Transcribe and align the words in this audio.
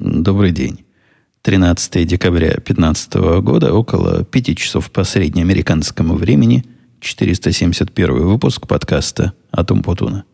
Добрый 0.00 0.50
день. 0.50 0.86
13 1.42 2.08
декабря 2.08 2.52
2015 2.52 3.14
года, 3.42 3.74
около 3.74 4.24
5 4.24 4.56
часов 4.56 4.90
по 4.90 5.04
среднеамериканскому 5.04 6.14
времени, 6.14 6.64
471 7.00 8.26
выпуск 8.26 8.66
подкаста 8.66 9.34
«Атум 9.50 9.82
Путуна». 9.82 10.24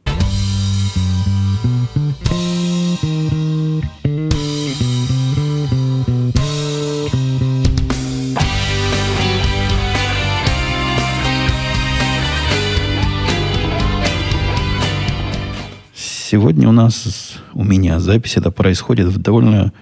Сегодня 15.92 16.68
у 16.68 16.72
нас, 16.72 17.35
у 17.56 17.64
меня 17.64 18.00
запись 18.00 18.36
это 18.36 18.50
происходит 18.50 19.08
в 19.08 19.16
довольно 19.18 19.72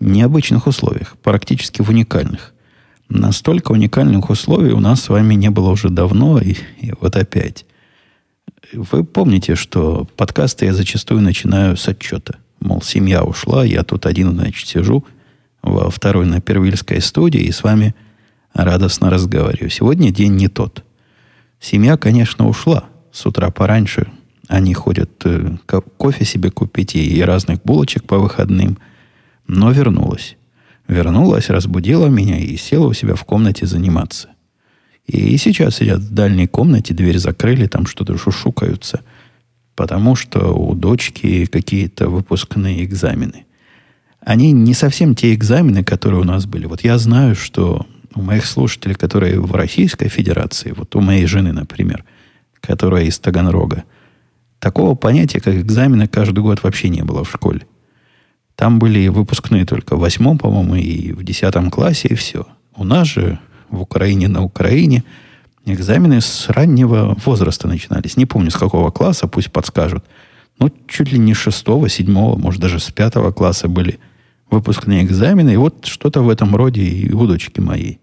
необычных 0.00 0.66
условиях, 0.66 1.18
практически 1.22 1.82
в 1.82 1.90
уникальных. 1.90 2.54
Настолько 3.10 3.72
уникальных 3.72 4.30
условий 4.30 4.72
у 4.72 4.80
нас 4.80 5.02
с 5.02 5.08
вами 5.10 5.34
не 5.34 5.50
было 5.50 5.68
уже 5.70 5.90
давно, 5.90 6.38
и, 6.38 6.54
и 6.80 6.94
вот 6.98 7.14
опять. 7.16 7.66
Вы 8.72 9.04
помните, 9.04 9.56
что 9.56 10.08
подкасты 10.16 10.64
я 10.64 10.72
зачастую 10.72 11.20
начинаю 11.20 11.76
с 11.76 11.86
отчета. 11.86 12.36
Мол, 12.60 12.80
семья 12.80 13.24
ушла, 13.24 13.62
я 13.62 13.82
тут 13.82 14.06
один, 14.06 14.32
значит, 14.32 14.66
сижу 14.66 15.04
во 15.60 15.90
второй 15.90 16.24
на 16.24 16.40
Первильской 16.40 17.02
студии 17.02 17.42
и 17.42 17.52
с 17.52 17.62
вами 17.62 17.94
радостно 18.54 19.10
разговариваю. 19.10 19.68
Сегодня 19.68 20.10
день 20.10 20.36
не 20.36 20.48
тот. 20.48 20.82
Семья, 21.60 21.98
конечно, 21.98 22.48
ушла 22.48 22.84
с 23.12 23.26
утра 23.26 23.50
пораньше, 23.50 24.10
они 24.48 24.74
ходят 24.74 25.10
э, 25.24 25.56
кофе 25.96 26.24
себе 26.24 26.50
купить 26.50 26.94
и, 26.94 27.22
разных 27.22 27.62
булочек 27.62 28.04
по 28.04 28.18
выходным. 28.18 28.78
Но 29.46 29.70
вернулась. 29.70 30.36
Вернулась, 30.88 31.48
разбудила 31.48 32.06
меня 32.06 32.38
и 32.38 32.56
села 32.56 32.88
у 32.88 32.92
себя 32.92 33.14
в 33.14 33.24
комнате 33.24 33.66
заниматься. 33.66 34.28
И 35.06 35.36
сейчас 35.36 35.76
сидят 35.76 36.00
в 36.00 36.12
дальней 36.12 36.46
комнате, 36.46 36.94
дверь 36.94 37.18
закрыли, 37.18 37.66
там 37.66 37.86
что-то 37.86 38.16
шушукаются. 38.18 39.00
Потому 39.74 40.16
что 40.16 40.52
у 40.52 40.74
дочки 40.74 41.46
какие-то 41.46 42.08
выпускные 42.08 42.84
экзамены. 42.84 43.46
Они 44.20 44.52
не 44.52 44.74
совсем 44.74 45.14
те 45.14 45.34
экзамены, 45.34 45.82
которые 45.82 46.20
у 46.20 46.24
нас 46.24 46.46
были. 46.46 46.66
Вот 46.66 46.84
я 46.84 46.98
знаю, 46.98 47.34
что 47.34 47.86
у 48.14 48.22
моих 48.22 48.46
слушателей, 48.46 48.94
которые 48.94 49.40
в 49.40 49.52
Российской 49.54 50.08
Федерации, 50.08 50.72
вот 50.76 50.94
у 50.94 51.00
моей 51.00 51.26
жены, 51.26 51.52
например, 51.52 52.04
которая 52.60 53.04
из 53.04 53.18
Таганрога, 53.18 53.84
Такого 54.62 54.94
понятия, 54.94 55.40
как 55.40 55.56
экзамены, 55.56 56.06
каждый 56.06 56.38
год 56.38 56.62
вообще 56.62 56.88
не 56.88 57.02
было 57.02 57.24
в 57.24 57.28
школе. 57.28 57.66
Там 58.54 58.78
были 58.78 59.08
выпускные 59.08 59.66
только 59.66 59.96
в 59.96 59.98
восьмом, 59.98 60.38
по-моему, 60.38 60.76
и 60.76 61.10
в 61.10 61.24
десятом 61.24 61.68
классе, 61.68 62.06
и 62.06 62.14
все. 62.14 62.46
У 62.76 62.84
нас 62.84 63.08
же 63.08 63.40
в 63.70 63.82
Украине, 63.82 64.28
на 64.28 64.40
Украине 64.44 65.02
экзамены 65.64 66.20
с 66.20 66.48
раннего 66.48 67.18
возраста 67.24 67.66
начинались. 67.66 68.16
Не 68.16 68.24
помню, 68.24 68.52
с 68.52 68.56
какого 68.56 68.92
класса, 68.92 69.26
пусть 69.26 69.50
подскажут. 69.50 70.04
Ну, 70.60 70.70
чуть 70.86 71.10
ли 71.10 71.18
не 71.18 71.34
шестого, 71.34 71.88
седьмого, 71.88 72.38
может, 72.38 72.60
даже 72.60 72.78
с 72.78 72.88
пятого 72.92 73.32
класса 73.32 73.66
были 73.66 73.98
выпускные 74.48 75.02
экзамены. 75.02 75.54
И 75.54 75.56
вот 75.56 75.86
что-то 75.86 76.22
в 76.22 76.28
этом 76.28 76.54
роде 76.54 76.82
и 76.82 77.12
у 77.12 77.26
дочки 77.26 77.58
моей. 77.58 77.98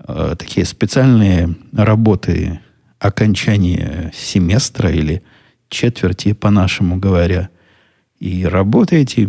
Э, 0.00 0.34
такие 0.36 0.66
специальные 0.66 1.54
работы 1.72 2.58
окончания 2.98 4.10
семестра 4.12 4.90
или 4.90 5.22
четверти, 5.72 6.32
по-нашему 6.32 6.96
говоря, 6.96 7.48
и 8.20 8.44
работаете, 8.44 9.28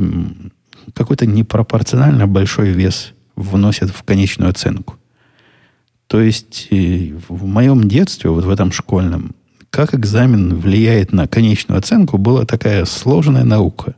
какой-то 0.93 1.25
непропорционально 1.25 2.27
большой 2.27 2.69
вес 2.69 3.13
вносят 3.35 3.89
в 3.89 4.03
конечную 4.03 4.51
оценку. 4.51 4.97
То 6.07 6.21
есть 6.21 6.67
э, 6.69 7.13
в 7.27 7.45
моем 7.45 7.87
детстве, 7.87 8.29
вот 8.29 8.43
в 8.45 8.49
этом 8.49 8.71
школьном, 8.71 9.35
как 9.71 9.95
экзамен 9.95 10.55
влияет 10.55 11.11
на 11.13 11.27
конечную 11.27 11.79
оценку, 11.79 12.19
была 12.19 12.45
такая 12.45 12.85
сложная 12.85 13.43
наука. 13.43 13.95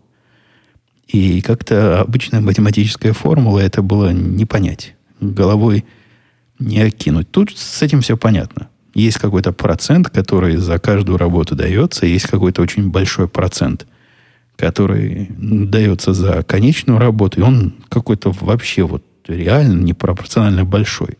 И 1.07 1.41
как-то 1.41 2.01
обычная 2.01 2.39
математическая 2.39 3.11
формула 3.11 3.59
это 3.59 3.81
было 3.81 4.13
не 4.13 4.45
понять. 4.45 4.95
Головой 5.19 5.83
не 6.59 6.79
окинуть. 6.79 7.29
Тут 7.31 7.57
с 7.57 7.81
этим 7.81 8.01
все 8.01 8.15
понятно. 8.15 8.69
Есть 8.95 9.19
какой-то 9.19 9.51
процент, 9.51 10.09
который 10.09 10.55
за 10.55 10.79
каждую 10.79 11.17
работу 11.17 11.53
дается, 11.53 12.05
есть 12.05 12.27
какой-то 12.27 12.61
очень 12.61 12.89
большой 12.89 13.27
процент, 13.27 13.85
который 14.55 15.29
дается 15.37 16.13
за 16.13 16.43
конечную 16.43 16.97
работу, 16.97 17.41
и 17.41 17.43
он 17.43 17.75
какой-то 17.89 18.31
вообще 18.31 18.83
вот 18.83 19.03
реально 19.27 19.81
непропорционально 19.83 20.63
большой. 20.63 21.17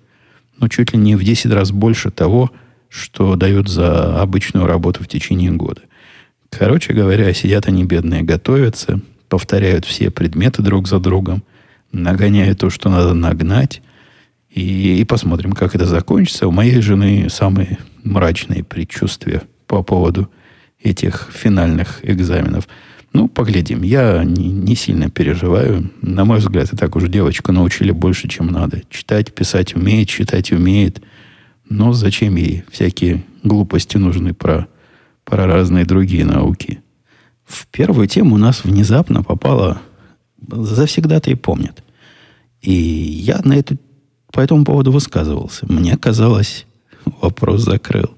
Ну, 0.58 0.70
чуть 0.70 0.94
ли 0.94 1.00
не 1.00 1.18
в 1.18 1.24
10 1.24 1.52
раз 1.52 1.72
больше 1.72 2.12
того, 2.12 2.50
что 2.88 3.36
дают 3.36 3.68
за 3.68 4.22
обычную 4.22 4.68
работу 4.68 5.04
в 5.04 5.10
течение 5.10 5.52
года. 5.52 5.82
Короче 6.50 6.94
говоря, 6.94 7.34
сидят 7.34 7.68
они 7.68 7.84
бедные, 7.84 8.22
готовятся, 8.22 9.02
повторяют 9.28 9.84
все 9.84 10.10
предметы 10.12 10.62
друг 10.62 10.88
за 10.88 11.00
другом, 11.00 11.44
нагоняют 11.92 12.60
то, 12.60 12.70
что 12.70 12.90
надо 12.90 13.14
нагнать, 13.14 13.82
и, 14.56 15.02
и 15.02 15.04
посмотрим, 15.04 15.52
как 15.52 15.76
это 15.76 15.86
закончится. 15.86 16.48
У 16.48 16.52
моей 16.52 16.82
жены 16.82 17.28
самые 17.30 17.78
мрачные 18.04 18.64
предчувствия 18.64 19.44
по 19.68 19.84
поводу 19.84 20.30
этих 20.82 21.30
финальных 21.34 22.00
экзаменов. 22.04 22.68
Ну, 23.12 23.28
поглядим. 23.28 23.84
Я 23.84 24.24
не, 24.24 24.50
не 24.50 24.76
сильно 24.76 25.10
переживаю. 25.10 25.92
На 26.02 26.24
мой 26.24 26.40
взгляд, 26.40 26.72
и 26.72 26.78
так 26.78 26.96
уже 26.96 27.10
девочку 27.10 27.52
научили 27.52 27.92
больше, 27.92 28.30
чем 28.30 28.48
надо. 28.48 28.82
Читать, 28.90 29.34
писать 29.34 29.76
умеет, 29.76 30.08
читать 30.08 30.54
умеет. 30.54 31.02
Но 31.68 31.92
зачем 31.92 32.36
ей 32.36 32.64
всякие 32.72 33.26
глупости 33.44 33.98
нужны 33.98 34.34
про, 34.34 34.68
про 35.26 35.48
разные 35.48 35.84
другие 35.84 36.24
науки? 36.24 36.82
В 37.46 37.68
первую 37.68 38.08
тему 38.08 38.36
у 38.36 38.40
нас 38.40 38.64
внезапно 38.64 39.22
попало... 39.22 39.82
Завсегда-то 40.48 41.32
и 41.32 41.36
помнят. 41.36 41.84
И 42.62 42.72
я 42.72 43.42
на 43.44 43.54
эту 43.54 43.78
по 44.36 44.42
этому 44.42 44.66
поводу 44.66 44.92
высказывался. 44.92 45.66
Мне 45.70 45.96
казалось, 45.96 46.66
вопрос 47.22 47.62
закрыл. 47.62 48.18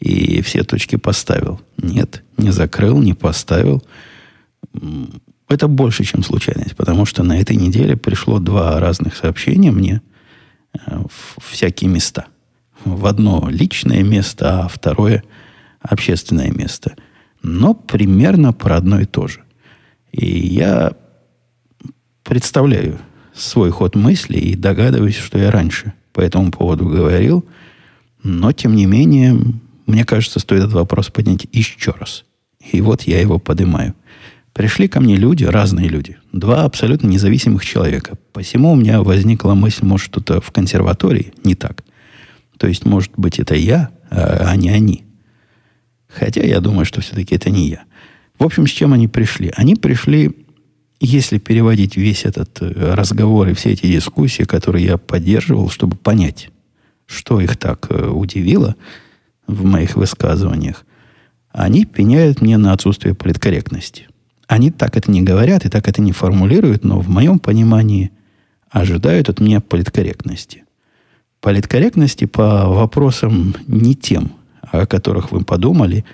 И 0.00 0.40
все 0.40 0.64
точки 0.64 0.96
поставил. 0.96 1.60
Нет, 1.76 2.24
не 2.38 2.50
закрыл, 2.50 3.02
не 3.02 3.12
поставил. 3.12 3.84
Это 5.50 5.68
больше, 5.68 6.04
чем 6.04 6.22
случайность, 6.22 6.74
потому 6.74 7.04
что 7.04 7.22
на 7.22 7.38
этой 7.38 7.56
неделе 7.56 7.98
пришло 7.98 8.38
два 8.38 8.80
разных 8.80 9.14
сообщения 9.14 9.70
мне 9.70 10.00
э, 10.72 10.78
в 11.36 11.44
всякие 11.52 11.90
места. 11.90 12.28
В 12.86 13.04
одно 13.04 13.46
личное 13.50 14.02
место, 14.02 14.62
а 14.62 14.68
второе 14.68 15.22
общественное 15.82 16.50
место. 16.50 16.96
Но 17.42 17.74
примерно 17.74 18.54
про 18.54 18.76
одно 18.76 19.00
и 19.00 19.04
то 19.04 19.28
же. 19.28 19.42
И 20.12 20.24
я 20.24 20.94
представляю, 22.22 22.98
свой 23.34 23.70
ход 23.70 23.96
мысли 23.96 24.38
и 24.38 24.54
догадываюсь, 24.54 25.16
что 25.16 25.38
я 25.38 25.50
раньше 25.50 25.92
по 26.12 26.20
этому 26.20 26.50
поводу 26.50 26.86
говорил. 26.86 27.44
Но, 28.22 28.52
тем 28.52 28.76
не 28.76 28.86
менее, 28.86 29.38
мне 29.86 30.04
кажется, 30.04 30.38
стоит 30.38 30.60
этот 30.60 30.74
вопрос 30.74 31.08
поднять 31.08 31.46
еще 31.52 31.92
раз. 31.98 32.24
И 32.72 32.80
вот 32.80 33.02
я 33.02 33.20
его 33.20 33.38
поднимаю. 33.38 33.94
Пришли 34.52 34.86
ко 34.86 35.00
мне 35.00 35.16
люди, 35.16 35.44
разные 35.44 35.88
люди, 35.88 36.18
два 36.30 36.64
абсолютно 36.64 37.08
независимых 37.08 37.64
человека. 37.64 38.18
Посему 38.32 38.72
у 38.72 38.76
меня 38.76 39.02
возникла 39.02 39.54
мысль, 39.54 39.86
может, 39.86 40.06
что-то 40.06 40.40
в 40.42 40.50
консерватории 40.50 41.32
не 41.42 41.54
так. 41.54 41.82
То 42.58 42.66
есть, 42.66 42.84
может 42.84 43.12
быть, 43.16 43.38
это 43.38 43.54
я, 43.54 43.90
а 44.10 44.54
не 44.56 44.68
они. 44.68 45.04
Хотя 46.06 46.42
я 46.42 46.60
думаю, 46.60 46.84
что 46.84 47.00
все-таки 47.00 47.34
это 47.34 47.48
не 47.48 47.70
я. 47.70 47.84
В 48.38 48.44
общем, 48.44 48.66
с 48.66 48.70
чем 48.70 48.92
они 48.92 49.08
пришли? 49.08 49.52
Они 49.56 49.74
пришли 49.74 50.41
если 51.04 51.38
переводить 51.38 51.96
весь 51.96 52.24
этот 52.24 52.62
э, 52.62 52.94
разговор 52.94 53.48
и 53.48 53.54
все 53.54 53.72
эти 53.72 53.86
дискуссии, 53.86 54.44
которые 54.44 54.84
я 54.84 54.98
поддерживал, 54.98 55.68
чтобы 55.68 55.96
понять, 55.96 56.50
что 57.06 57.40
их 57.40 57.56
так 57.56 57.86
э, 57.90 58.08
удивило 58.08 58.76
в 59.48 59.64
моих 59.64 59.96
высказываниях, 59.96 60.84
они 61.50 61.84
пеняют 61.84 62.40
мне 62.40 62.56
на 62.56 62.72
отсутствие 62.72 63.14
политкорректности. 63.14 64.06
Они 64.46 64.70
так 64.70 64.96
это 64.96 65.10
не 65.10 65.22
говорят 65.22 65.64
и 65.64 65.68
так 65.68 65.88
это 65.88 66.00
не 66.00 66.12
формулируют, 66.12 66.84
но 66.84 67.00
в 67.00 67.08
моем 67.08 67.40
понимании 67.40 68.12
ожидают 68.70 69.28
от 69.28 69.40
меня 69.40 69.60
политкорректности. 69.60 70.64
Политкорректности 71.40 72.26
по 72.26 72.66
вопросам 72.68 73.56
не 73.66 73.96
тем, 73.96 74.32
о 74.60 74.86
которых 74.86 75.32
вы 75.32 75.42
подумали. 75.44 76.04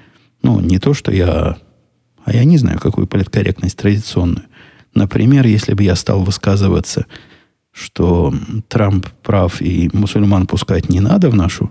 Ну, 0.43 0.61
не 0.61 0.79
то, 0.79 0.95
что 0.95 1.13
я... 1.13 1.59
А 2.25 2.33
я 2.33 2.45
не 2.45 2.57
знаю, 2.57 2.79
какую 2.79 3.07
политкорректность 3.07 3.77
традиционную. 3.77 4.47
Например, 4.95 5.47
если 5.47 5.75
бы 5.75 5.83
я 5.83 5.95
стал 5.95 6.23
высказываться, 6.23 7.07
что 7.73 8.35
Трамп 8.69 9.07
прав 9.23 9.61
и 9.61 9.91
мусульман 9.93 10.47
пускать 10.47 10.89
не 10.89 11.01
надо 11.01 11.31
в 11.31 11.35
нашу 11.35 11.71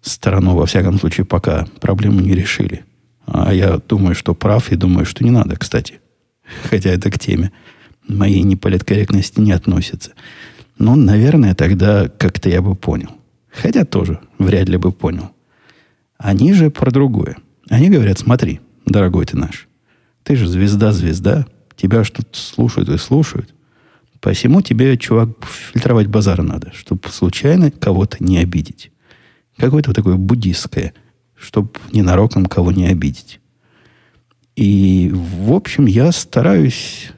страну, 0.00 0.56
во 0.56 0.66
всяком 0.66 0.98
случае, 0.98 1.26
пока 1.26 1.66
проблему 1.80 2.20
не 2.20 2.34
решили. 2.34 2.84
А 3.26 3.52
я 3.52 3.78
думаю, 3.78 4.14
что 4.14 4.34
прав 4.34 4.70
и 4.72 4.76
думаю, 4.76 5.06
что 5.06 5.24
не 5.24 5.30
надо, 5.30 5.56
кстати. 5.56 6.00
Хотя 6.70 6.90
это 6.90 7.10
к 7.10 7.18
теме. 7.18 7.52
моей 8.06 8.42
неполиткорректности 8.42 9.40
не 9.40 9.52
относятся. 9.52 10.12
Ну, 10.78 10.96
наверное, 10.96 11.54
тогда 11.54 12.08
как-то 12.08 12.48
я 12.48 12.60
бы 12.60 12.74
понял. 12.74 13.10
Хотя 13.50 13.84
тоже 13.84 14.20
вряд 14.38 14.68
ли 14.68 14.76
бы 14.76 14.92
понял. 14.92 15.30
Они 16.18 16.52
же 16.52 16.70
про 16.70 16.90
другое. 16.90 17.36
Они 17.70 17.88
говорят, 17.88 18.18
смотри, 18.18 18.60
дорогой 18.84 19.24
ты 19.26 19.36
наш, 19.36 19.68
ты 20.22 20.36
же 20.36 20.46
звезда-звезда, 20.46 21.46
тебя 21.76 22.04
что-то 22.04 22.38
слушают 22.38 22.88
и 22.88 22.98
слушают. 22.98 23.54
Посему 24.20 24.62
тебе, 24.62 24.96
чувак, 24.96 25.28
фильтровать 25.72 26.06
базар 26.06 26.42
надо, 26.42 26.72
чтобы 26.74 27.08
случайно 27.10 27.70
кого-то 27.70 28.24
не 28.24 28.38
обидеть. 28.38 28.90
Какое-то 29.56 29.92
такое 29.92 30.16
буддистское, 30.16 30.94
чтобы 31.34 31.70
ненароком 31.92 32.46
кого 32.46 32.72
не 32.72 32.86
обидеть. 32.86 33.40
И, 34.56 35.10
в 35.12 35.52
общем, 35.52 35.86
я 35.86 36.10
стараюсь... 36.12 37.12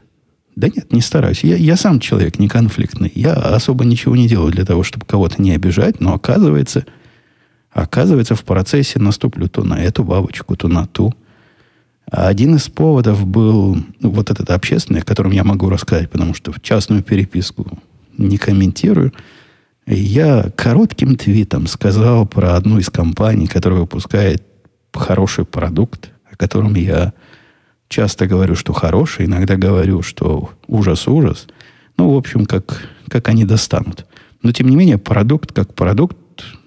Да 0.56 0.68
нет, 0.68 0.92
не 0.92 1.02
стараюсь. 1.02 1.44
Я, 1.44 1.56
я 1.56 1.76
сам 1.76 2.00
человек 2.00 2.38
не 2.38 2.48
конфликтный. 2.48 3.12
Я 3.14 3.34
особо 3.34 3.84
ничего 3.84 4.16
не 4.16 4.26
делаю 4.26 4.50
для 4.50 4.64
того, 4.64 4.82
чтобы 4.82 5.04
кого-то 5.04 5.40
не 5.40 5.52
обижать, 5.52 6.00
но 6.00 6.14
оказывается, 6.14 6.86
оказывается, 7.70 8.34
в 8.34 8.42
процессе 8.42 8.98
наступлю 8.98 9.48
то 9.48 9.64
на 9.64 9.74
эту 9.74 10.02
бабочку, 10.02 10.56
то 10.56 10.66
на 10.68 10.86
ту. 10.86 11.14
Один 12.10 12.54
из 12.54 12.68
поводов 12.68 13.26
был 13.26 13.76
ну, 14.00 14.10
вот 14.10 14.30
этот 14.30 14.50
общественный, 14.50 15.00
о 15.00 15.04
котором 15.04 15.32
я 15.32 15.42
могу 15.42 15.68
рассказать, 15.68 16.10
потому 16.10 16.34
что 16.34 16.52
в 16.52 16.60
частную 16.60 17.02
переписку 17.02 17.66
не 18.16 18.38
комментирую. 18.38 19.12
Я 19.86 20.50
коротким 20.56 21.16
твитом 21.16 21.66
сказал 21.66 22.26
про 22.26 22.56
одну 22.56 22.78
из 22.78 22.90
компаний, 22.90 23.46
которая 23.46 23.80
выпускает 23.80 24.42
хороший 24.92 25.44
продукт, 25.44 26.10
о 26.30 26.36
котором 26.36 26.74
я 26.74 27.12
часто 27.88 28.26
говорю, 28.26 28.54
что 28.54 28.72
хороший, 28.72 29.26
иногда 29.26 29.56
говорю, 29.56 30.02
что 30.02 30.50
ужас-ужас. 30.66 31.46
Ну, 31.98 32.14
в 32.14 32.16
общем, 32.16 32.46
как, 32.46 32.88
как 33.08 33.28
они 33.28 33.44
достанут. 33.44 34.06
Но, 34.42 34.52
тем 34.52 34.68
не 34.68 34.76
менее, 34.76 34.98
продукт 34.98 35.52
как 35.52 35.74
продукт 35.74 36.16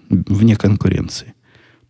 вне 0.10 0.56
конкуренции. 0.56 1.34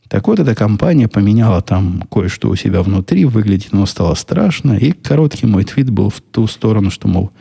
Так 0.09 0.27
вот, 0.27 0.39
эта 0.39 0.56
компания 0.56 1.07
поменяла 1.07 1.61
там 1.61 2.01
кое-что 2.11 2.50
у 2.50 2.56
себя 2.56 2.83
внутри, 2.83 3.25
выглядит 3.25 3.69
оно 3.71 3.85
стало 3.85 4.15
страшно, 4.15 4.73
и 4.73 4.91
короткий 4.91 5.45
мой 5.45 5.63
твит 5.63 5.89
был 5.89 6.09
в 6.09 6.19
ту 6.19 6.47
сторону, 6.47 6.91
что, 6.91 7.07
мол, 7.07 7.31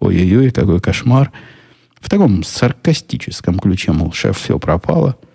ой-ой-ой, 0.00 0.50
какой 0.50 0.80
кошмар. 0.80 1.30
В 2.00 2.08
таком 2.08 2.42
саркастическом 2.42 3.58
ключе, 3.58 3.92
мол, 3.92 4.12
шеф, 4.12 4.38
все 4.38 4.58
пропало– 4.58 5.16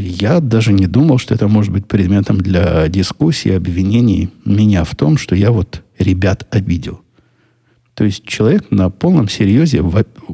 я 0.00 0.40
даже 0.40 0.72
не 0.72 0.86
думал, 0.86 1.18
что 1.18 1.34
это 1.34 1.48
может 1.48 1.72
быть 1.72 1.86
предметом 1.86 2.38
для 2.38 2.86
дискуссии, 2.88 3.50
обвинений 3.50 4.30
меня 4.44 4.84
в 4.84 4.94
том, 4.94 5.18
что 5.18 5.34
я 5.34 5.50
вот 5.50 5.82
ребят 5.98 6.46
обидел. 6.50 7.00
То 7.94 8.04
есть 8.04 8.24
человек 8.24 8.70
на 8.70 8.90
полном 8.90 9.28
серьезе... 9.28 9.82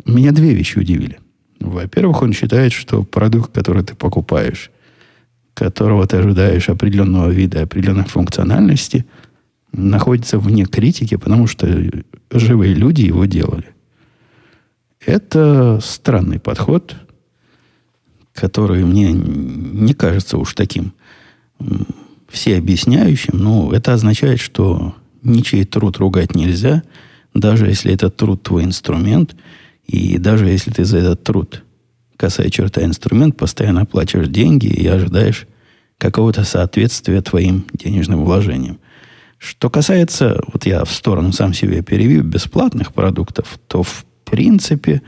Меня 0.05 0.33
две 0.33 0.53
вещи 0.53 0.79
удивили. 0.79 1.19
Во-первых, 1.61 2.21
он 2.21 2.35
считает, 2.35 2.73
что 2.73 3.05
продукт, 3.05 3.55
который 3.55 3.83
ты 3.83 3.95
покупаешь, 3.95 4.71
которого 5.55 6.07
ты 6.07 6.19
ожидаешь 6.19 6.69
определенного 6.69 7.31
вида, 7.31 7.63
определенной 7.63 8.05
функциональности, 8.05 9.07
находится 9.73 10.39
вне 10.39 10.65
критики, 10.67 11.17
потому 11.17 11.47
что 11.47 11.69
живые 12.31 12.75
люди 12.75 13.03
его 13.03 13.25
делали. 13.25 13.75
Это 15.05 15.81
странный 15.83 16.41
подход, 16.41 16.97
который 18.33 18.85
мне 18.85 19.13
не 19.13 19.95
кажется 19.95 20.39
уж 20.39 20.55
таким 20.55 20.93
всеобъясняющим, 22.29 23.39
но 23.39 23.73
это 23.73 23.93
означает, 23.93 24.41
что 24.41 24.95
ничей 25.23 25.65
труд 25.65 25.99
ругать 25.99 26.35
нельзя, 26.35 26.83
даже 27.33 27.67
если 27.67 27.93
этот 27.93 28.17
труд 28.17 28.43
твой 28.43 28.65
инструмент, 28.65 29.37
и 29.87 30.19
даже 30.19 30.47
если 30.47 30.71
ты 30.71 30.85
за 30.85 30.99
этот 30.99 31.23
труд, 31.23 31.63
касая 32.17 32.51
черта 32.51 32.85
инструмент, 32.85 33.37
постоянно 33.37 33.83
оплачиваешь 33.83 34.29
деньги 34.29 34.67
и 34.67 34.87
ожидаешь 34.87 35.47
какого-то 35.99 36.45
соответствия 36.45 37.21
твоим 37.23 37.67
денежным 37.73 38.25
вложениям. 38.25 38.79
Что 39.39 39.71
касается, 39.71 40.43
вот 40.53 40.67
я 40.67 40.85
в 40.85 40.93
сторону 40.93 41.33
сам 41.33 41.53
себе 41.53 41.83
перевью, 41.83 42.25
бесплатных 42.25 42.93
продуктов, 42.93 43.59
то 43.67 43.83
в 43.83 44.05
принципе 44.25 45.03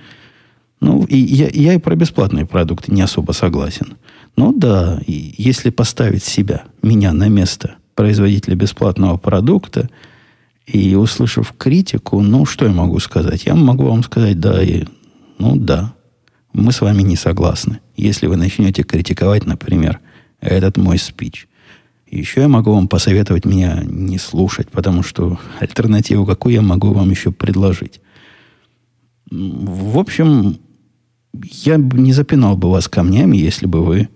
ну, 0.80 1.04
и 1.04 1.16
я, 1.16 1.48
я 1.52 1.74
и 1.74 1.78
про 1.78 1.96
бесплатные 1.96 2.44
продукты 2.44 2.92
не 2.92 3.00
особо 3.00 3.32
согласен. 3.32 3.96
Ну 4.36 4.52
да, 4.52 5.00
если 5.06 5.70
поставить 5.70 6.22
себя, 6.22 6.64
меня 6.82 7.12
на 7.12 7.28
место 7.28 7.76
производителя 7.94 8.54
бесплатного 8.56 9.16
продукта, 9.16 9.88
и 10.66 10.96
услышав 10.96 11.54
критику, 11.56 12.20
ну, 12.20 12.44
что 12.44 12.66
я 12.66 12.72
могу 12.72 12.98
сказать? 12.98 13.46
Я 13.46 13.54
могу 13.54 13.84
вам 13.84 14.02
сказать, 14.02 14.40
да, 14.40 14.62
и, 14.62 14.84
ну, 15.38 15.56
да, 15.56 15.94
мы 16.56 16.72
с 16.72 16.80
вами 16.80 17.02
не 17.02 17.16
согласны. 17.16 17.80
Если 17.96 18.26
вы 18.26 18.36
начнете 18.36 18.82
критиковать, 18.82 19.44
например, 19.44 20.00
этот 20.40 20.78
мой 20.78 20.98
спич. 20.98 21.48
Еще 22.10 22.42
я 22.42 22.48
могу 22.48 22.72
вам 22.72 22.88
посоветовать 22.88 23.44
меня 23.44 23.82
не 23.84 24.18
слушать, 24.18 24.70
потому 24.70 25.02
что 25.02 25.38
альтернативу 25.60 26.24
какую 26.24 26.54
я 26.54 26.62
могу 26.62 26.92
вам 26.92 27.10
еще 27.10 27.30
предложить. 27.30 28.00
В 29.30 29.98
общем, 29.98 30.58
я 31.34 31.76
не 31.76 32.12
запинал 32.12 32.56
бы 32.56 32.70
вас 32.70 32.88
камнями, 32.88 33.36
если 33.36 33.66
бы 33.66 33.84
вы 33.84 34.08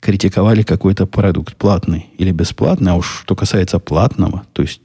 критиковали 0.00 0.62
какой-то 0.62 1.06
продукт 1.06 1.56
платный 1.56 2.06
или 2.18 2.30
бесплатный, 2.30 2.92
а 2.92 2.96
уж 2.96 3.22
что 3.22 3.36
касается 3.36 3.78
платного, 3.78 4.44
то 4.52 4.62
есть 4.62 4.80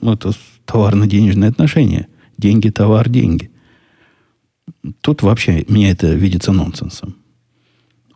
ну, 0.00 0.12
это 0.12 0.32
товарно-денежные 0.64 1.50
отношения. 1.50 2.08
Деньги, 2.36 2.68
товар, 2.68 3.08
деньги. 3.08 3.50
Тут 5.00 5.22
вообще 5.22 5.64
мне 5.68 5.90
это 5.90 6.08
видится 6.14 6.52
нонсенсом. 6.52 7.16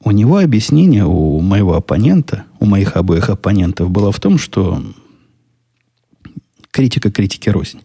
У 0.02 0.12
него 0.12 0.38
объяснение, 0.38 1.04
у 1.04 1.40
моего 1.40 1.74
оппонента, 1.74 2.44
у 2.58 2.64
моих 2.64 2.96
обоих 2.96 3.28
оппонентов 3.28 3.90
было 3.90 4.12
в 4.12 4.20
том, 4.20 4.38
что 4.38 4.82
критика 6.70 7.10
критики 7.10 7.50
рознь. 7.50 7.80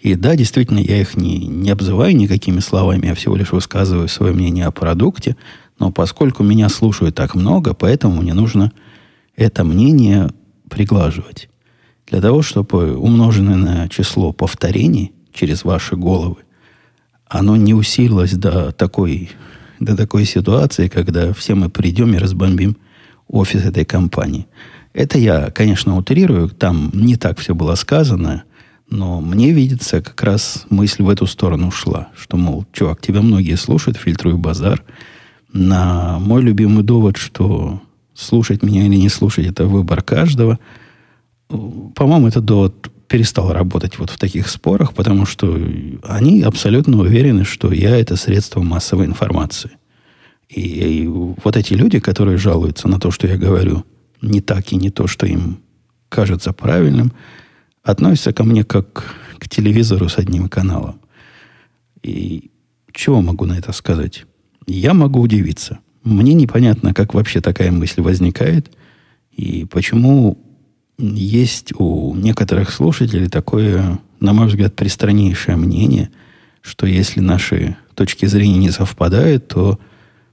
И 0.00 0.14
да, 0.14 0.36
действительно, 0.36 0.78
я 0.78 1.00
их 1.00 1.16
не, 1.16 1.38
не 1.46 1.70
обзываю 1.70 2.14
никакими 2.16 2.60
словами, 2.60 3.06
я 3.06 3.14
всего 3.14 3.36
лишь 3.36 3.52
высказываю 3.52 4.08
свое 4.08 4.32
мнение 4.32 4.66
о 4.66 4.72
продукте. 4.72 5.36
Но 5.78 5.92
поскольку 5.92 6.42
меня 6.42 6.68
слушают 6.68 7.14
так 7.14 7.34
много, 7.34 7.74
поэтому 7.74 8.22
мне 8.22 8.34
нужно 8.34 8.72
это 9.36 9.64
мнение 9.64 10.30
приглаживать. 10.68 11.48
Для 12.06 12.20
того, 12.20 12.42
чтобы 12.42 12.96
умноженное 12.96 13.56
на 13.56 13.88
число 13.88 14.32
повторений 14.32 15.12
через 15.32 15.64
ваши 15.64 15.96
головы, 15.96 16.36
оно 17.28 17.56
не 17.56 17.74
усилилось 17.74 18.32
до 18.32 18.72
такой, 18.72 19.30
до 19.80 19.96
такой 19.96 20.24
ситуации, 20.24 20.88
когда 20.88 21.32
все 21.32 21.54
мы 21.54 21.68
придем 21.68 22.14
и 22.14 22.18
разбомбим 22.18 22.76
офис 23.28 23.64
этой 23.64 23.84
компании. 23.84 24.46
Это 24.92 25.18
я, 25.18 25.50
конечно, 25.50 25.96
утрирую, 25.96 26.48
там 26.48 26.90
не 26.94 27.16
так 27.16 27.38
все 27.38 27.54
было 27.54 27.74
сказано– 27.74 28.44
но 28.88 29.20
мне 29.20 29.52
видится, 29.52 30.00
как 30.00 30.22
раз 30.22 30.64
мысль 30.70 31.02
в 31.02 31.08
эту 31.08 31.26
сторону 31.26 31.70
шла, 31.70 32.08
что, 32.16 32.36
мол, 32.36 32.66
чувак, 32.72 33.00
тебя 33.00 33.20
многие 33.20 33.56
слушают, 33.56 33.98
фильтруй 33.98 34.34
базар. 34.34 34.84
На 35.52 36.18
мой 36.20 36.42
любимый 36.42 36.84
довод, 36.84 37.16
что 37.16 37.80
слушать 38.14 38.62
меня 38.62 38.86
или 38.86 38.96
не 38.96 39.08
слушать, 39.08 39.46
это 39.46 39.66
выбор 39.66 40.02
каждого. 40.02 40.58
По-моему, 41.48 42.28
этот 42.28 42.44
довод 42.44 42.90
перестал 43.08 43.52
работать 43.52 43.98
вот 43.98 44.10
в 44.10 44.18
таких 44.18 44.48
спорах, 44.48 44.94
потому 44.94 45.26
что 45.26 45.58
они 46.02 46.42
абсолютно 46.42 46.98
уверены, 46.98 47.44
что 47.44 47.72
я 47.72 47.96
это 47.96 48.16
средство 48.16 48.62
массовой 48.62 49.06
информации. 49.06 49.70
И, 50.48 50.60
и 50.60 51.06
вот 51.06 51.56
эти 51.56 51.74
люди, 51.74 51.98
которые 51.98 52.38
жалуются 52.38 52.88
на 52.88 53.00
то, 53.00 53.10
что 53.10 53.26
я 53.26 53.36
говорю 53.36 53.84
не 54.22 54.40
так 54.40 54.72
и 54.72 54.76
не 54.76 54.90
то, 54.90 55.06
что 55.06 55.26
им 55.26 55.58
кажется 56.08 56.52
правильным– 56.52 57.12
относится 57.86 58.32
ко 58.32 58.44
мне 58.44 58.64
как 58.64 59.14
к 59.38 59.48
телевизору 59.48 60.08
с 60.08 60.18
одним 60.18 60.48
каналом. 60.48 61.00
И 62.02 62.50
чего 62.92 63.22
могу 63.22 63.46
на 63.46 63.54
это 63.54 63.72
сказать? 63.72 64.26
Я 64.66 64.92
могу 64.92 65.20
удивиться. 65.20 65.78
Мне 66.02 66.34
непонятно, 66.34 66.92
как 66.92 67.14
вообще 67.14 67.40
такая 67.40 67.70
мысль 67.70 68.02
возникает, 68.02 68.72
и 69.30 69.64
почему 69.70 70.38
есть 70.98 71.72
у 71.78 72.14
некоторых 72.14 72.70
слушателей 72.70 73.28
такое, 73.28 73.98
на 74.20 74.32
мой 74.32 74.46
взгляд, 74.46 74.74
пристраннейшее 74.74 75.56
мнение, 75.56 76.10
что 76.62 76.86
если 76.86 77.20
наши 77.20 77.76
точки 77.94 78.26
зрения 78.26 78.58
не 78.58 78.70
совпадают, 78.70 79.48
то 79.48 79.78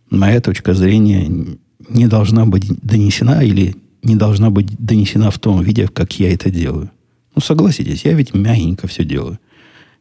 моя 0.10 0.42
точка 0.42 0.74
зрения 0.74 1.58
не 1.90 2.08
должна 2.08 2.46
быть 2.46 2.68
донесена 2.82 3.44
или 3.44 3.76
не 4.04 4.16
должна 4.16 4.50
быть 4.50 4.76
донесена 4.78 5.32
в 5.32 5.40
том 5.40 5.62
виде, 5.62 5.88
как 5.88 6.20
я 6.20 6.34
это 6.34 6.50
делаю. 6.50 6.92
Ну, 7.36 7.42
согласитесь, 7.42 8.06
я 8.06 8.14
ведь 8.14 8.34
мягенько 8.34 8.88
все 8.88 9.04
делаю. 9.04 9.40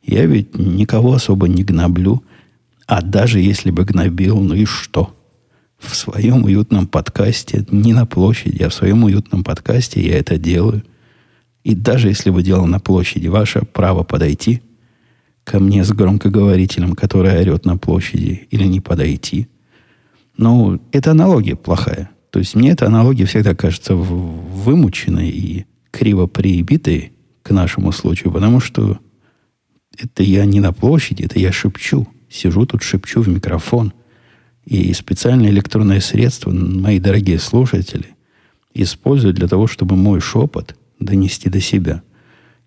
Я 0.03 0.27
ведь 0.27 0.57
никого 0.57 1.13
особо 1.15 1.49
не 1.49 1.63
гноблю. 1.63 2.23
А 2.87 3.01
даже 3.01 3.41
если 3.41 3.71
бы 3.71 3.85
гнобил, 3.85 4.41
ну 4.41 4.55
и 4.55 4.65
что? 4.65 5.15
В 5.83 5.97
своем 5.97 6.45
уютном 6.45 6.87
подкасте, 6.87 7.67
не 7.71 7.93
на 7.93 8.07
площади, 8.07 8.63
а 8.63 8.69
в 8.69 8.75
своем 8.75 9.03
уютном 9.05 9.43
подкасте 9.43 10.01
я 10.01 10.17
это 10.17 10.39
делаю. 10.39 10.85
И 11.65 11.75
даже 11.75 12.09
если 12.09 12.31
бы 12.31 12.43
делал 12.43 12.67
на 12.67 12.79
площади, 12.79 13.27
ваше 13.27 13.63
право 13.63 14.05
подойти 14.05 14.63
ко 15.45 15.59
мне 15.59 15.85
с 15.85 15.91
громкоговорителем, 15.91 16.95
который 16.95 17.37
орет 17.37 17.65
на 17.65 17.77
площади, 17.77 18.47
или 18.51 18.65
не 18.65 18.81
подойти. 18.81 19.49
Ну, 20.37 20.81
это 20.93 21.11
аналогия 21.11 21.57
плохая. 21.57 22.11
То 22.31 22.39
есть 22.39 22.55
мне 22.55 22.71
эта 22.71 22.87
аналогия 22.87 23.27
всегда 23.27 23.55
кажется 23.55 23.97
вымученной 23.97 25.29
и 25.29 25.67
криво 25.91 26.27
прибитой 26.27 27.13
к 27.43 27.51
нашему 27.51 27.91
случаю, 27.91 28.33
потому 28.33 28.61
что 28.61 29.01
это 29.99 30.23
я 30.23 30.45
не 30.45 30.61
на 30.61 30.73
площади, 30.73 31.25
это 31.25 31.41
я 31.41 31.51
шепчу. 31.51 32.07
Сижу 32.31 32.67
тут, 32.67 32.83
шепчу 32.83 33.21
в 33.21 33.29
микрофон. 33.29 33.93
И 34.65 34.93
специальное 34.93 35.51
электронное 35.51 36.01
средство, 36.01 36.51
мои 36.51 36.99
дорогие 36.99 37.39
слушатели, 37.39 38.17
используют 38.75 39.37
для 39.37 39.49
того, 39.49 39.67
чтобы 39.67 39.97
мой 39.97 40.21
шепот 40.21 40.77
донести 41.01 41.51
до 41.51 41.61
себя. 41.61 42.03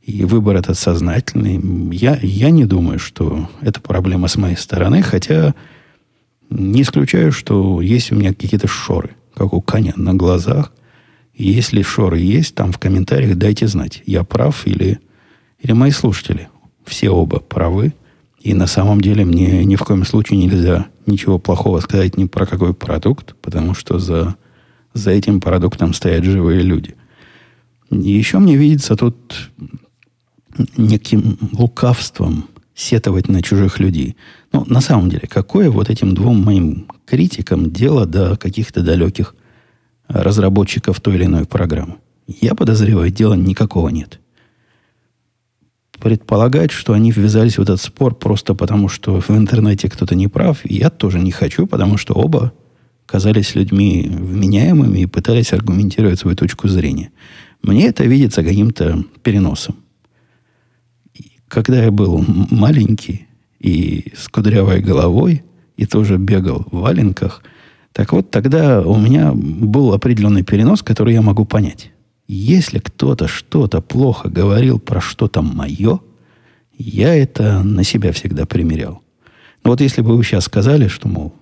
И 0.01 0.23
выбор 0.23 0.57
этот 0.57 0.77
сознательный. 0.77 1.59
Я, 1.95 2.19
я 2.21 2.51
не 2.51 2.65
думаю, 2.65 2.99
что 2.99 3.49
это 3.61 3.81
проблема 3.81 4.27
с 4.27 4.35
моей 4.35 4.57
стороны, 4.57 5.01
хотя 5.01 5.55
не 6.49 6.83
исключаю, 6.83 7.31
что 7.31 7.81
есть 7.81 8.11
у 8.11 8.15
меня 8.15 8.33
какие-то 8.33 8.67
шоры, 8.67 9.15
как 9.33 9.53
у 9.53 9.61
коня 9.61 9.93
на 9.95 10.13
глазах. 10.13 10.71
Если 11.33 11.81
шоры 11.81 12.19
есть, 12.19 12.55
там 12.55 12.71
в 12.71 12.77
комментариях 12.77 13.35
дайте 13.35 13.67
знать, 13.67 14.03
я 14.05 14.23
прав 14.23 14.67
или, 14.67 14.99
или 15.59 15.71
мои 15.71 15.91
слушатели. 15.91 16.49
Все 16.85 17.09
оба 17.09 17.39
правы. 17.39 17.93
И 18.45 18.53
на 18.53 18.67
самом 18.67 19.01
деле 19.01 19.25
мне 19.25 19.65
ни 19.65 19.75
в 19.75 19.83
коем 19.83 20.05
случае 20.05 20.37
нельзя 20.37 20.85
ничего 21.07 21.39
плохого 21.39 21.79
сказать 21.79 22.15
ни 22.15 22.25
про 22.25 22.45
какой 22.45 22.75
продукт, 22.75 23.35
потому 23.41 23.73
что 23.73 23.97
за, 23.97 24.35
за 24.93 25.09
этим 25.09 25.41
продуктом 25.41 25.95
стоят 25.95 26.23
живые 26.25 26.61
люди. 26.61 26.93
И 27.89 28.11
еще 28.11 28.37
мне 28.37 28.55
видится 28.55 28.95
тут 28.95 29.49
неким 30.77 31.39
лукавством 31.53 32.45
сетовать 32.75 33.29
на 33.29 33.41
чужих 33.41 33.79
людей. 33.79 34.15
Ну, 34.53 34.63
на 34.67 34.79
самом 34.79 35.09
деле, 35.09 35.27
какое 35.27 35.71
вот 35.71 35.89
этим 35.89 36.13
двум 36.13 36.43
моим 36.43 36.85
критикам 37.07 37.71
дело 37.71 38.05
до 38.05 38.37
каких-то 38.37 38.81
далеких 38.83 39.33
разработчиков 40.07 41.01
той 41.01 41.15
или 41.15 41.25
иной 41.25 41.45
программы? 41.45 41.95
Я 42.27 42.53
подозреваю, 42.53 43.09
дела 43.09 43.33
никакого 43.33 43.89
нет 43.89 44.19
предполагать, 45.99 46.71
что 46.71 46.93
они 46.93 47.11
ввязались 47.11 47.57
в 47.57 47.61
этот 47.61 47.81
спор 47.81 48.15
просто 48.15 48.53
потому, 48.53 48.89
что 48.89 49.19
в 49.21 49.29
интернете 49.31 49.89
кто-то 49.89 50.15
не 50.15 50.27
прав, 50.27 50.59
я 50.63 50.89
тоже 50.89 51.19
не 51.19 51.31
хочу, 51.31 51.67
потому 51.67 51.97
что 51.97 52.13
оба 52.13 52.53
казались 53.05 53.55
людьми 53.55 54.09
вменяемыми 54.09 54.99
и 54.99 55.05
пытались 55.05 55.53
аргументировать 55.53 56.19
свою 56.19 56.35
точку 56.35 56.67
зрения. 56.67 57.11
Мне 57.61 57.87
это 57.87 58.03
видится 58.05 58.43
каким-то 58.43 59.03
переносом. 59.23 59.75
Когда 61.47 61.83
я 61.83 61.91
был 61.91 62.23
маленький 62.49 63.27
и 63.59 64.11
с 64.15 64.27
кудрявой 64.27 64.81
головой, 64.81 65.43
и 65.77 65.85
тоже 65.85 66.17
бегал 66.17 66.65
в 66.71 66.79
валенках, 66.79 67.43
так 67.91 68.11
вот 68.11 68.31
тогда 68.31 68.81
у 68.81 68.97
меня 68.99 69.31
был 69.33 69.93
определенный 69.93 70.43
перенос, 70.43 70.81
который 70.81 71.13
я 71.13 71.21
могу 71.21 71.45
понять. 71.45 71.91
Если 72.27 72.79
кто-то 72.79 73.27
что-то 73.27 73.81
плохо 73.81 74.29
говорил 74.29 74.79
про 74.79 74.99
что-то 74.99 75.41
мое, 75.41 75.99
я 76.77 77.15
это 77.15 77.61
на 77.63 77.83
себя 77.83 78.11
всегда 78.11 78.45
примерял. 78.45 79.01
Но 79.63 79.71
вот 79.71 79.81
если 79.81 80.01
бы 80.01 80.15
вы 80.15 80.23
сейчас 80.23 80.45
сказали, 80.45 80.87
что, 80.87 81.07
мол, 81.07 81.33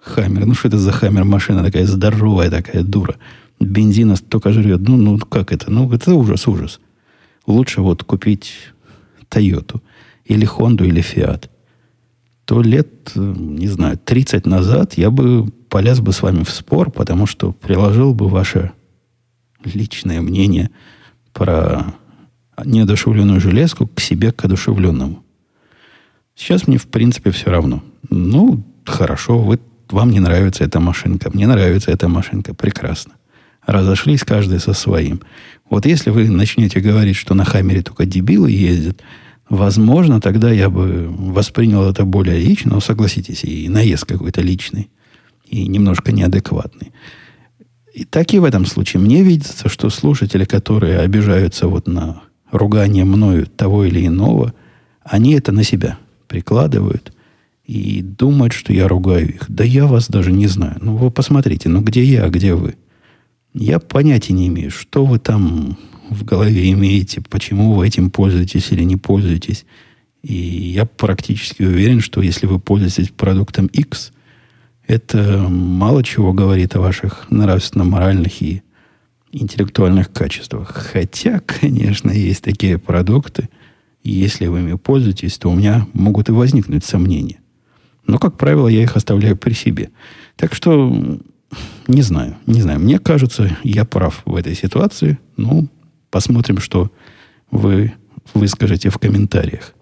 Хаммер, 0.00 0.46
ну 0.46 0.54
что 0.54 0.68
это 0.68 0.78
за 0.78 0.92
Хаммер 0.92 1.24
машина 1.24 1.62
такая 1.62 1.86
здоровая, 1.86 2.50
такая 2.50 2.82
дура, 2.82 3.16
бензина 3.58 4.16
столько 4.16 4.52
жрет, 4.52 4.80
ну, 4.80 4.96
ну 4.96 5.18
как 5.18 5.52
это? 5.52 5.70
Ну, 5.70 5.92
это 5.92 6.14
ужас, 6.14 6.48
ужас. 6.48 6.80
Лучше 7.46 7.82
вот 7.82 8.04
купить 8.04 8.52
Тойоту 9.28 9.82
или 10.24 10.44
Хонду 10.44 10.84
или 10.84 11.02
Фиат. 11.02 11.50
То 12.46 12.62
лет, 12.62 13.12
не 13.14 13.68
знаю, 13.68 13.98
30 13.98 14.46
назад 14.46 14.94
я 14.94 15.10
бы 15.10 15.50
полез 15.68 16.00
бы 16.00 16.12
с 16.12 16.22
вами 16.22 16.42
в 16.42 16.50
спор, 16.50 16.90
потому 16.90 17.26
что 17.26 17.52
приложил 17.52 18.14
бы 18.14 18.28
ваше 18.28 18.72
личное 19.64 20.20
мнение 20.20 20.70
про 21.32 21.94
неодушевленную 22.64 23.40
железку 23.40 23.86
к 23.86 24.00
себе, 24.00 24.32
к 24.32 24.44
одушевленному. 24.44 25.22
Сейчас 26.34 26.66
мне, 26.66 26.78
в 26.78 26.86
принципе, 26.86 27.30
все 27.30 27.50
равно. 27.50 27.82
Ну, 28.08 28.62
хорошо, 28.84 29.38
вы, 29.38 29.58
вам 29.90 30.10
не 30.10 30.20
нравится 30.20 30.64
эта 30.64 30.80
машинка, 30.80 31.30
мне 31.32 31.46
нравится 31.46 31.90
эта 31.90 32.08
машинка, 32.08 32.54
прекрасно. 32.54 33.12
Разошлись 33.66 34.24
каждый 34.24 34.58
со 34.58 34.72
своим. 34.72 35.20
Вот 35.68 35.86
если 35.86 36.10
вы 36.10 36.28
начнете 36.30 36.80
говорить, 36.80 37.16
что 37.16 37.34
на 37.34 37.44
Хаммере 37.44 37.82
только 37.82 38.06
дебилы 38.06 38.50
ездят, 38.50 39.02
возможно, 39.48 40.20
тогда 40.20 40.50
я 40.50 40.70
бы 40.70 41.08
воспринял 41.08 41.88
это 41.88 42.04
более 42.04 42.40
лично, 42.40 42.74
но 42.74 42.80
согласитесь, 42.80 43.44
и 43.44 43.68
наезд 43.68 44.06
какой-то 44.06 44.40
личный, 44.40 44.90
и 45.46 45.68
немножко 45.68 46.10
неадекватный. 46.12 46.92
И 48.00 48.06
так 48.06 48.32
и 48.32 48.38
в 48.38 48.44
этом 48.44 48.64
случае. 48.64 49.02
Мне 49.02 49.22
видится, 49.22 49.68
что 49.68 49.90
слушатели, 49.90 50.46
которые 50.46 51.00
обижаются 51.00 51.68
вот 51.68 51.86
на 51.86 52.22
ругание 52.50 53.04
мною 53.04 53.46
того 53.46 53.84
или 53.84 54.06
иного, 54.06 54.54
они 55.04 55.34
это 55.34 55.52
на 55.52 55.64
себя 55.64 55.98
прикладывают 56.26 57.12
и 57.66 58.00
думают, 58.00 58.54
что 58.54 58.72
я 58.72 58.88
ругаю 58.88 59.34
их. 59.34 59.44
Да 59.48 59.64
я 59.64 59.86
вас 59.86 60.08
даже 60.08 60.32
не 60.32 60.46
знаю. 60.46 60.78
Ну, 60.80 60.96
вы 60.96 61.10
посмотрите, 61.10 61.68
ну 61.68 61.82
где 61.82 62.02
я, 62.02 62.24
а 62.24 62.30
где 62.30 62.54
вы? 62.54 62.76
Я 63.52 63.78
понятия 63.78 64.32
не 64.32 64.48
имею, 64.48 64.70
что 64.70 65.04
вы 65.04 65.18
там 65.18 65.76
в 66.08 66.24
голове 66.24 66.72
имеете, 66.72 67.20
почему 67.20 67.74
вы 67.74 67.86
этим 67.86 68.08
пользуетесь 68.08 68.72
или 68.72 68.82
не 68.82 68.96
пользуетесь. 68.96 69.66
И 70.22 70.34
я 70.34 70.86
практически 70.86 71.64
уверен, 71.64 72.00
что 72.00 72.22
если 72.22 72.46
вы 72.46 72.60
пользуетесь 72.60 73.10
продуктом 73.10 73.66
X– 73.66 74.12
это 74.90 75.46
мало 75.48 76.02
чего 76.02 76.32
говорит 76.32 76.74
о 76.74 76.80
ваших 76.80 77.30
нравственно-моральных 77.30 78.42
и 78.42 78.62
интеллектуальных 79.30 80.12
качествах. 80.12 80.70
Хотя, 80.92 81.38
конечно, 81.38 82.10
есть 82.10 82.42
такие 82.42 82.76
продукты, 82.76 83.48
если 84.02 84.48
вы 84.48 84.58
ими 84.58 84.74
пользуетесь, 84.74 85.38
то 85.38 85.48
у 85.48 85.54
меня 85.54 85.86
могут 85.92 86.28
и 86.28 86.32
возникнуть 86.32 86.84
сомнения. 86.84 87.38
Но, 88.04 88.18
как 88.18 88.36
правило, 88.36 88.66
я 88.66 88.82
их 88.82 88.96
оставляю 88.96 89.36
при 89.36 89.52
себе. 89.52 89.90
Так 90.34 90.54
что, 90.54 90.92
не 91.86 92.02
знаю, 92.02 92.36
не 92.46 92.60
знаю. 92.60 92.80
Мне 92.80 92.98
кажется, 92.98 93.56
я 93.62 93.84
прав 93.84 94.22
в 94.24 94.34
этой 94.34 94.56
ситуации. 94.56 95.20
Ну, 95.36 95.68
посмотрим, 96.10 96.58
что 96.58 96.90
вы 97.52 97.92
выскажете 98.34 98.90
в 98.90 98.98
комментариях. 98.98 99.72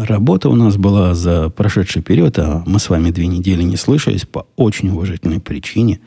Работа 0.00 0.48
у 0.48 0.54
нас 0.54 0.76
была 0.76 1.14
за 1.14 1.50
прошедший 1.50 2.02
период, 2.02 2.38
а 2.38 2.62
мы 2.66 2.78
с 2.78 2.88
вами 2.88 3.10
две 3.10 3.26
недели 3.26 3.62
не 3.62 3.76
слышались 3.76 4.24
по 4.24 4.46
очень 4.56 4.88
уважительной 4.88 5.38
причине. 5.38 6.00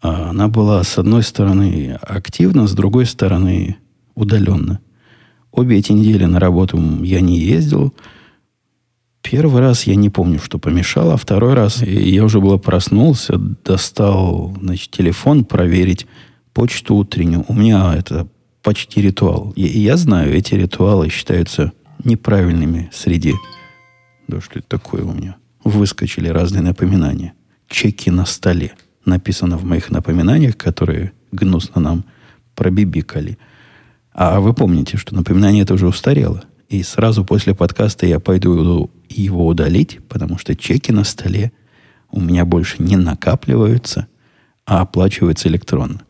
А 0.00 0.30
она 0.30 0.46
была, 0.48 0.82
с 0.84 0.96
одной 0.96 1.24
стороны, 1.24 1.98
активна, 2.00 2.68
с 2.68 2.72
другой 2.72 3.06
стороны, 3.06 3.76
удаленно. 4.14 4.78
Обе 5.50 5.78
эти 5.78 5.90
недели 5.90 6.24
на 6.24 6.38
работу 6.38 6.80
я 7.02 7.20
не 7.20 7.38
ездил. 7.38 7.92
Первый 9.22 9.60
раз 9.60 9.84
я 9.84 9.96
не 9.96 10.10
помню, 10.10 10.38
что 10.38 10.58
помешало, 10.58 11.14
а 11.14 11.16
второй 11.16 11.54
раз 11.54 11.82
я 11.82 12.22
уже 12.22 12.40
было 12.40 12.58
проснулся, 12.58 13.38
достал 13.38 14.56
значит, 14.60 14.90
телефон 14.90 15.44
проверить 15.44 16.06
почту 16.52 16.94
утреннюю. 16.96 17.44
У 17.48 17.54
меня 17.54 17.94
это 17.96 18.28
почти 18.62 19.00
ритуал. 19.00 19.52
И 19.56 19.62
я 19.62 19.96
знаю, 19.96 20.32
эти 20.32 20.54
ритуалы 20.54 21.08
считаются 21.08 21.72
неправильными 22.04 22.90
среди... 22.92 23.34
Да 24.28 24.40
что 24.40 24.58
это 24.58 24.68
такое 24.68 25.02
у 25.04 25.12
меня? 25.12 25.36
Выскочили 25.62 26.28
разные 26.28 26.62
напоминания. 26.62 27.34
Чеки 27.68 28.10
на 28.10 28.26
столе. 28.26 28.72
Написано 29.04 29.56
в 29.58 29.64
моих 29.64 29.90
напоминаниях, 29.90 30.56
которые 30.56 31.12
гнусно 31.32 31.80
нам 31.80 32.04
пробибикали. 32.54 33.38
А 34.12 34.40
вы 34.40 34.54
помните, 34.54 34.96
что 34.96 35.14
напоминание 35.14 35.62
это 35.62 35.74
уже 35.74 35.86
устарело. 35.86 36.44
И 36.68 36.82
сразу 36.82 37.24
после 37.24 37.54
подкаста 37.54 38.06
я 38.06 38.20
пойду 38.20 38.90
его 39.08 39.46
удалить, 39.46 40.00
потому 40.08 40.38
что 40.38 40.56
чеки 40.56 40.92
на 40.92 41.04
столе 41.04 41.52
у 42.10 42.20
меня 42.20 42.44
больше 42.44 42.82
не 42.82 42.96
накапливаются, 42.96 44.06
а 44.66 44.80
оплачиваются 44.80 45.48
электронно. 45.48 46.02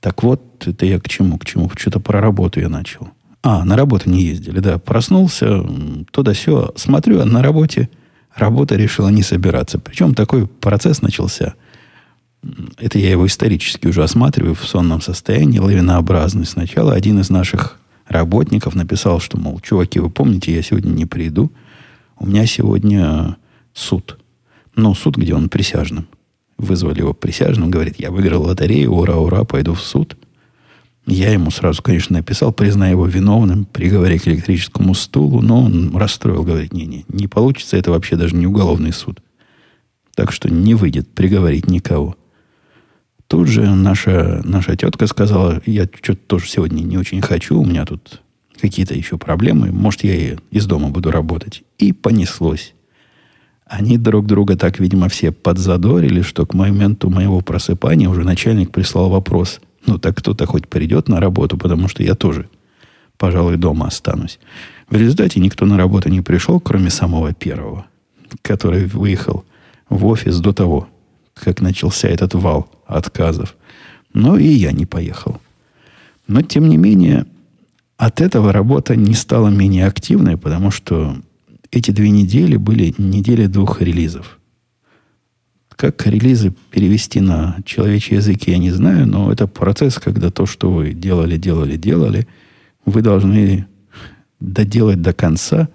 Так 0.00 0.22
вот, 0.22 0.66
это 0.66 0.84
я 0.84 1.00
к 1.00 1.08
чему? 1.08 1.38
К 1.38 1.46
чему? 1.46 1.70
Что-то 1.76 2.00
про 2.00 2.20
работу 2.20 2.60
я 2.60 2.68
начал. 2.68 3.08
А, 3.46 3.62
на 3.62 3.76
работу 3.76 4.08
не 4.08 4.22
ездили, 4.22 4.58
да. 4.60 4.78
Проснулся, 4.78 5.62
туда 6.10 6.32
все 6.32 6.72
смотрю, 6.76 7.20
а 7.20 7.26
на 7.26 7.42
работе 7.42 7.90
работа 8.34 8.74
решила 8.74 9.10
не 9.10 9.22
собираться. 9.22 9.78
Причем 9.78 10.14
такой 10.14 10.46
процесс 10.46 11.02
начался. 11.02 11.52
Это 12.78 12.98
я 12.98 13.10
его 13.10 13.26
исторически 13.26 13.86
уже 13.86 14.02
осматриваю 14.02 14.54
в 14.54 14.64
сонном 14.66 15.02
состоянии, 15.02 15.58
лавинообразный. 15.58 16.46
Сначала 16.46 16.94
один 16.94 17.20
из 17.20 17.28
наших 17.28 17.78
работников 18.08 18.74
написал, 18.74 19.20
что, 19.20 19.38
мол, 19.38 19.60
чуваки, 19.60 20.00
вы 20.00 20.08
помните, 20.08 20.54
я 20.54 20.62
сегодня 20.62 20.88
не 20.88 21.04
приду. 21.04 21.52
У 22.18 22.26
меня 22.26 22.46
сегодня 22.46 23.36
суд. 23.74 24.18
Ну, 24.74 24.94
суд, 24.94 25.18
где 25.18 25.34
он 25.34 25.50
присяжным. 25.50 26.08
Вызвали 26.56 27.00
его 27.00 27.12
присяжным, 27.12 27.70
говорит, 27.70 27.96
я 27.98 28.10
выиграл 28.10 28.44
лотерею, 28.44 28.94
ура, 28.94 29.16
ура, 29.16 29.44
пойду 29.44 29.74
в 29.74 29.82
суд. 29.82 30.16
Я 31.06 31.32
ему 31.32 31.50
сразу, 31.50 31.82
конечно, 31.82 32.16
написал, 32.16 32.52
признаю 32.52 32.92
его 32.92 33.06
виновным, 33.06 33.66
приговоре 33.66 34.18
к 34.18 34.26
электрическому 34.26 34.94
стулу, 34.94 35.42
но 35.42 35.64
он 35.64 35.94
расстроил, 35.94 36.44
говорит, 36.44 36.72
не-не, 36.72 37.04
не 37.08 37.28
получится, 37.28 37.76
это 37.76 37.90
вообще 37.90 38.16
даже 38.16 38.34
не 38.34 38.46
уголовный 38.46 38.92
суд. 38.92 39.20
Так 40.14 40.32
что 40.32 40.48
не 40.48 40.74
выйдет 40.74 41.08
приговорить 41.10 41.68
никого. 41.68 42.16
Тут 43.26 43.48
же 43.48 43.74
наша, 43.74 44.40
наша 44.44 44.76
тетка 44.76 45.06
сказала, 45.06 45.60
я 45.66 45.84
что-то 45.84 46.20
тоже 46.26 46.48
сегодня 46.48 46.82
не 46.82 46.96
очень 46.96 47.20
хочу, 47.20 47.60
у 47.60 47.66
меня 47.66 47.84
тут 47.84 48.22
какие-то 48.58 48.94
еще 48.94 49.18
проблемы, 49.18 49.72
может, 49.72 50.04
я 50.04 50.14
и 50.14 50.36
из 50.50 50.64
дома 50.64 50.88
буду 50.88 51.10
работать. 51.10 51.64
И 51.78 51.92
понеслось. 51.92 52.74
Они 53.66 53.98
друг 53.98 54.26
друга 54.26 54.56
так, 54.56 54.78
видимо, 54.78 55.08
все 55.08 55.32
подзадорили, 55.32 56.22
что 56.22 56.46
к 56.46 56.54
моменту 56.54 57.10
моего 57.10 57.40
просыпания 57.40 58.08
уже 58.08 58.22
начальник 58.22 58.70
прислал 58.70 59.08
вопрос, 59.08 59.60
ну 59.86 59.98
так 59.98 60.16
кто-то 60.16 60.46
хоть 60.46 60.68
придет 60.68 61.08
на 61.08 61.20
работу, 61.20 61.56
потому 61.56 61.88
что 61.88 62.02
я 62.02 62.14
тоже, 62.14 62.48
пожалуй, 63.16 63.56
дома 63.56 63.86
останусь. 63.86 64.38
В 64.88 64.96
результате 64.96 65.40
никто 65.40 65.66
на 65.66 65.76
работу 65.76 66.08
не 66.08 66.20
пришел, 66.20 66.60
кроме 66.60 66.90
самого 66.90 67.32
первого, 67.32 67.86
который 68.42 68.86
выехал 68.86 69.44
в 69.88 70.06
офис 70.06 70.38
до 70.40 70.52
того, 70.52 70.88
как 71.34 71.60
начался 71.60 72.08
этот 72.08 72.34
вал 72.34 72.70
отказов. 72.86 73.56
Но 74.12 74.36
и 74.36 74.46
я 74.46 74.72
не 74.72 74.86
поехал. 74.86 75.40
Но, 76.26 76.42
тем 76.42 76.68
не 76.68 76.76
менее, 76.76 77.26
от 77.96 78.20
этого 78.20 78.52
работа 78.52 78.96
не 78.96 79.14
стала 79.14 79.48
менее 79.48 79.86
активной, 79.86 80.36
потому 80.36 80.70
что 80.70 81.16
эти 81.70 81.90
две 81.90 82.10
недели 82.10 82.56
были 82.56 82.94
недели 82.98 83.46
двух 83.46 83.80
релизов. 83.82 84.38
Как 85.76 86.06
релизы 86.06 86.54
перевести 86.70 87.20
на 87.20 87.56
человечий 87.64 88.16
язык, 88.16 88.44
я 88.46 88.58
не 88.58 88.70
знаю, 88.70 89.06
но 89.06 89.32
это 89.32 89.46
процесс, 89.46 89.98
когда 89.98 90.30
то, 90.30 90.46
что 90.46 90.70
вы 90.70 90.92
делали, 90.92 91.36
делали, 91.36 91.76
делали, 91.76 92.28
вы 92.84 93.02
должны 93.02 93.66
доделать 94.40 95.02
до 95.02 95.12
конца 95.12 95.68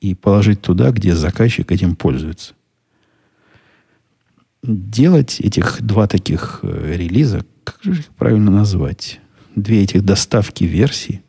и 0.00 0.14
положить 0.14 0.62
туда, 0.62 0.90
где 0.90 1.14
заказчик 1.14 1.70
этим 1.70 1.96
пользуется. 1.96 2.54
Делать 4.62 5.40
этих 5.40 5.80
два 5.80 6.08
таких 6.08 6.60
э, 6.62 6.94
релиза, 6.96 7.44
как 7.62 7.78
же 7.82 8.00
их 8.00 8.06
правильно 8.16 8.50
назвать? 8.50 9.20
Две 9.54 9.82
этих 9.82 10.04
доставки 10.04 10.64
версий 10.64 11.22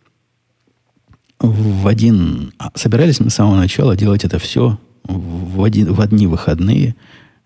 в 1.40 1.88
один... 1.88 2.54
А, 2.58 2.72
собирались 2.76 3.20
мы 3.20 3.30
с 3.30 3.36
самого 3.36 3.56
начала 3.56 3.96
делать 3.96 4.26
это 4.26 4.40
все 4.40 4.80
в, 5.04 5.64
один, 5.64 5.94
в 5.94 6.02
одни 6.02 6.28
выходные 6.28 6.96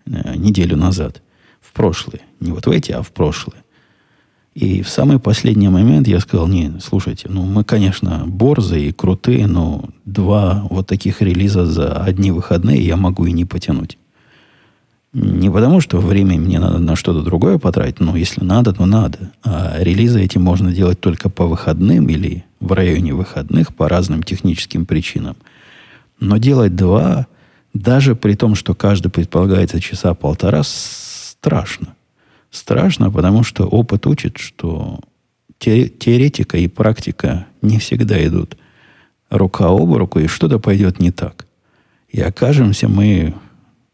неделю 0.06 0.76
назад. 0.76 1.22
В 1.60 1.72
прошлые. 1.72 2.22
Не 2.40 2.52
вот 2.52 2.66
в 2.66 2.70
эти, 2.70 2.92
а 2.92 3.02
в 3.02 3.12
прошлые. 3.12 3.62
И 4.54 4.82
в 4.82 4.88
самый 4.90 5.18
последний 5.18 5.68
момент 5.68 6.06
я 6.06 6.20
сказал, 6.20 6.46
не, 6.46 6.74
слушайте, 6.80 7.28
ну 7.30 7.44
мы, 7.44 7.64
конечно, 7.64 8.24
борзые 8.26 8.88
и 8.88 8.92
крутые, 8.92 9.46
но 9.46 9.88
два 10.04 10.66
вот 10.68 10.86
таких 10.86 11.22
релиза 11.22 11.64
за 11.64 11.96
одни 12.02 12.30
выходные 12.30 12.84
я 12.84 12.96
могу 12.96 13.24
и 13.24 13.32
не 13.32 13.46
потянуть. 13.46 13.96
Не 15.14 15.50
потому, 15.50 15.80
что 15.80 15.98
время 15.98 16.38
мне 16.38 16.58
надо 16.58 16.78
на 16.78 16.96
что-то 16.96 17.22
другое 17.22 17.58
потратить, 17.58 18.00
но 18.00 18.16
если 18.16 18.44
надо, 18.44 18.72
то 18.72 18.86
надо. 18.86 19.32
А 19.42 19.76
релизы 19.78 20.22
эти 20.22 20.38
можно 20.38 20.72
делать 20.72 21.00
только 21.00 21.28
по 21.28 21.46
выходным 21.46 22.08
или 22.08 22.44
в 22.60 22.72
районе 22.72 23.12
выходных 23.12 23.74
по 23.74 23.88
разным 23.88 24.22
техническим 24.22 24.86
причинам. 24.86 25.36
Но 26.18 26.38
делать 26.38 26.76
два, 26.76 27.26
даже 27.74 28.14
при 28.14 28.34
том, 28.34 28.54
что 28.54 28.74
каждый 28.74 29.10
предполагается 29.10 29.80
часа 29.80 30.14
полтора, 30.14 30.62
страшно. 30.64 31.94
Страшно, 32.50 33.10
потому 33.10 33.44
что 33.44 33.66
опыт 33.66 34.06
учит, 34.06 34.38
что 34.38 35.00
теоретика 35.58 36.58
и 36.58 36.68
практика 36.68 37.46
не 37.62 37.78
всегда 37.78 38.24
идут 38.26 38.56
рука 39.30 39.68
об 39.68 39.94
руку, 39.94 40.18
и 40.18 40.26
что-то 40.26 40.58
пойдет 40.58 41.00
не 41.00 41.10
так. 41.10 41.46
И 42.08 42.20
окажемся 42.20 42.88
мы 42.88 43.34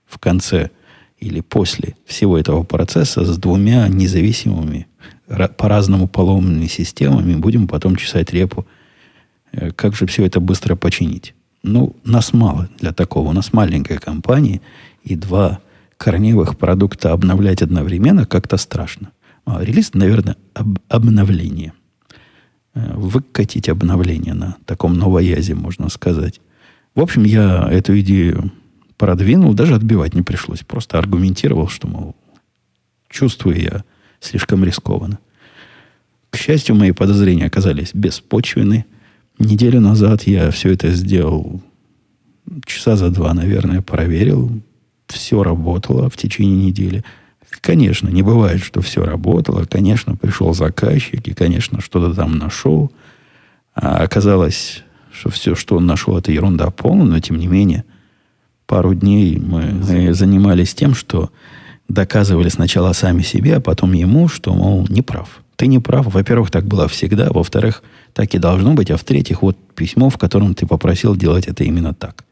в 0.06 0.18
конце 0.18 0.70
или 1.18 1.40
после 1.40 1.94
всего 2.04 2.38
этого 2.38 2.64
процесса 2.64 3.24
с 3.24 3.38
двумя 3.38 3.86
независимыми 3.88 4.86
по-разному 5.56 6.08
поломанными 6.08 6.66
системами, 6.66 7.34
будем 7.34 7.68
потом 7.68 7.96
чесать 7.96 8.32
репу, 8.32 8.66
э, 9.52 9.70
как 9.72 9.94
же 9.94 10.06
все 10.06 10.24
это 10.24 10.40
быстро 10.40 10.74
починить. 10.74 11.34
Ну, 11.62 11.96
нас 12.04 12.32
мало 12.32 12.68
для 12.78 12.92
такого. 12.92 13.28
У 13.28 13.32
нас 13.32 13.52
маленькая 13.52 13.98
компания, 13.98 14.60
и 15.02 15.16
два 15.16 15.60
корневых 15.96 16.56
продукта 16.56 17.12
обновлять 17.12 17.62
одновременно 17.62 18.24
как-то 18.24 18.56
страшно. 18.56 19.10
А 19.44 19.62
релиз, 19.62 19.94
наверное, 19.94 20.36
об, 20.54 20.78
обновление. 20.88 21.72
Э, 22.74 22.94
выкатить 22.94 23.68
обновление 23.68 24.34
на 24.34 24.56
таком 24.64 24.98
новоязе, 24.98 25.54
можно 25.54 25.88
сказать. 25.88 26.40
В 26.94 27.00
общем, 27.00 27.24
я 27.24 27.68
эту 27.70 27.98
идею 28.00 28.52
продвинул, 28.96 29.54
даже 29.54 29.74
отбивать 29.74 30.14
не 30.14 30.22
пришлось. 30.22 30.60
Просто 30.60 30.98
аргументировал, 30.98 31.68
что, 31.68 31.88
мол, 31.88 32.16
чувствую 33.08 33.60
я 33.60 33.84
слишком 34.20 34.64
рискованно. 34.64 35.18
К 36.30 36.36
счастью, 36.36 36.74
мои 36.74 36.92
подозрения 36.92 37.46
оказались 37.46 37.94
беспочвены. 37.94 38.84
Неделю 39.38 39.80
назад 39.80 40.24
я 40.24 40.50
все 40.50 40.72
это 40.72 40.90
сделал 40.90 41.60
часа 42.64 42.96
за 42.96 43.10
два, 43.10 43.34
наверное, 43.34 43.82
проверил. 43.82 44.50
Все 45.06 45.42
работало 45.42 46.10
в 46.10 46.16
течение 46.16 46.66
недели. 46.66 47.04
Конечно, 47.60 48.08
не 48.08 48.22
бывает, 48.22 48.62
что 48.62 48.80
все 48.80 49.04
работало. 49.04 49.64
Конечно, 49.64 50.16
пришел 50.16 50.52
заказчик 50.54 51.26
и, 51.26 51.34
конечно, 51.34 51.80
что-то 51.80 52.14
там 52.14 52.36
нашел. 52.36 52.92
А 53.74 53.98
оказалось, 53.98 54.82
что 55.12 55.30
все, 55.30 55.54
что 55.54 55.76
он 55.76 55.86
нашел, 55.86 56.18
это 56.18 56.32
ерунда 56.32 56.70
полная, 56.70 57.06
но 57.06 57.20
тем 57.20 57.38
не 57.38 57.46
менее, 57.46 57.84
пару 58.66 58.94
дней 58.94 59.38
мы, 59.38 59.72
мы 59.72 60.14
занимались 60.14 60.74
тем, 60.74 60.94
что 60.94 61.30
доказывали 61.88 62.48
сначала 62.48 62.92
сами 62.92 63.22
себе, 63.22 63.56
а 63.56 63.60
потом 63.60 63.92
ему, 63.92 64.28
что, 64.28 64.54
мол, 64.54 64.86
не 64.88 65.00
прав. 65.00 65.40
Ты 65.56 65.66
не 65.66 65.78
прав. 65.78 66.12
Во-первых, 66.12 66.50
так 66.50 66.66
было 66.66 66.86
всегда. 66.86 67.30
Во-вторых, 67.30 67.82
так 68.14 68.34
и 68.34 68.38
должно 68.38 68.74
быть. 68.74 68.90
А 68.90 68.96
в-третьих, 68.96 69.42
вот 69.42 69.56
письмо, 69.74 70.10
в 70.10 70.18
котором 70.18 70.54
ты 70.54 70.66
попросил 70.66 71.16
делать 71.16 71.46
это 71.46 71.64
именно 71.64 71.94
так. 71.94 72.24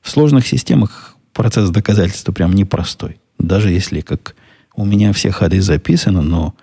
В 0.00 0.10
сложных 0.10 0.46
системах 0.46 1.16
процесс 1.32 1.70
доказательства 1.70 2.32
прям 2.32 2.52
непростой. 2.54 3.18
Даже 3.38 3.70
если, 3.70 4.00
как 4.00 4.34
у 4.74 4.84
меня 4.84 5.12
все 5.12 5.30
ходы 5.30 5.60
записаны, 5.60 6.22
но 6.22 6.54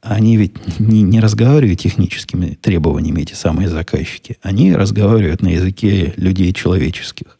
они 0.00 0.36
ведь 0.36 0.78
не, 0.78 1.02
не 1.02 1.20
разговаривают 1.20 1.80
техническими 1.80 2.58
требованиями, 2.60 3.22
эти 3.22 3.34
самые 3.34 3.68
заказчики. 3.68 4.36
Они 4.42 4.74
разговаривают 4.74 5.42
на 5.42 5.48
языке 5.48 6.12
людей 6.16 6.52
человеческих. 6.52 7.38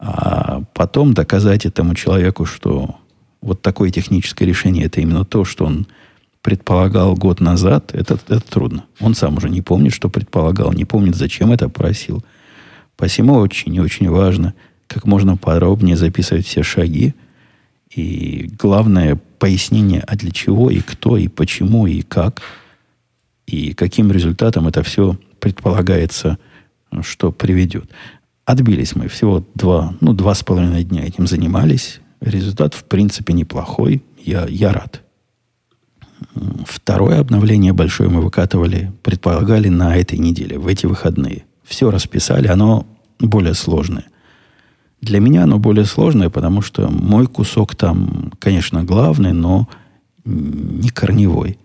А 0.00 0.62
потом 0.74 1.14
доказать 1.14 1.66
этому 1.66 1.94
человеку, 1.94 2.44
что 2.44 2.96
вот 3.40 3.62
такое 3.62 3.90
техническое 3.90 4.44
решение 4.44 4.86
это 4.86 5.00
именно 5.00 5.24
то, 5.24 5.44
что 5.44 5.64
он 5.64 5.86
предполагал 6.42 7.14
год 7.14 7.40
назад, 7.40 7.94
это, 7.94 8.14
это 8.14 8.40
трудно. 8.40 8.84
Он 9.00 9.14
сам 9.14 9.36
уже 9.36 9.48
не 9.50 9.62
помнит, 9.62 9.92
что 9.92 10.08
предполагал, 10.08 10.72
не 10.72 10.84
помнит, 10.84 11.16
зачем 11.16 11.52
это 11.52 11.68
просил. 11.68 12.24
Посему 12.96 13.34
очень 13.34 13.74
и 13.74 13.80
очень 13.80 14.08
важно 14.08 14.54
как 14.88 15.06
можно 15.06 15.36
подробнее 15.36 15.96
записывать 15.96 16.46
все 16.46 16.62
шаги. 16.62 17.14
И 17.94 18.50
главное, 18.58 19.20
пояснение, 19.38 20.00
а 20.00 20.16
для 20.16 20.30
чего, 20.30 20.70
и 20.70 20.80
кто, 20.80 21.16
и 21.16 21.28
почему, 21.28 21.86
и 21.86 22.02
как, 22.02 22.42
и 23.46 23.72
каким 23.74 24.10
результатом 24.10 24.66
это 24.66 24.82
все 24.82 25.16
предполагается, 25.40 26.38
что 27.02 27.30
приведет. 27.32 27.90
Отбились 28.44 28.96
мы 28.96 29.08
всего 29.08 29.46
два, 29.54 29.94
ну, 30.00 30.12
два 30.12 30.34
с 30.34 30.42
половиной 30.42 30.84
дня 30.84 31.04
этим 31.04 31.26
занимались. 31.26 32.00
Результат, 32.20 32.74
в 32.74 32.84
принципе, 32.84 33.32
неплохой. 33.32 34.02
Я, 34.18 34.46
я 34.48 34.72
рад. 34.72 35.02
Второе 36.66 37.20
обновление 37.20 37.72
большое 37.72 38.08
мы 38.08 38.20
выкатывали, 38.20 38.92
предполагали 39.02 39.68
на 39.68 39.96
этой 39.96 40.18
неделе, 40.18 40.58
в 40.58 40.66
эти 40.66 40.86
выходные. 40.86 41.44
Все 41.64 41.90
расписали, 41.90 42.48
оно 42.48 42.86
более 43.18 43.54
сложное. 43.54 44.04
Для 45.00 45.20
меня 45.20 45.44
оно 45.44 45.58
более 45.58 45.84
сложное, 45.84 46.30
потому 46.30 46.62
что 46.62 46.88
мой 46.88 47.26
кусок 47.26 47.76
там, 47.76 48.32
конечно, 48.38 48.82
главный, 48.82 49.32
но 49.32 49.68
не 50.24 50.88
корневой. 50.88 51.58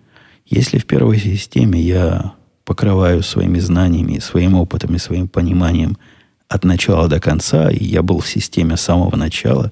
Если 0.45 0.77
в 0.77 0.85
первой 0.85 1.17
системе 1.17 1.81
я 1.81 2.33
покрываю 2.63 3.23
своими 3.23 3.59
знаниями, 3.59 4.19
своим 4.19 4.55
опытом 4.55 4.95
и 4.95 4.99
своим 4.99 5.27
пониманием– 5.27 5.97
от 6.53 6.63
начала 6.63 7.07
до 7.07 7.19
конца, 7.19 7.71
и 7.71 7.83
я 7.83 8.03
был 8.03 8.19
в 8.19 8.27
системе 8.27 8.77
с 8.77 8.81
самого 8.81 9.15
начала 9.15 9.71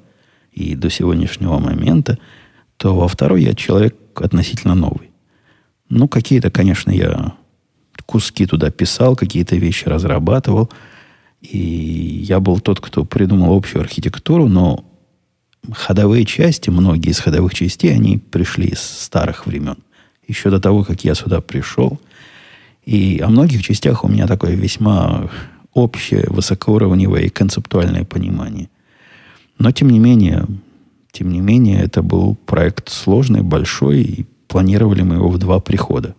и 0.51 0.75
до 0.75 0.89
сегодняшнего 0.89 1.59
момента, 1.59 2.17
то 2.77 2.95
во 2.95 3.07
второй 3.07 3.43
я 3.43 3.53
человек 3.53 3.95
относительно 4.15 4.75
новый. 4.75 5.11
Ну, 5.89 6.07
какие-то, 6.07 6.49
конечно, 6.49 6.91
я 6.91 7.33
куски 8.05 8.45
туда 8.45 8.71
писал, 8.71 9.15
какие-то 9.15 9.55
вещи 9.55 9.87
разрабатывал, 9.87 10.69
и 11.41 11.57
я 11.57 12.39
был 12.39 12.59
тот, 12.59 12.79
кто 12.79 13.05
придумал 13.05 13.55
общую 13.55 13.81
архитектуру, 13.81 14.47
но 14.47 14.85
ходовые 15.71 16.25
части, 16.25 16.69
многие 16.69 17.11
из 17.11 17.19
ходовых 17.19 17.53
частей, 17.53 17.93
они 17.93 18.17
пришли 18.17 18.67
из 18.67 18.79
старых 18.79 19.45
времен. 19.45 19.77
еще 20.27 20.49
до 20.49 20.59
того, 20.59 20.83
как 20.83 21.03
я 21.03 21.13
сюда 21.13 21.41
пришел. 21.41 21.99
И 22.85 23.19
о 23.23 23.29
многих 23.29 23.63
частях 23.63 24.03
у 24.03 24.07
меня 24.07 24.27
такое 24.27 24.55
весьма 24.55 25.29
общее, 25.73 26.25
высокоуровневое 26.27 27.23
и 27.23 27.29
концептуальное 27.29 28.05
понимание. 28.05 28.69
Но, 29.59 29.71
тем 29.71 29.89
не 29.89 29.99
менее, 29.99 30.47
тем 31.11 31.29
не 31.29 31.41
менее, 31.41 31.81
это 31.81 32.01
был 32.01 32.35
проект 32.35 32.89
сложный, 32.89 33.41
большой, 33.41 34.01
и 34.01 34.25
планировали 34.47 35.01
мы 35.01 35.15
его 35.15 35.29
в 35.29 35.37
два 35.37 35.59
прихода. 35.59 36.15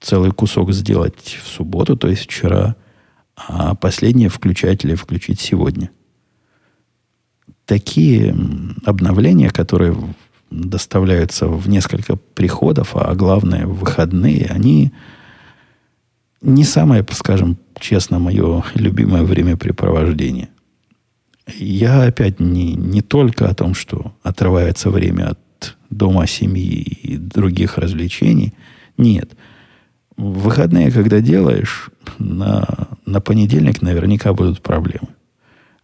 Целый 0.00 0.32
кусок 0.32 0.72
сделать 0.72 1.38
в 1.42 1.48
субботу, 1.48 1.96
то 1.96 2.08
есть 2.08 2.22
вчера, 2.22 2.76
а 3.36 3.74
последнее 3.74 4.28
включать 4.28 4.84
или 4.84 4.94
включить 4.94 5.40
сегодня. 5.40 5.90
Такие 7.64 8.36
обновления, 8.84 9.50
которые 9.50 9.96
доставляются 10.50 11.48
в 11.48 11.68
несколько 11.68 12.16
приходов, 12.16 12.94
а 12.94 13.14
главное 13.14 13.66
в 13.66 13.78
выходные, 13.78 14.46
они 14.50 14.92
не 16.40 16.64
самое, 16.64 17.06
скажем 17.12 17.56
честно, 17.78 18.18
мое 18.18 18.64
любимое 18.74 19.22
времяпрепровождение. 19.22 20.48
Я 21.46 22.04
опять 22.04 22.40
не, 22.40 22.74
не 22.74 23.02
только 23.02 23.48
о 23.48 23.54
том, 23.54 23.74
что 23.74 24.12
отрывается 24.22 24.90
время 24.90 25.30
от 25.30 25.76
дома, 25.90 26.26
семьи 26.26 26.80
и 26.80 27.16
других 27.16 27.78
развлечений. 27.78 28.54
Нет. 28.96 29.32
В 30.16 30.40
выходные, 30.40 30.90
когда 30.90 31.20
делаешь, 31.20 31.90
на, 32.18 32.88
на 33.06 33.20
понедельник 33.20 33.82
наверняка 33.82 34.32
будут 34.32 34.62
проблемы. 34.62 35.08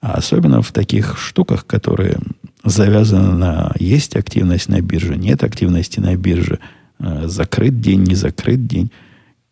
А 0.01 0.13
особенно 0.13 0.63
в 0.63 0.73
таких 0.73 1.19
штуках, 1.19 1.67
которые 1.67 2.19
завязаны 2.65 3.33
на 3.33 3.73
есть 3.79 4.15
активность 4.17 4.69
на 4.69 4.81
бирже, 4.81 5.17
нет 5.17 5.43
активности 5.43 5.99
на 5.99 6.15
бирже, 6.17 6.61
э, 7.01 7.27
закрыт 7.27 7.81
день, 7.81 8.05
не 8.05 8.15
закрыт 8.15 8.67
день. 8.67 8.93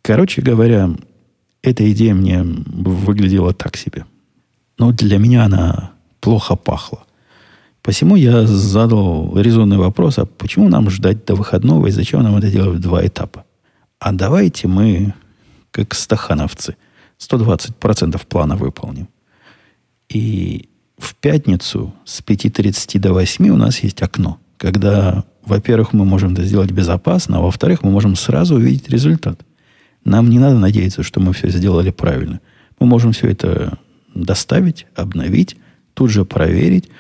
Короче 0.03 0.43
говоря, 0.43 0.91
эта 1.63 1.91
идея 1.91 2.15
мне 2.15 2.43
выглядела 2.43 3.53
так 3.53 3.77
себе. 3.77 4.05
Но 4.79 4.93
для 4.93 5.19
меня 5.19 5.45
она 5.45 5.96
плохо 6.21 6.57
пахла. 6.57 7.05
Посему 7.83 8.17
я 8.17 8.47
задал 8.47 9.39
резонный 9.39 9.77
вопрос, 9.77 10.19
а 10.19 10.27
почему 10.27 10.69
нам 10.69 10.91
ждать 10.91 11.25
до 11.25 11.35
выходного 11.35 11.87
и 11.87 11.93
зачем 11.93 12.23
нам 12.23 12.37
это 12.37 12.51
делать 12.51 12.79
в 12.79 12.81
два 12.81 13.07
этапа? 13.07 13.45
А 14.01 14.13
давайте 14.13 14.67
мы, 14.67 15.15
как 15.71 15.95
стахановцы, 15.95 16.77
120% 17.21 18.21
плана 18.27 18.57
выполним. 18.57 19.09
И 20.09 20.69
в 20.99 21.15
пятницу 21.15 21.95
с 22.05 22.23
5.30 22.23 22.99
до 22.99 23.13
8 23.13 23.49
у 23.49 23.57
нас 23.57 23.81
есть 23.81 24.03
окно, 24.03 24.39
когда, 24.57 25.25
во-первых, 25.45 25.93
мы 25.93 26.05
можем 26.05 26.33
это 26.33 26.43
сделать 26.43 26.73
безопасно, 26.73 27.39
а 27.39 27.41
во-вторых, 27.41 27.83
мы 27.83 27.91
можем 27.91 28.17
сразу 28.17 28.57
увидеть 28.57 28.89
результат– 28.89 29.41
нам 30.07 30.31
не 30.31 30.39
надо 30.39 30.57
надеяться, 30.57 31.03
что 31.03 31.19
мы 31.19 31.33
все 31.33 31.49
сделали 31.49 31.91
правильно. 31.91 32.41
Мы 32.79 32.87
можем 32.87 33.11
все 33.11 33.29
это 33.29 33.77
доставить, 34.15 34.87
обновить, 34.95 35.57
тут 35.97 36.11
же 36.11 36.25
проверить. 36.25 36.91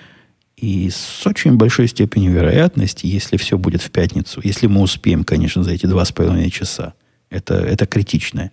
И 0.56 0.88
с 0.88 1.26
очень 1.26 1.56
большой 1.56 1.86
степенью 1.86 2.32
вероятности, 2.32 3.06
если 3.06 3.36
все 3.36 3.58
будет 3.58 3.82
в 3.82 3.90
пятницу, 3.90 4.40
если 4.42 4.66
мы 4.66 4.80
успеем, 4.80 5.22
конечно, 5.22 5.62
за 5.62 5.72
эти 5.72 5.84
два 5.84 6.04
с 6.04 6.12
половиной 6.12 6.50
часа, 6.50 6.94
это, 7.28 7.54
это 7.54 7.86
критичное. 7.86 8.52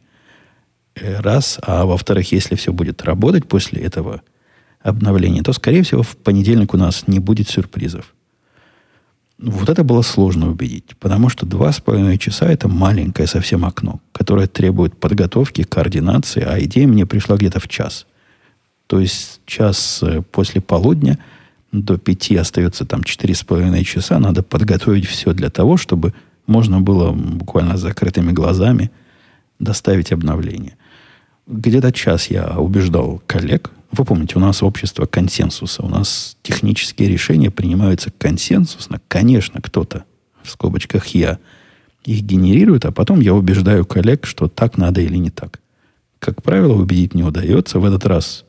Э, 0.96 1.22
раз. 1.22 1.60
А 1.62 1.86
во-вторых, 1.86 2.34
если 2.34 2.56
все 2.56 2.74
будет 2.74 3.04
работать 3.04 3.48
после 3.48 3.82
этого 3.82 4.22
обновления, 4.82 5.44
то, 5.44 5.54
скорее 5.54 5.84
всего, 5.84 6.04
в 6.04 6.18
понедельник 6.18 6.74
у 6.74 6.78
нас 6.78 7.08
не 7.08 7.20
будет 7.20 7.48
сюрпризов. 7.48 8.14
Вот 9.40 9.70
это 9.70 9.84
было 9.84 10.02
сложно 10.02 10.50
убедить, 10.50 10.96
потому 11.00 11.30
что 11.30 11.46
два 11.46 11.72
с 11.72 11.80
половиной 11.80 12.18
часа 12.18 12.52
это 12.52 12.68
маленькое 12.68 13.28
совсем 13.28 13.66
окно, 13.66 14.02
которое 14.12 14.48
требует 14.48 14.98
подготовки, 14.98 15.64
координации, 15.64 16.44
а 16.44 16.62
идея 16.64 16.88
мне 16.88 17.06
пришла 17.06 17.38
где-то 17.38 17.60
в 17.60 17.68
час. 17.68 18.06
То 18.94 19.00
есть 19.00 19.42
час 19.48 20.04
э, 20.04 20.22
после 20.22 20.62
полудня 20.62 21.18
до 21.72 21.98
пяти 21.98 22.36
остается 22.36 22.86
там 22.86 23.04
четыре 23.04 23.34
с 23.34 23.44
половиной 23.44 23.84
часа, 23.84 24.20
надо 24.20 24.44
подготовить 24.44 25.08
все 25.08 25.34
для 25.34 25.50
того, 25.50 25.78
чтобы 25.78 26.14
можно 26.46 26.80
было 26.80 27.12
буквально 27.12 27.76
с 27.76 27.82
закрытыми 27.82 28.32
глазами 28.32 28.92
доставить 29.58 30.12
обновление. 30.12 30.78
Где-то 31.48 31.92
час 31.92 32.28
я 32.28 32.50
убеждал 32.60 33.20
коллег, 33.26 33.72
вы 33.92 34.06
помните, 34.06 34.36
у 34.36 34.40
нас 34.40 34.62
общество 34.62 35.08
консенсуса. 35.08 35.82
У 35.82 35.90
нас 35.90 36.38
технические 36.44 37.10
решения 37.10 37.50
принимаются 37.50 38.12
консенсусно. 38.16 39.02
Конечно, 39.08 39.60
кто-то, 39.60 40.04
в 40.44 40.52
скобочках 40.52 41.08
я, 41.08 41.40
их 42.06 42.22
генерирует, 42.22 42.86
а 42.86 42.92
потом 42.92 43.22
я 43.22 43.34
убеждаю 43.34 43.88
коллег, 43.88 44.28
что 44.28 44.50
так 44.50 44.78
надо 44.78 45.02
или 45.02 45.18
не 45.18 45.32
так. 45.32 45.62
Как 46.20 46.44
правило, 46.44 46.74
убедить 46.74 47.16
не 47.16 47.24
удается. 47.24 47.80
В 47.80 47.86
этот 47.86 48.06
раз, 48.06 48.46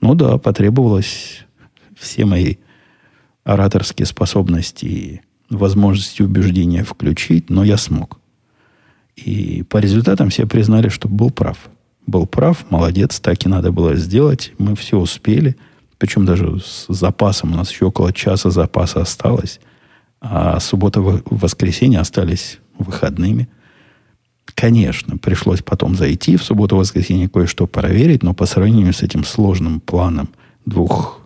ну 0.00 0.14
да, 0.14 0.38
потребовалось 0.38 1.46
все 1.96 2.24
мои 2.24 2.56
ораторские 3.44 4.06
способности 4.06 4.84
и 4.84 5.20
возможности 5.50 6.22
убеждения 6.22 6.84
включить, 6.84 7.50
но 7.50 7.64
я 7.64 7.76
смог. 7.76 8.18
И 9.14 9.62
по 9.68 9.78
результатам 9.78 10.30
все 10.30 10.46
признали, 10.46 10.88
что 10.88 11.08
был 11.08 11.30
прав 11.30 11.68
был 12.06 12.26
прав, 12.26 12.64
молодец, 12.70 13.20
так 13.20 13.44
и 13.44 13.48
надо 13.48 13.72
было 13.72 13.96
сделать. 13.96 14.52
Мы 14.58 14.76
все 14.76 14.98
успели. 14.98 15.56
Причем 15.98 16.24
даже 16.24 16.60
с 16.60 16.86
запасом 16.88 17.52
у 17.52 17.56
нас 17.56 17.70
еще 17.70 17.86
около 17.86 18.12
часа 18.12 18.50
запаса 18.50 19.00
осталось. 19.00 19.60
А 20.20 20.60
суббота 20.60 21.00
и 21.00 21.22
воскресенье 21.30 22.00
остались 22.00 22.58
выходными. 22.78 23.48
Конечно, 24.56 25.16
пришлось 25.18 25.62
потом 25.62 25.94
зайти 25.94 26.36
в 26.36 26.42
субботу-воскресенье 26.42 27.28
кое-что 27.28 27.68
проверить, 27.68 28.24
но 28.24 28.34
по 28.34 28.46
сравнению 28.46 28.92
с 28.92 29.02
этим 29.02 29.22
сложным 29.22 29.78
планом 29.78 30.30
двух, 30.64 31.20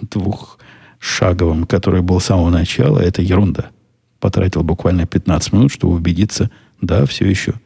двух 0.00 0.60
шаговым, 1.00 1.66
который 1.66 2.02
был 2.02 2.20
с 2.20 2.26
самого 2.26 2.50
начала, 2.50 3.00
это 3.00 3.22
ерунда. 3.22 3.70
Потратил 4.20 4.62
буквально 4.62 5.06
15 5.06 5.52
минут, 5.52 5.72
чтобы 5.72 5.94
убедиться, 5.94 6.50
да, 6.80 7.04
все 7.06 7.26
еще– 7.26 7.54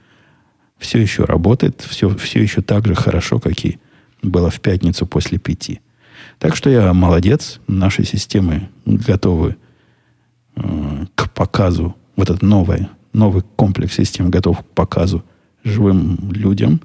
все 0.82 0.98
еще 0.98 1.24
работает, 1.24 1.80
все, 1.88 2.14
все 2.16 2.42
еще 2.42 2.60
так 2.60 2.86
же 2.86 2.94
хорошо, 2.94 3.38
как 3.38 3.64
и 3.64 3.78
было 4.22 4.50
в 4.50 4.60
пятницу 4.60 5.06
после 5.06 5.38
пяти. 5.38 5.80
Так 6.38 6.56
что 6.56 6.68
я 6.68 6.92
молодец, 6.92 7.60
наши 7.68 8.04
системы 8.04 8.68
готовы 8.84 9.56
э, 10.56 11.06
к 11.14 11.30
показу, 11.30 11.96
вот 12.16 12.30
этот 12.30 12.42
новый, 12.42 12.88
новый 13.12 13.42
комплекс 13.56 13.94
систем 13.94 14.30
готов 14.30 14.60
к 14.60 14.64
показу 14.64 15.24
живым 15.64 16.18
людям. 16.32 16.80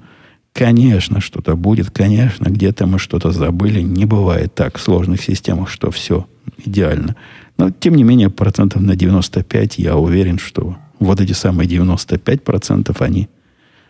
Конечно, 0.52 1.20
что-то 1.20 1.56
будет, 1.56 1.90
конечно, 1.90 2.48
где-то 2.48 2.86
мы 2.86 2.98
что-то 2.98 3.30
забыли. 3.30 3.80
Не 3.80 4.04
бывает 4.04 4.54
так 4.54 4.78
в 4.78 4.82
сложных 4.82 5.22
системах, 5.22 5.68
что 5.68 5.90
все 5.90 6.26
идеально. 6.64 7.16
Но, 7.56 7.70
тем 7.70 7.94
не 7.94 8.02
менее, 8.02 8.30
процентов 8.30 8.82
на 8.82 8.96
95 8.96 9.78
я 9.78 9.96
уверен, 9.96 10.38
что 10.38 10.76
вот 10.98 11.20
эти 11.20 11.32
самые 11.32 11.68
95 11.68 12.42
процентов, 12.42 13.02
они 13.02 13.28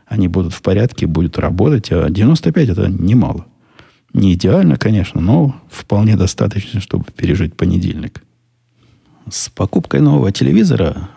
они 0.08 0.26
будут 0.26 0.54
в 0.54 0.62
порядке, 0.62 1.06
будут 1.06 1.38
работать, 1.38 1.92
а 1.92 2.08
95 2.08 2.70
это 2.70 2.88
немало. 2.88 3.46
Не 4.14 4.32
идеально, 4.32 4.76
конечно, 4.76 5.20
но 5.20 5.54
вполне 5.70 6.16
достаточно, 6.16 6.80
чтобы 6.80 7.04
пережить 7.14 7.54
понедельник. 7.54 8.22
С 9.30 9.50
покупкой 9.50 10.00
нового 10.00 10.32
телевизора 10.32 11.10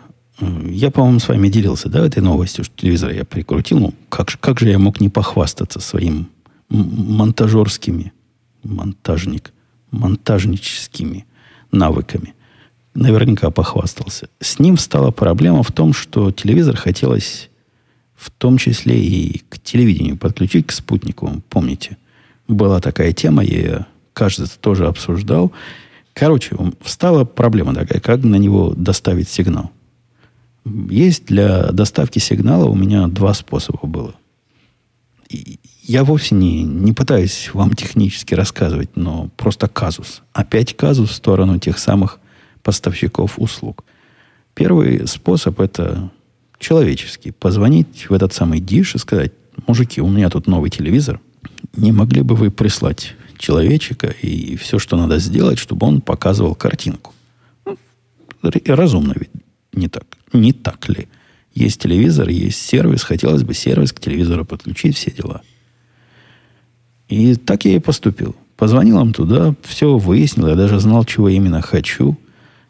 я, 0.68 0.90
по-моему, 0.90 1.20
с 1.20 1.28
вами 1.28 1.48
делился, 1.48 1.88
да, 1.88 2.04
этой 2.04 2.22
новостью, 2.22 2.64
что 2.64 2.76
телевизор 2.76 3.10
я 3.12 3.24
прикрутил. 3.24 3.78
Ну, 3.78 3.94
как, 4.08 4.28
как 4.40 4.60
же 4.60 4.68
я 4.68 4.78
мог 4.78 5.00
не 5.00 5.08
похвастаться 5.08 5.80
своим 5.80 6.28
монтажерскими, 6.68 8.12
монтажник, 8.64 9.52
монтажническими 9.90 11.26
навыками? 11.70 12.34
Наверняка 12.94 13.50
похвастался. 13.50 14.28
С 14.40 14.58
ним 14.58 14.76
стала 14.76 15.10
проблема 15.10 15.62
в 15.62 15.72
том, 15.72 15.92
что 15.92 16.30
телевизор 16.30 16.76
хотелось 16.76 17.48
в 18.16 18.30
том 18.30 18.58
числе 18.58 19.02
и 19.02 19.42
к 19.48 19.58
телевидению 19.58 20.16
подключить, 20.16 20.66
к 20.66 20.72
спутнику. 20.72 21.42
Помните, 21.48 21.96
была 22.48 22.80
такая 22.80 23.12
тема, 23.12 23.42
я 23.42 23.86
кажется, 24.12 24.58
тоже 24.58 24.86
обсуждал. 24.86 25.52
Короче, 26.14 26.56
встала 26.80 27.24
проблема 27.24 27.74
такая, 27.74 28.00
как 28.00 28.22
на 28.22 28.36
него 28.36 28.74
доставить 28.76 29.28
сигнал. 29.28 29.70
Есть 30.64 31.26
для 31.26 31.72
доставки 31.72 32.18
сигнала 32.18 32.66
у 32.66 32.74
меня 32.74 33.08
два 33.08 33.34
способа 33.34 33.86
было. 33.86 34.14
И 35.28 35.58
я 35.82 36.04
вовсе 36.04 36.34
не, 36.34 36.62
не 36.62 36.92
пытаюсь 36.92 37.50
вам 37.52 37.74
технически 37.74 38.34
рассказывать, 38.34 38.90
но 38.96 39.28
просто 39.36 39.66
казус. 39.66 40.22
Опять 40.32 40.76
казус 40.76 41.10
в 41.10 41.14
сторону 41.14 41.58
тех 41.58 41.78
самых 41.78 42.20
поставщиков 42.62 43.38
услуг. 43.38 43.84
Первый 44.54 45.06
способ– 45.08 45.58
это 45.60 46.10
человеческий. 46.58 47.32
Позвонить 47.32 48.08
в 48.08 48.12
этот 48.12 48.32
самый 48.32 48.60
диш 48.60 48.94
и 48.94 48.98
сказать, 48.98 49.32
мужики, 49.66 50.00
у 50.00 50.08
меня 50.08 50.30
тут 50.30 50.46
новый 50.46 50.70
телевизор. 50.70 51.20
Не 51.76 51.90
могли 51.90 52.22
бы 52.22 52.36
вы 52.36 52.50
прислать 52.50 53.14
человечика 53.38 54.08
и 54.22 54.56
все, 54.56 54.78
что 54.78 54.96
надо 54.96 55.18
сделать, 55.18 55.58
чтобы 55.58 55.86
он 55.86 56.00
показывал 56.00 56.54
картинку? 56.54 57.12
Ну, 57.64 58.50
разумно 58.66 59.14
ведь. 59.16 59.30
Не 59.72 59.88
так. 59.88 60.04
Не 60.32 60.52
так 60.52 60.88
ли? 60.88 61.08
Есть 61.54 61.82
телевизор, 61.82 62.28
есть 62.28 62.60
сервис, 62.62 63.02
хотелось 63.02 63.42
бы 63.42 63.54
сервис 63.54 63.92
к 63.92 64.00
телевизору 64.00 64.44
подключить, 64.44 64.96
все 64.96 65.10
дела. 65.10 65.42
И 67.08 67.34
так 67.34 67.64
я 67.66 67.76
и 67.76 67.78
поступил. 67.78 68.34
Позвонил 68.56 69.00
им 69.00 69.12
туда, 69.12 69.54
все 69.62 69.98
выяснил, 69.98 70.48
я 70.48 70.54
даже 70.54 70.80
знал, 70.80 71.04
чего 71.04 71.28
именно 71.28 71.60
хочу. 71.60 72.16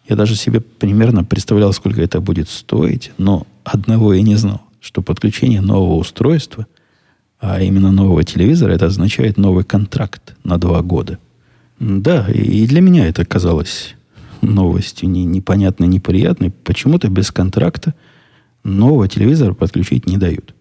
Я 0.08 0.16
даже 0.16 0.34
себе 0.34 0.60
примерно 0.60 1.22
представлял, 1.22 1.72
сколько 1.72 2.02
это 2.02 2.20
будет 2.20 2.48
стоить, 2.48 3.12
но 3.18 3.46
одного 3.62 4.14
я 4.14 4.22
не 4.22 4.34
знал, 4.34 4.62
что 4.80 5.00
подключение 5.00 5.60
нового 5.60 5.94
устройства, 5.94 6.66
а 7.38 7.60
именно 7.62 7.92
нового 7.92 8.24
телевизора, 8.24 8.72
это 8.72 8.86
означает 8.86 9.36
новый 9.36 9.64
контракт 9.64 10.34
на 10.42 10.58
два 10.58 10.82
года. 10.82 11.18
Да, 11.78 12.28
и 12.28 12.66
для 12.66 12.80
меня 12.80 13.06
это 13.06 13.24
казалось 13.24 13.94
новостью 14.42 15.08
не, 15.08 15.24
непонятной, 15.24 15.86
неприятной. 15.86 16.50
Почему-то 16.50 17.08
без 17.08 17.30
контракта 17.30 17.94
нового 18.64 19.08
телевизора 19.08 19.54
подключить 19.54 20.06
не 20.06 20.18
дают. 20.18 20.54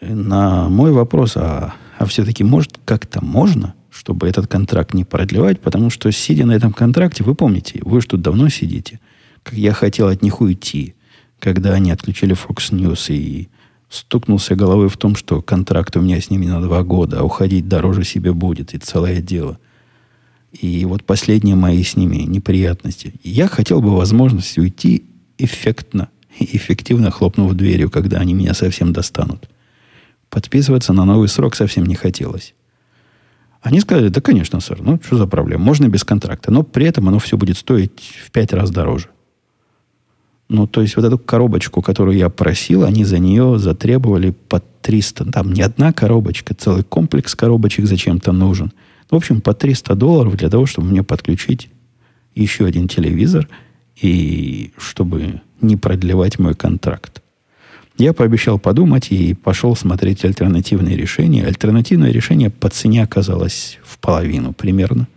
На 0.00 0.68
мой 0.68 0.92
вопрос, 0.92 1.36
а, 1.36 1.74
а 1.98 2.06
все-таки 2.06 2.44
может 2.44 2.78
как-то 2.84 3.24
можно, 3.24 3.74
чтобы 3.90 4.28
этот 4.28 4.46
контракт 4.46 4.94
не 4.94 5.04
продлевать, 5.04 5.60
потому 5.60 5.90
что 5.90 6.10
сидя 6.12 6.46
на 6.46 6.52
этом 6.52 6.72
контракте, 6.72 7.24
вы 7.24 7.34
помните, 7.34 7.80
вы 7.82 8.00
тут 8.02 8.22
давно 8.22 8.48
сидите, 8.48 9.00
как 9.42 9.54
я 9.54 9.72
хотел 9.72 10.08
от 10.08 10.22
них 10.22 10.40
уйти, 10.40 10.94
когда 11.40 11.72
они 11.72 11.90
отключили 11.90 12.36
Fox 12.36 12.72
News 12.72 13.12
и 13.12 13.48
стукнулся 13.88 14.54
головой 14.54 14.88
в 14.88 14.96
том, 14.96 15.16
что 15.16 15.40
контракт 15.40 15.96
у 15.96 16.00
меня 16.00 16.20
с 16.20 16.30
ними 16.30 16.46
на 16.46 16.60
два 16.60 16.82
года, 16.82 17.20
а 17.20 17.24
уходить 17.24 17.68
дороже 17.68 18.04
себе 18.04 18.32
будет, 18.32 18.74
и 18.74 18.78
целое 18.78 19.20
дело– 19.20 19.58
и 20.52 20.84
вот 20.84 21.04
последние 21.04 21.56
мои 21.56 21.82
с 21.82 21.96
ними 21.96 22.18
неприятности. 22.18 23.14
Я 23.22 23.48
хотел 23.48 23.80
бы 23.80 23.96
возможность 23.96 24.58
уйти 24.58 25.04
эффектно 25.36 26.08
эффективно 26.40 27.10
хлопнув 27.10 27.54
дверью, 27.54 27.90
когда 27.90 28.18
они 28.18 28.34
меня 28.34 28.54
совсем 28.54 28.92
достанут. 28.92 29.48
Подписываться 30.30 30.92
на 30.92 31.04
новый 31.04 31.28
срок 31.28 31.56
совсем 31.56 31.84
не 31.86 31.94
хотелось. 31.94 32.54
Они 33.60 33.80
сказали, 33.80 34.08
да, 34.08 34.20
конечно, 34.20 34.60
сэр, 34.60 34.80
ну, 34.80 35.00
что 35.04 35.16
за 35.16 35.26
проблема? 35.26 35.64
Можно 35.64 35.88
без 35.88 36.04
контракта, 36.04 36.52
но 36.52 36.62
при 36.62 36.86
этом 36.86 37.08
оно 37.08 37.18
все 37.18 37.36
будет 37.36 37.56
стоить 37.56 38.14
в 38.24 38.30
пять 38.30 38.52
раз 38.52 38.70
дороже. 38.70 39.08
Ну, 40.48 40.66
то 40.66 40.80
есть 40.80 40.96
вот 40.96 41.04
эту 41.04 41.18
коробочку, 41.18 41.82
которую 41.82 42.16
я 42.16 42.28
просил, 42.30 42.84
они 42.84 43.04
за 43.04 43.18
нее 43.18 43.58
затребовали 43.58 44.30
по 44.30 44.62
300. 44.82 45.32
Там 45.32 45.52
не 45.52 45.62
одна 45.62 45.92
коробочка, 45.92 46.54
целый 46.54 46.84
комплекс 46.84 47.34
коробочек 47.34 47.86
зачем-то 47.86 48.32
нужен– 48.32 48.72
в 49.10 49.14
общем, 49.14 49.40
по 49.40 49.54
300 49.54 49.94
долларов 49.94 50.36
для 50.36 50.50
того, 50.50 50.66
чтобы 50.66 50.88
мне 50.88 51.02
подключить 51.02 51.70
еще 52.34 52.66
один 52.66 52.88
телевизор 52.88 53.48
и 54.00 54.72
чтобы 54.76 55.40
не 55.60 55.76
продлевать 55.76 56.38
мой 56.38 56.54
контракт. 56.54 57.22
Я 57.96 58.12
пообещал 58.12 58.60
подумать 58.60 59.10
и 59.10 59.34
пошел 59.34 59.74
смотреть 59.74 60.24
альтернативные 60.24 60.96
решения. 60.96 61.44
Альтернативное 61.44 62.12
решение 62.12 62.48
по 62.48 62.68
цене 62.68 63.02
оказалось 63.02 63.78
в 63.82 63.98
половину 63.98 64.52
примерно. 64.52 65.08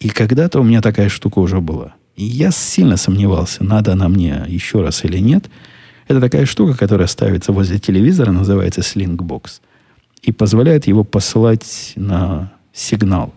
И 0.00 0.08
когда-то 0.08 0.60
у 0.60 0.64
меня 0.64 0.80
такая 0.80 1.08
штука 1.08 1.38
уже 1.38 1.60
была. 1.60 1.94
И 2.16 2.24
я 2.24 2.50
сильно 2.50 2.96
сомневался, 2.96 3.62
надо 3.62 3.92
она 3.92 4.08
мне 4.08 4.44
еще 4.48 4.82
раз 4.82 5.04
или 5.04 5.18
нет. 5.18 5.48
Это 6.08 6.20
такая 6.20 6.46
штука, 6.46 6.76
которая 6.76 7.06
ставится 7.06 7.52
возле 7.52 7.78
телевизора, 7.78 8.32
называется 8.32 8.80
Slingbox. 8.80 9.60
И 10.22 10.32
позволяет 10.32 10.88
его 10.88 11.04
посылать 11.04 11.92
на 11.94 12.52
сигнал, 12.72 13.34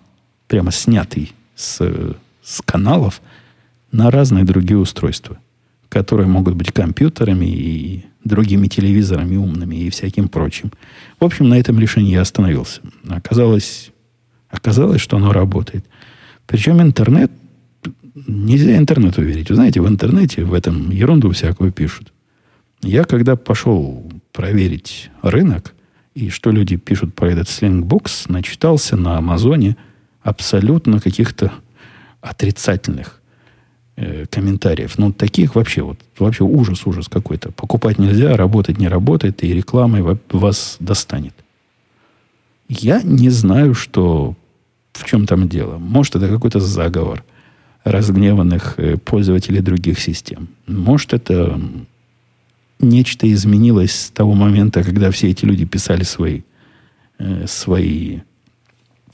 прямо 0.48 0.72
снятый 0.72 1.34
с, 1.56 1.80
с 2.44 2.62
каналов, 2.64 3.22
на 3.92 4.10
разные 4.12 4.44
другие 4.44 4.78
устройства, 4.78 5.38
которые 5.90 6.28
могут 6.28 6.56
быть 6.56 6.72
компьютерами 6.72 7.46
и 7.46 8.06
другими 8.24 8.68
телевизорами 8.68 9.36
умными 9.36 9.76
и 9.76 9.90
всяким 9.90 10.30
прочим. 10.30 10.72
В 11.20 11.26
общем, 11.26 11.50
на 11.50 11.60
этом 11.60 11.80
решении 11.80 12.14
я 12.14 12.22
остановился. 12.22 12.82
Оказалось, 13.08 13.92
оказалось, 14.50 15.02
что 15.02 15.18
оно 15.18 15.32
работает. 15.32 15.86
Причем 16.48 16.82
интернет, 16.82 17.32
нельзя 18.28 18.78
интернету 18.78 19.22
верить. 19.22 19.50
Вы 19.50 19.56
знаете, 19.56 19.82
в 19.82 19.88
интернете 19.88 20.44
в 20.44 20.54
этом 20.54 20.90
ерунду 20.90 21.32
всякую 21.32 21.72
пишут. 21.72 22.14
Я 22.82 23.06
когда 23.06 23.36
пошел 23.36 24.12
проверить 24.32 25.10
рынок, 25.22 25.74
и 26.16 26.30
что 26.30 26.52
люди 26.52 26.76
пишут 26.76 27.14
про 27.16 27.32
этот 27.32 27.50
слингбокс, 27.50 28.28
начитался 28.30 28.96
на 28.96 29.18
Амазоне 29.18 29.78
абсолютно 30.22 31.00
каких-то 31.00 31.52
отрицательных 32.22 33.22
э, 33.96 34.26
комментариев. 34.30 34.98
Ну, 34.98 35.12
таких 35.12 35.56
вообще, 35.56 35.82
вот, 35.82 36.00
вообще 36.18 36.44
ужас, 36.44 36.86
ужас 36.86 37.08
какой-то. 37.10 37.52
Покупать 37.52 38.00
нельзя, 38.00 38.38
работать 38.38 38.78
не 38.78 38.88
работает, 38.88 39.44
и 39.44 39.54
рекламой 39.54 40.18
вас 40.32 40.78
достанет. 40.80 41.34
Я 42.70 43.02
не 43.04 43.30
знаю, 43.30 43.74
что 43.74 44.36
в 44.94 45.06
чем 45.06 45.26
там 45.26 45.50
дело. 45.50 45.78
Может, 45.78 46.16
это 46.16 46.30
какой-то 46.30 46.60
заговор 46.60 47.24
разгневанных 47.84 48.76
э, 48.78 48.98
пользователей 48.98 49.62
других 49.62 50.00
систем. 50.00 50.48
Может, 50.68 51.14
это 51.14 51.60
нечто 52.84 53.32
изменилось 53.32 53.94
с 53.94 54.10
того 54.10 54.34
момента, 54.34 54.84
когда 54.84 55.12
все 55.12 55.30
эти 55.30 55.46
люди 55.46 55.66
писали 55.66 56.04
свои, 56.04 56.42
э, 57.20 57.46
свои 57.48 58.20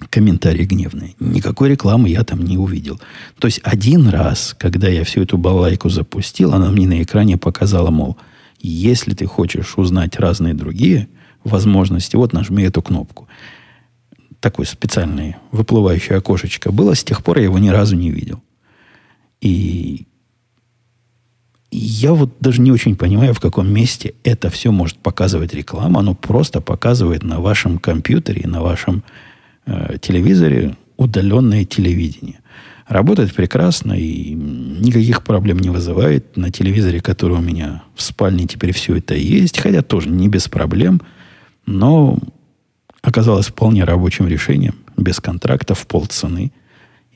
комментарии 0.09 0.65
гневные. 0.65 1.15
Никакой 1.19 1.69
рекламы 1.69 2.09
я 2.09 2.23
там 2.23 2.43
не 2.43 2.57
увидел. 2.57 2.99
То 3.39 3.47
есть 3.47 3.59
один 3.63 4.07
раз, 4.07 4.55
когда 4.57 4.87
я 4.87 5.03
всю 5.03 5.21
эту 5.21 5.37
балайку 5.37 5.89
запустил, 5.89 6.53
она 6.53 6.71
мне 6.71 6.87
на 6.87 7.03
экране 7.03 7.37
показала, 7.37 7.89
мол, 7.89 8.17
если 8.59 9.13
ты 9.13 9.25
хочешь 9.25 9.77
узнать 9.77 10.17
разные 10.17 10.53
другие 10.53 11.09
возможности, 11.43 12.15
вот 12.15 12.33
нажми 12.33 12.63
эту 12.63 12.81
кнопку. 12.81 13.27
Такое 14.39 14.65
специальное 14.65 15.37
выплывающее 15.51 16.17
окошечко 16.17 16.71
было. 16.71 16.95
С 16.95 17.03
тех 17.03 17.23
пор 17.23 17.39
я 17.39 17.45
его 17.45 17.59
ни 17.59 17.69
разу 17.69 17.95
не 17.95 18.09
видел. 18.09 18.41
И 19.41 20.07
я 21.71 22.13
вот 22.13 22.31
даже 22.39 22.61
не 22.61 22.71
очень 22.71 22.95
понимаю, 22.95 23.33
в 23.33 23.39
каком 23.39 23.71
месте 23.71 24.13
это 24.23 24.49
все 24.49 24.71
может 24.71 24.97
показывать 24.97 25.53
реклама. 25.53 25.99
Оно 25.99 26.15
просто 26.15 26.61
показывает 26.61 27.23
на 27.23 27.39
вашем 27.39 27.77
компьютере, 27.77 28.47
на 28.47 28.61
вашем 28.61 29.03
э, 29.65 29.97
телевизоре 30.01 30.75
удаленное 30.97 31.65
телевидение. 31.65 32.39
Работает 32.87 33.35
прекрасно 33.35 33.93
и 33.93 34.33
никаких 34.33 35.23
проблем 35.23 35.59
не 35.59 35.69
вызывает. 35.69 36.35
На 36.35 36.49
телевизоре, 36.49 37.01
который 37.01 37.37
у 37.37 37.41
меня 37.41 37.83
в 37.95 38.01
спальне 38.01 38.47
теперь 38.47 38.73
все 38.73 38.97
это 38.97 39.13
есть, 39.13 39.59
хотя 39.59 39.83
тоже 39.83 40.09
не 40.09 40.27
без 40.27 40.47
проблем, 40.47 41.01
но 41.67 42.17
оказалось 43.03 43.47
вполне 43.47 43.83
рабочим 43.83 44.27
решением, 44.27 44.75
без 44.97 45.19
контракта, 45.19 45.75
в 45.75 45.85
полцены. 45.85 46.51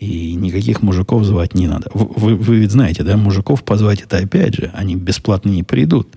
И 0.03 0.35
никаких 0.35 0.81
мужиков 0.81 1.23
звать 1.23 1.53
не 1.53 1.65
надо. 1.65 1.89
Вы, 1.93 2.35
вы 2.35 2.57
ведь 2.57 2.71
знаете, 2.71 3.03
да, 3.03 3.15
мужиков 3.15 3.63
позвать 3.63 4.01
это 4.01 4.17
опять 4.17 4.53
же, 4.53 4.69
они 4.73 4.97
бесплатно 4.97 5.49
не 5.49 5.63
придут. 5.63 6.09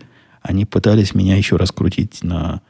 Они 0.43 0.65
пытались 0.65 1.15
меня 1.15 1.37
еще 1.37 1.55
раскрутить 1.55 2.25
на, 2.25 2.63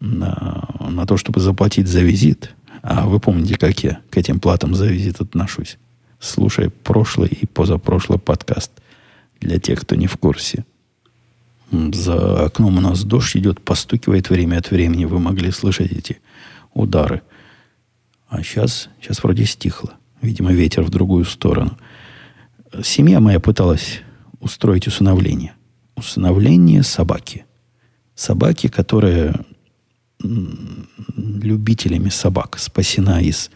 на, 0.00 0.68
на 0.80 1.06
то, 1.06 1.16
чтобы 1.16 1.38
заплатить 1.38 1.86
за 1.86 2.00
визит. 2.00 2.52
А 2.82 3.06
вы 3.06 3.20
помните, 3.20 3.56
как 3.56 3.78
я 3.84 4.00
к 4.10 4.16
этим 4.16 4.40
платам 4.40 4.74
за 4.74 4.86
визит 4.86 5.20
отношусь. 5.20 5.78
Слушай 6.18 6.68
прошлый 6.68 7.28
и 7.28 7.46
позапрошлый 7.46 8.18
подкаст 8.18 8.72
для 9.40 9.60
тех, 9.60 9.82
кто 9.82 9.94
не 9.94 10.08
в 10.08 10.16
курсе. 10.16 10.64
За 11.70 12.46
окном 12.46 12.78
у 12.78 12.80
нас 12.80 13.04
дождь 13.04 13.36
идет, 13.36 13.60
постукивает 13.60 14.30
время 14.30 14.58
от 14.58 14.72
времени. 14.72 15.04
Вы 15.04 15.20
могли 15.20 15.52
слышать 15.52 15.92
эти 15.92 16.18
удары. 16.72 17.22
А 18.28 18.42
сейчас, 18.42 18.88
сейчас 19.00 19.22
вроде 19.22 19.44
стихло. 19.44 19.94
Видимо, 20.24 20.52
ветер 20.52 20.82
в 20.82 20.88
другую 20.88 21.26
сторону. 21.26 21.76
Семья 22.82 23.20
моя 23.20 23.40
пыталась 23.40 24.00
устроить 24.40 24.86
усыновление. 24.86 25.52
Усыновление 25.96 26.82
собаки. 26.82 27.44
Собаки, 28.14 28.68
которая 28.68 29.44
любителями 30.22 32.08
собак 32.08 32.58
спасена 32.58 33.20
из... 33.20 33.50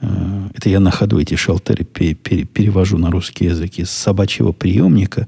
Э, 0.00 0.50
это 0.52 0.68
я 0.68 0.78
на 0.78 0.90
ходу 0.90 1.18
эти 1.18 1.36
шелтеры 1.36 1.84
перевожу 1.84 2.98
на 2.98 3.10
русский 3.10 3.46
язык. 3.46 3.78
Из 3.78 3.90
собачьего 3.90 4.52
приемника 4.52 5.26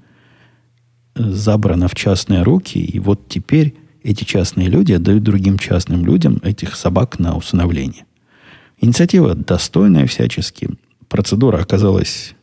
забрана 1.14 1.88
в 1.88 1.94
частные 1.94 2.42
руки. 2.42 2.84
И 2.84 2.98
вот 2.98 3.28
теперь 3.28 3.76
эти 4.02 4.24
частные 4.24 4.68
люди 4.68 4.92
отдают 4.92 5.22
другим 5.22 5.58
частным 5.58 6.04
людям 6.04 6.38
этих 6.42 6.76
собак 6.76 7.18
на 7.18 7.34
усыновление. 7.34 8.04
Инициатива 8.80 9.34
достойная 9.34 10.06
всячески. 10.06 10.70
Процедура 11.08 11.58
оказалась 11.58 12.34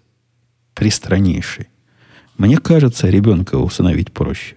пристраннейшей. 0.76 1.68
Мне 2.38 2.58
кажется, 2.60 3.10
ребенка 3.10 3.56
усыновить 3.56 4.12
проще. 4.12 4.56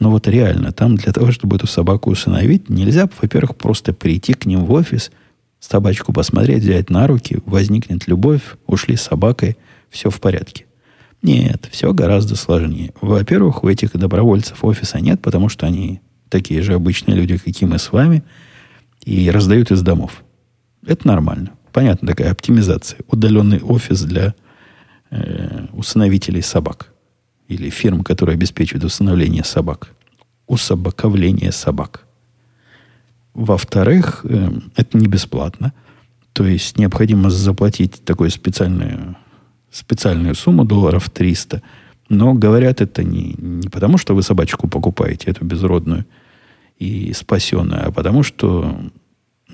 Но 0.00 0.10
вот 0.10 0.26
реально, 0.26 0.72
там 0.72 0.96
для 0.96 1.12
того, 1.12 1.30
чтобы 1.30 1.56
эту 1.56 1.68
собаку 1.68 2.10
усыновить, 2.10 2.68
нельзя, 2.68 3.08
во-первых, 3.20 3.56
просто 3.56 3.92
прийти 3.92 4.34
к 4.34 4.44
ним 4.44 4.64
в 4.64 4.72
офис, 4.72 5.12
собачку 5.60 6.12
посмотреть, 6.12 6.64
взять 6.64 6.90
на 6.90 7.06
руки, 7.06 7.38
возникнет 7.46 8.08
любовь, 8.08 8.42
ушли 8.66 8.96
с 8.96 9.02
собакой, 9.02 9.56
все 9.90 10.10
в 10.10 10.20
порядке. 10.20 10.66
Нет, 11.22 11.68
все 11.70 11.94
гораздо 11.94 12.34
сложнее. 12.34 12.92
Во-первых, 13.00 13.62
у 13.62 13.68
этих 13.68 13.92
добровольцев 13.92 14.64
офиса 14.64 15.00
нет, 15.00 15.22
потому 15.22 15.48
что 15.48 15.64
они 15.64 16.00
такие 16.28 16.60
же 16.60 16.74
обычные 16.74 17.16
люди, 17.16 17.36
как 17.36 17.62
и 17.62 17.66
мы 17.66 17.78
с 17.78 17.92
вами, 17.92 18.24
и 19.04 19.30
раздают 19.30 19.70
из 19.70 19.80
домов. 19.82 20.23
Это 20.86 21.06
нормально. 21.08 21.52
Понятно, 21.72 22.08
такая 22.08 22.30
оптимизация. 22.30 23.00
Удаленный 23.08 23.60
офис 23.60 24.02
для 24.02 24.34
э, 25.10 25.66
усыновителей 25.72 26.42
собак. 26.42 26.92
Или 27.48 27.70
фирм, 27.70 28.02
которые 28.02 28.34
обеспечивают 28.34 28.84
усыновление 28.84 29.44
собак. 29.44 29.90
Усобаковление 30.46 31.52
собак. 31.52 32.06
Во-вторых, 33.34 34.24
э, 34.24 34.50
это 34.76 34.98
не 34.98 35.08
бесплатно. 35.08 35.72
То 36.32 36.44
есть 36.44 36.78
необходимо 36.78 37.30
заплатить 37.30 38.04
такую 38.04 38.30
специальную, 38.30 39.16
специальную 39.70 40.34
сумму, 40.34 40.64
долларов 40.64 41.10
300. 41.10 41.62
Но 42.08 42.34
говорят 42.34 42.80
это 42.80 43.02
не, 43.02 43.34
не 43.38 43.68
потому, 43.68 43.98
что 43.98 44.14
вы 44.14 44.22
собачку 44.22 44.68
покупаете, 44.68 45.30
эту 45.30 45.44
безродную 45.44 46.04
и 46.78 47.12
спасенную, 47.12 47.88
а 47.88 47.92
потому 47.92 48.22
что 48.22 48.76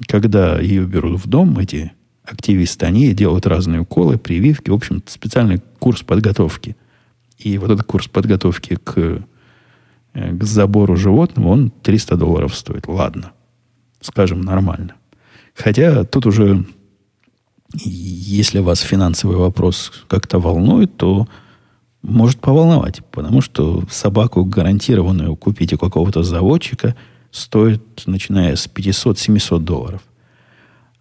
когда 0.07 0.59
ее 0.59 0.85
берут 0.85 1.21
в 1.25 1.29
дом, 1.29 1.59
эти 1.59 1.93
активисты, 2.25 2.87
они 2.87 3.13
делают 3.13 3.47
разные 3.47 3.81
уколы, 3.81 4.19
прививки, 4.19 4.71
в 4.71 4.75
общем, 4.75 5.03
специальный 5.07 5.61
курс 5.79 6.03
подготовки. 6.03 6.77
И 7.39 7.59
вот 7.59 7.71
этот 7.71 7.87
курс 7.87 8.09
подготовки 8.09 8.77
к, 8.77 9.23
э, 10.15 10.37
к 10.37 10.45
забору 10.45 10.97
животного, 10.97 11.49
он 11.49 11.71
300 11.71 12.17
долларов 12.17 12.55
стоит. 12.55 12.87
Ладно 12.87 13.33
скажем, 14.01 14.41
нормально. 14.41 14.95
Хотя 15.55 16.05
тут 16.05 16.27
уже, 16.27 16.65
если 17.75 18.61
вас 18.61 18.81
финансовый 18.81 19.37
вопрос 19.37 19.93
как-то 20.09 20.39
волнует, 20.39 20.97
то 20.97 21.29
может 22.03 22.41
поволновать, 22.41 23.05
потому 23.11 23.43
что 23.43 23.85
собаку 23.91 24.45
гарантированную 24.45 25.37
купить 25.37 25.73
у 25.75 25.79
какого-то 25.79 26.23
заводчика 26.23 26.97
стоит, 27.31 27.83
начиная 28.07 28.57
с 28.57 28.69
500-700 28.69 29.61
долларов. 29.61 30.03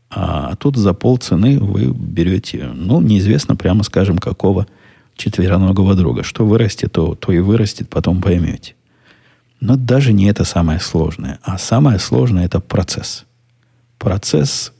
А 0.09 0.55
тут 0.55 0.75
за 0.75 0.93
полцены 0.93 1.59
вы 1.59 1.93
берете, 1.93 2.71
ну, 2.73 2.99
неизвестно, 3.01 3.55
прямо 3.55 3.83
скажем, 3.83 4.17
какого 4.17 4.67
четвероногого 5.15 5.95
друга. 5.95 6.23
Что 6.23 6.45
вырастет, 6.45 6.93
то, 6.93 7.15
то 7.15 7.31
и 7.31 7.39
вырастет, 7.39 7.89
потом 7.89 8.21
поймете. 8.21 8.75
Но 9.59 9.75
даже 9.75 10.13
не 10.13 10.25
это 10.25 10.45
самое 10.45 10.79
сложное. 10.79 11.39
А 11.43 11.57
самое 11.57 11.99
сложное– 11.99 12.45
это 12.45 12.59
процесс. 12.59 13.25
Процесс 13.97 14.71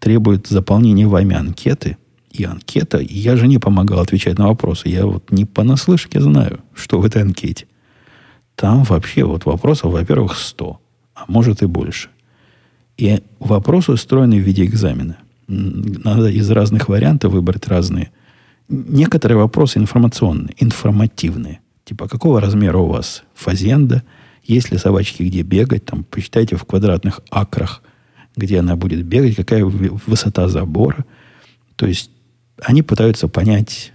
требует 0.00 0.46
заполнения 0.46 1.06
вами 1.06 1.36
анкеты. 1.36 1.98
И 2.30 2.42
анкета, 2.42 2.98
я 2.98 3.36
же 3.36 3.46
не 3.46 3.58
помогал 3.58 4.00
отвечать 4.00 4.38
на 4.38 4.48
вопросы. 4.48 4.88
Я 4.88 5.06
вот 5.06 5.30
не 5.30 5.44
понаслышке 5.44 6.20
знаю, 6.20 6.60
что 6.74 6.98
в 6.98 7.04
этой 7.04 7.22
анкете. 7.22 7.66
Там 8.56 8.82
вообще 8.82 9.24
вот 9.24 9.44
вопросов, 9.44 9.92
во-первых, 9.92 10.36
100, 10.36 10.80
а 11.14 11.24
может 11.28 11.62
и 11.62 11.66
больше. 11.66 12.08
И 12.96 13.22
вопросы 13.40 13.92
устроены 13.92 14.36
в 14.36 14.42
виде 14.42 14.64
экзамена. 14.64 15.18
Надо 15.46 16.28
из 16.28 16.50
разных 16.50 16.88
вариантов 16.88 17.32
выбрать 17.32 17.68
разные. 17.68 18.10
Некоторые 18.68 19.36
вопросы 19.38 19.78
информационные, 19.78 20.54
информативные. 20.58 21.60
Типа, 21.84 22.08
какого 22.08 22.40
размера 22.40 22.78
у 22.78 22.86
вас 22.86 23.24
фазенда– 23.34 24.02
есть 24.44 24.70
ли 24.70 24.78
собачки 24.78 25.22
где 25.22 25.42
бегать, 25.42 25.84
там, 25.84 26.04
посчитайте 26.04 26.56
в 26.56 26.64
квадратных 26.64 27.20
акрах, 27.30 27.82
где 28.36 28.60
она 28.60 28.76
будет 28.76 29.04
бегать, 29.04 29.36
какая 29.36 29.64
высота 29.64 30.48
забора. 30.48 31.04
То 31.76 31.86
есть 31.86 32.10
они 32.62 32.82
пытаются 32.82 33.26
понять, 33.26 33.92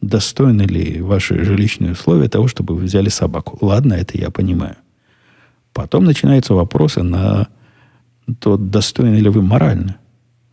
достойны 0.00 0.62
ли 0.62 1.00
ваши 1.00 1.44
жилищные 1.44 1.92
условия 1.92 2.28
того, 2.28 2.48
чтобы 2.48 2.74
вы 2.74 2.84
взяли 2.84 3.08
собаку. 3.08 3.58
Ладно, 3.60 3.94
это 3.94 4.16
я 4.16 4.30
понимаю. 4.30 4.76
Потом 5.76 6.04
начинаются 6.04 6.54
вопросы 6.54 7.02
на 7.02 7.48
то, 8.40 8.56
достойны 8.56 9.16
ли 9.16 9.28
вы 9.28 9.42
морально 9.42 9.98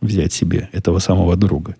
взять 0.02 0.34
себе 0.34 0.68
этого 0.72 0.98
самого 0.98 1.34
друга. 1.34 1.76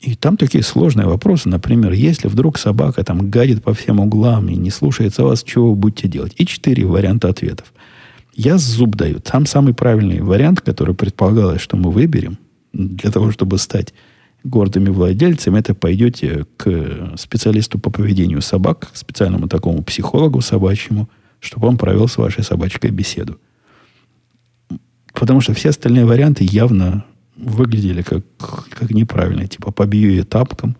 И 0.00 0.14
там 0.14 0.36
такие 0.36 0.62
сложные 0.62 1.08
вопросы. 1.08 1.48
Например, 1.48 1.90
если 1.90 2.28
вдруг 2.28 2.58
собака 2.58 3.02
там 3.02 3.30
гадит 3.30 3.64
по 3.64 3.74
всем 3.74 3.98
углам 3.98 4.48
и 4.48 4.54
не 4.54 4.70
слушается 4.70 5.24
вас, 5.24 5.42
чего 5.42 5.70
вы 5.70 5.74
будете 5.74 6.06
делать? 6.06 6.34
И 6.36 6.46
четыре 6.46 6.86
варианта 6.86 7.28
ответов. 7.28 7.72
Я 8.32 8.58
зуб 8.58 8.94
даю. 8.94 9.18
Там 9.18 9.44
самый 9.46 9.74
правильный 9.74 10.20
вариант, 10.20 10.60
который 10.60 10.94
предполагалось, 10.94 11.60
что 11.60 11.76
мы 11.76 11.90
выберем 11.90 12.38
для 12.72 13.10
того, 13.10 13.32
чтобы 13.32 13.58
стать 13.58 13.92
гордыми 14.44 14.90
владельцами, 14.90 15.58
это 15.58 15.74
пойдете 15.74 16.46
к 16.56 17.16
специалисту 17.16 17.80
по 17.80 17.90
поведению 17.90 18.40
собак, 18.40 18.92
к 18.92 18.96
специальному 18.96 19.48
такому 19.48 19.82
психологу 19.82 20.40
собачьему, 20.40 21.08
чтобы 21.42 21.66
он 21.66 21.76
провел 21.76 22.06
с 22.06 22.16
вашей 22.16 22.44
собачкой 22.44 22.92
беседу. 22.92 23.38
Потому 25.12 25.40
что 25.40 25.52
все 25.54 25.70
остальные 25.70 26.06
варианты 26.06 26.46
явно 26.48 27.04
выглядели 27.36 28.02
как, 28.02 28.24
как 28.38 28.90
неправильно. 28.90 29.46
Типа 29.46 29.72
побью 29.72 30.10
ее 30.10 30.22
тапком, 30.22 30.76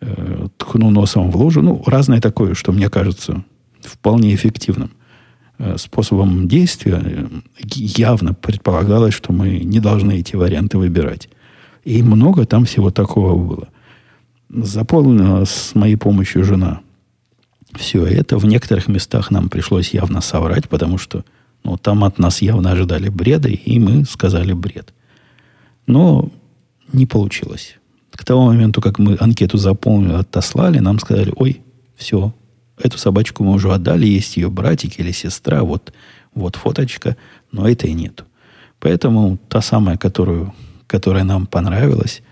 э, 0.00 0.48
ткну 0.56 0.90
носом 0.90 1.30
в 1.30 1.36
лужу. 1.36 1.60
Ну, 1.60 1.82
разное 1.86 2.20
такое, 2.20 2.54
что 2.54 2.72
мне 2.72 2.88
кажется 2.88 3.44
вполне 3.82 4.34
эффективным 4.34 4.90
э, 5.58 5.76
способом 5.76 6.48
действия. 6.48 7.28
Явно 7.62 8.32
предполагалось, 8.32 9.14
что 9.14 9.34
мы 9.34 9.58
не 9.58 9.78
должны 9.78 10.20
эти 10.20 10.36
варианты 10.36 10.78
выбирать. 10.78 11.28
И 11.84 12.02
много 12.02 12.46
там 12.46 12.64
всего 12.64 12.90
такого 12.90 13.36
было. 13.36 13.68
Заполнила 14.48 15.44
с 15.44 15.74
моей 15.74 15.96
помощью 15.96 16.44
жена 16.44 16.80
все 17.74 18.04
это. 18.06 18.38
В 18.38 18.44
некоторых 18.44 18.88
местах 18.88 19.30
нам 19.30 19.48
пришлось 19.48 19.90
явно 19.90 20.20
соврать, 20.20 20.68
потому 20.68 20.98
что 20.98 21.24
ну, 21.64 21.76
там 21.76 22.04
от 22.04 22.18
нас 22.18 22.42
явно 22.42 22.72
ожидали 22.72 23.08
бреда, 23.08 23.48
и 23.48 23.78
мы 23.78 24.04
сказали 24.04 24.52
бред. 24.52 24.92
Но 25.86 26.30
не 26.92 27.06
получилось. 27.06 27.78
К 28.10 28.24
тому 28.24 28.46
моменту, 28.46 28.80
как 28.80 28.98
мы 28.98 29.16
анкету 29.18 29.56
заполнили, 29.58 30.12
отослали, 30.12 30.78
нам 30.78 30.98
сказали, 30.98 31.32
ой, 31.34 31.62
все, 31.96 32.34
эту 32.78 32.98
собачку 32.98 33.44
мы 33.44 33.52
уже 33.52 33.72
отдали, 33.72 34.06
есть 34.06 34.36
ее 34.36 34.50
братик 34.50 34.98
или 34.98 35.12
сестра, 35.12 35.62
вот, 35.62 35.92
вот 36.34 36.56
фоточка, 36.56 37.16
но 37.52 37.68
этой 37.68 37.92
нету. 37.92 38.24
Поэтому 38.80 39.38
та 39.48 39.62
самая, 39.62 39.96
которую, 39.96 40.52
которая 40.86 41.24
нам 41.24 41.46
понравилась 41.46 42.22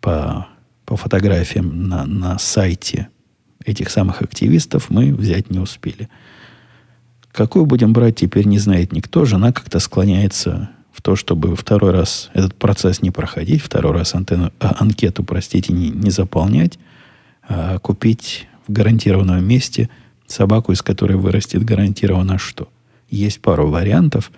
по, 0.00 0.46
по 0.84 0.96
фотографиям 0.96 1.88
на, 1.88 2.06
на 2.06 2.38
сайте 2.38 3.08
этих 3.64 3.90
самых 3.90 4.22
активистов, 4.22 4.90
мы 4.90 5.14
взять 5.14 5.50
не 5.50 5.58
успели. 5.58 6.08
Какую 7.32 7.66
будем 7.66 7.92
брать, 7.92 8.16
теперь 8.16 8.46
не 8.46 8.58
знает 8.58 8.92
никто. 8.92 9.24
Жена 9.24 9.52
как-то 9.52 9.78
склоняется 9.78 10.70
в 10.92 11.02
то, 11.02 11.16
чтобы 11.16 11.54
второй 11.54 11.92
раз 11.92 12.30
этот 12.34 12.54
процесс 12.54 13.02
не 13.02 13.10
проходить, 13.10 13.62
второй 13.62 13.92
раз 13.92 14.14
антенну, 14.14 14.52
а, 14.58 14.76
анкету, 14.80 15.22
простите, 15.22 15.72
не, 15.72 15.90
не 15.90 16.10
заполнять, 16.10 16.78
а 17.48 17.78
купить 17.78 18.48
в 18.66 18.72
гарантированном 18.72 19.44
месте 19.44 19.88
собаку, 20.26 20.72
из 20.72 20.82
которой 20.82 21.16
вырастет 21.16 21.64
гарантированно 21.64 22.38
что. 22.38 22.68
Есть 23.08 23.40
пару 23.40 23.68
вариантов. 23.68 24.30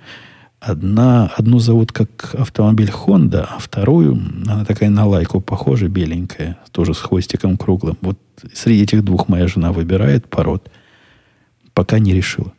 Одна, 0.64 1.26
одну 1.36 1.58
зовут 1.58 1.90
как 1.90 2.36
автомобиль 2.38 2.90
Honda, 2.90 3.48
а 3.50 3.58
вторую, 3.58 4.12
она 4.46 4.64
такая 4.64 4.90
на 4.90 5.04
лайку 5.04 5.40
похожа, 5.40 5.88
беленькая, 5.88 6.56
тоже 6.70 6.94
с 6.94 6.98
хвостиком 6.98 7.56
круглым. 7.56 7.98
Вот 8.00 8.16
среди 8.54 8.84
этих 8.84 9.04
двух 9.04 9.28
моя 9.28 9.48
жена 9.48 9.72
выбирает 9.72 10.28
пород. 10.28 10.70
Пока 11.74 11.98
не 11.98 12.12
решила. 12.14 12.52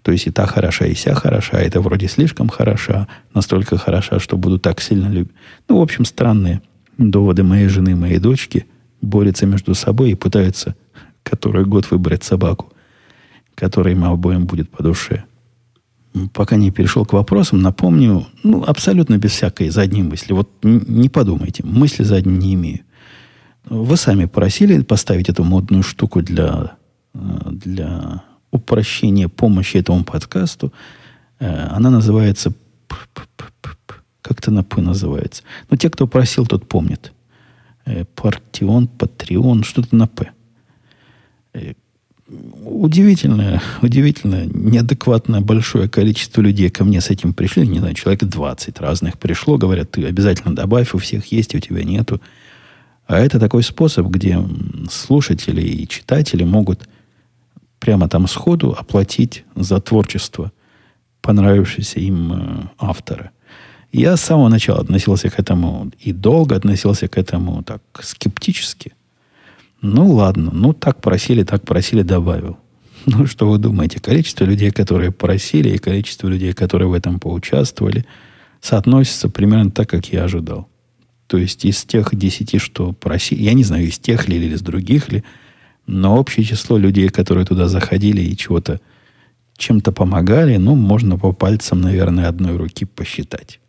То 0.00 0.12
есть 0.12 0.26
и 0.26 0.30
та 0.30 0.46
хороша, 0.46 0.86
и 0.86 0.94
вся 0.94 1.14
хороша. 1.14 1.58
Это 1.58 1.82
вроде 1.82 2.08
слишком 2.08 2.48
хороша, 2.48 3.08
настолько 3.34 3.76
хороша, 3.76 4.20
что 4.20 4.38
буду 4.38 4.58
так 4.58 4.80
сильно 4.80 5.08
любить. 5.08 5.34
Ну, 5.68 5.78
в 5.78 5.82
общем, 5.82 6.06
странные 6.06 6.62
доводы 6.96 7.42
моей 7.42 7.68
жены, 7.68 7.94
моей 7.94 8.20
дочки 8.20 8.64
борются 9.02 9.44
между 9.44 9.74
собой 9.74 10.12
и 10.12 10.14
пытаются 10.14 10.74
который 11.24 11.64
год 11.64 11.90
выбрать 11.90 12.22
собаку, 12.22 12.72
которая 13.56 13.94
им 13.94 14.04
обоим 14.04 14.46
будет 14.46 14.70
по 14.70 14.82
душе. 14.82 15.24
Пока 16.32 16.56
не 16.56 16.70
перешел 16.70 17.04
к 17.04 17.12
вопросам, 17.12 17.60
напомню, 17.60 18.26
ну, 18.44 18.62
абсолютно 18.62 19.18
без 19.18 19.32
всякой 19.32 19.70
задней 19.70 20.02
мысли. 20.02 20.32
Вот 20.32 20.48
не 20.62 21.08
подумайте, 21.08 21.64
мысли 21.64 22.04
задней 22.04 22.38
не 22.38 22.54
имею. 22.54 22.80
Вы 23.64 23.96
сами 23.96 24.26
просили 24.26 24.82
поставить 24.82 25.28
эту 25.28 25.42
модную 25.42 25.82
штуку 25.82 26.22
для, 26.22 26.76
э, 27.14 27.18
для 27.50 28.22
упрощение 28.52 29.28
помощи 29.28 29.78
этому 29.78 30.04
подкасту. 30.04 30.72
Э, 31.40 31.66
она 31.76 31.90
называется... 31.90 32.52
Как-то 34.22 34.50
на 34.50 34.62
«п» 34.62 34.80
называется. 34.80 35.42
Но 35.68 35.76
те, 35.76 35.90
кто 35.90 36.06
просил, 36.06 36.46
тот 36.46 36.66
помнит. 36.68 37.12
Э, 37.84 38.04
Партион, 38.14 38.86
Патреон, 38.86 39.64
что-то 39.64 39.96
на 39.96 40.06
«п». 40.06 40.30
Удивительно, 42.84 43.62
удивительно, 43.80 44.44
неадекватно 44.44 45.40
большое 45.40 45.88
количество 45.88 46.42
людей 46.42 46.68
ко 46.68 46.84
мне 46.84 47.00
с 47.00 47.08
этим 47.08 47.32
пришли. 47.32 47.66
Не 47.66 47.78
знаю, 47.78 47.94
человек 47.94 48.24
20 48.24 48.78
разных 48.78 49.18
пришло. 49.18 49.56
Говорят, 49.56 49.92
ты 49.92 50.04
обязательно 50.04 50.54
добавь, 50.54 50.92
у 50.92 50.98
всех 50.98 51.24
есть, 51.32 51.54
у 51.54 51.60
тебя 51.60 51.82
нету. 51.82 52.20
А 53.06 53.18
это 53.18 53.40
такой 53.40 53.62
способ, 53.62 54.08
где 54.08 54.38
слушатели 54.90 55.62
и 55.62 55.88
читатели 55.88 56.44
могут 56.44 56.86
прямо 57.78 58.06
там 58.06 58.28
сходу 58.28 58.76
оплатить 58.78 59.44
за 59.56 59.80
творчество 59.80 60.52
понравившегося 61.22 62.00
им 62.00 62.32
э, 62.34 62.66
автора. 62.76 63.30
Я 63.92 64.14
с 64.18 64.20
самого 64.20 64.50
начала 64.50 64.80
относился 64.80 65.30
к 65.30 65.38
этому 65.38 65.90
и 66.00 66.12
долго 66.12 66.54
относился 66.54 67.08
к 67.08 67.16
этому 67.16 67.62
так 67.62 67.80
скептически. 68.02 68.92
Ну 69.80 70.12
ладно, 70.12 70.50
ну 70.52 70.74
так 70.74 71.00
просили, 71.00 71.44
так 71.44 71.62
просили, 71.64 72.02
добавил. 72.02 72.58
Ну 73.06 73.26
что 73.26 73.48
вы 73.48 73.58
думаете, 73.58 74.00
количество 74.00 74.44
людей, 74.44 74.70
которые 74.70 75.12
просили, 75.12 75.70
и 75.70 75.78
количество 75.78 76.28
людей, 76.28 76.52
которые 76.52 76.88
в 76.88 76.94
этом 76.94 77.20
поучаствовали, 77.20 78.06
соотносится 78.60 79.28
примерно 79.28 79.70
так, 79.70 79.90
как 79.90 80.06
я 80.06 80.24
ожидал. 80.24 80.68
То 81.26 81.38
есть 81.38 81.64
из 81.64 81.84
тех 81.84 82.14
десяти, 82.14 82.58
что 82.58 82.92
просили, 82.92 83.42
я 83.42 83.54
не 83.54 83.64
знаю, 83.64 83.86
из 83.86 83.98
тех 83.98 84.28
ли 84.28 84.36
или 84.36 84.54
из 84.54 84.62
других 84.62 85.10
ли, 85.12 85.24
но 85.86 86.16
общее 86.16 86.44
число 86.44 86.78
людей, 86.78 87.08
которые 87.08 87.44
туда 87.46 87.68
заходили 87.68 88.22
и 88.22 88.36
чего-то 88.36 88.80
чем-то 89.56 89.92
помогали, 89.92 90.56
ну, 90.56 90.74
можно 90.74 91.18
по 91.18 91.32
пальцам, 91.32 91.80
наверное, 91.80 92.28
одной 92.28 92.56
руки 92.56 92.84
посчитать. 92.84 93.60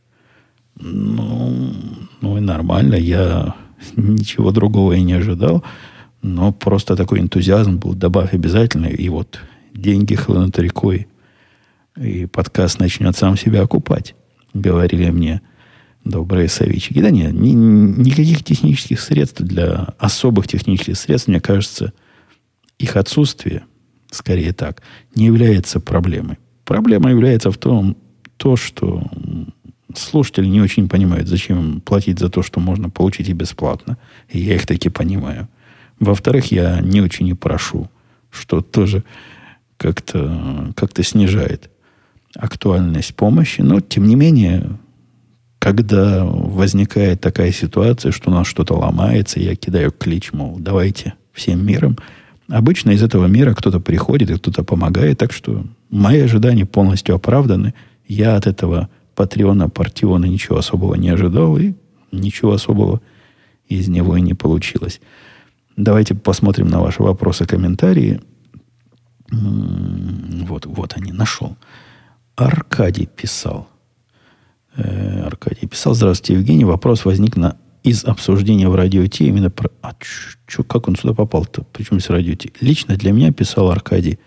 Ну, 0.79 1.73
ну 2.21 2.37
и 2.37 2.41
нормально. 2.41 2.95
Я 2.95 3.55
ничего 3.95 4.51
другого 4.51 4.93
и 4.93 5.01
не 5.01 5.13
ожидал. 5.13 5.63
Но 6.27 6.51
просто 6.51 6.95
такой 6.95 7.19
энтузиазм 7.19 7.77
был. 7.77 7.93
Добавь 7.93 8.33
обязательно. 8.33 8.87
И 8.87 9.09
вот 9.09 9.39
деньги 9.75 10.15
хлынут 10.15 10.57
рекой. 10.57 11.07
И 11.95 12.25
подкаст 12.25 12.79
начнет 12.79 13.15
сам 13.15 13.37
себя 13.37 13.61
окупать. 13.61 14.15
Говорили 14.55 15.11
мне 15.11 15.41
добрые 16.03 16.47
советчики. 16.47 16.99
Да 16.99 17.11
нет, 17.11 17.31
ни, 17.31 17.51
никаких 17.51 18.43
технических 18.43 19.01
средств 19.01 19.41
для 19.41 19.93
особых 19.99 20.47
технических 20.47 20.97
средств, 20.97 21.27
мне 21.27 21.39
кажется, 21.39 21.93
их 22.79 22.95
отсутствие, 22.95 23.65
скорее 24.09 24.51
так, 24.51 24.81
не 25.13 25.25
является 25.25 25.79
проблемой. 25.79 26.39
Проблема 26.63 27.11
является 27.11 27.51
в 27.51 27.57
том, 27.59 27.97
то, 28.37 28.55
что 28.55 29.03
слушатели 29.95 30.47
не 30.47 30.59
очень 30.59 30.89
понимают, 30.89 31.27
зачем 31.27 31.81
платить 31.81 32.17
за 32.17 32.29
то, 32.29 32.41
что 32.41 32.59
можно 32.59 32.89
получить 32.89 33.29
и 33.29 33.33
бесплатно. 33.33 33.99
И 34.27 34.39
я 34.39 34.55
их 34.55 34.65
таки 34.65 34.89
понимаю. 34.89 35.47
Во-вторых, 35.99 36.51
я 36.51 36.81
не 36.81 37.01
очень 37.01 37.27
и 37.27 37.33
прошу, 37.33 37.89
что 38.29 38.61
тоже 38.61 39.03
как-то 39.77 40.73
как 40.75 40.91
снижает 41.03 41.69
актуальность 42.35 43.15
помощи. 43.15 43.61
Но, 43.61 43.79
тем 43.79 44.07
не 44.07 44.15
менее, 44.15 44.77
когда 45.59 46.25
возникает 46.25 47.21
такая 47.21 47.51
ситуация, 47.51 48.11
что 48.11 48.29
у 48.29 48.33
нас 48.33 48.47
что-то 48.47 48.73
ломается, 48.75 49.39
я 49.39 49.55
кидаю 49.55 49.91
клич, 49.91 50.33
мол, 50.33 50.57
давайте 50.59 51.13
всем 51.33 51.65
миром– 51.65 51.97
Обычно 52.49 52.91
из 52.91 53.01
этого 53.01 53.25
мира 53.25 53.53
кто-то 53.53 53.79
приходит 53.79 54.29
и 54.29 54.35
кто-то 54.35 54.63
помогает, 54.63 55.17
так 55.17 55.33
что 55.33 55.65
мои 55.89 56.21
ожидания 56.21 56.65
полностью 56.65 57.15
оправданы. 57.15 57.73
Я 58.07 58.35
от 58.35 58.45
этого 58.45 58.89
Патреона, 59.15 59.67
Партиона 59.67 60.25
ничего 60.25 60.57
особого 60.57 60.95
не 60.95 61.09
ожидал, 61.09 61.57
и 61.57 61.73
ничего 62.11 62.53
особого 62.53 63.01
из 63.67 63.87
него 63.87 64.15
и 64.15 64.21
не 64.21 64.35
получилось. 64.35 65.01
Давайте 65.77 66.15
посмотрим 66.15 66.67
на 66.67 66.79
ваши 66.79 67.03
вопросы, 67.03 67.45
комментарии. 67.45 68.21
Вот, 69.29 70.65
вот 70.65 70.93
они, 70.95 71.11
нашел. 71.11 71.57
Аркадий 72.35 73.07
писал. 73.07 73.67
Э, 74.77 75.23
Аркадий 75.25 75.67
писал. 75.67 75.93
Здравствуйте, 75.93 76.39
Евгений. 76.39 76.65
Вопрос 76.65 77.05
возник 77.05 77.35
на 77.35 77.57
из 77.83 78.03
обсуждения 78.03 78.67
в 78.67 78.75
радио 78.75 79.05
Ти 79.05 79.27
именно 79.27 79.51
про... 79.51 79.69
А 79.81 79.93
чё, 80.47 80.63
как 80.63 80.87
он 80.87 80.95
сюда 80.95 81.13
попал-то? 81.13 81.65
Причем 81.71 81.99
с 81.99 82.09
радио 82.09 82.33
Ти? 82.33 82.51
Лично 82.59 82.95
для 82.95 83.11
меня, 83.11 83.31
писал 83.31 83.69
Аркадий, 83.69 84.17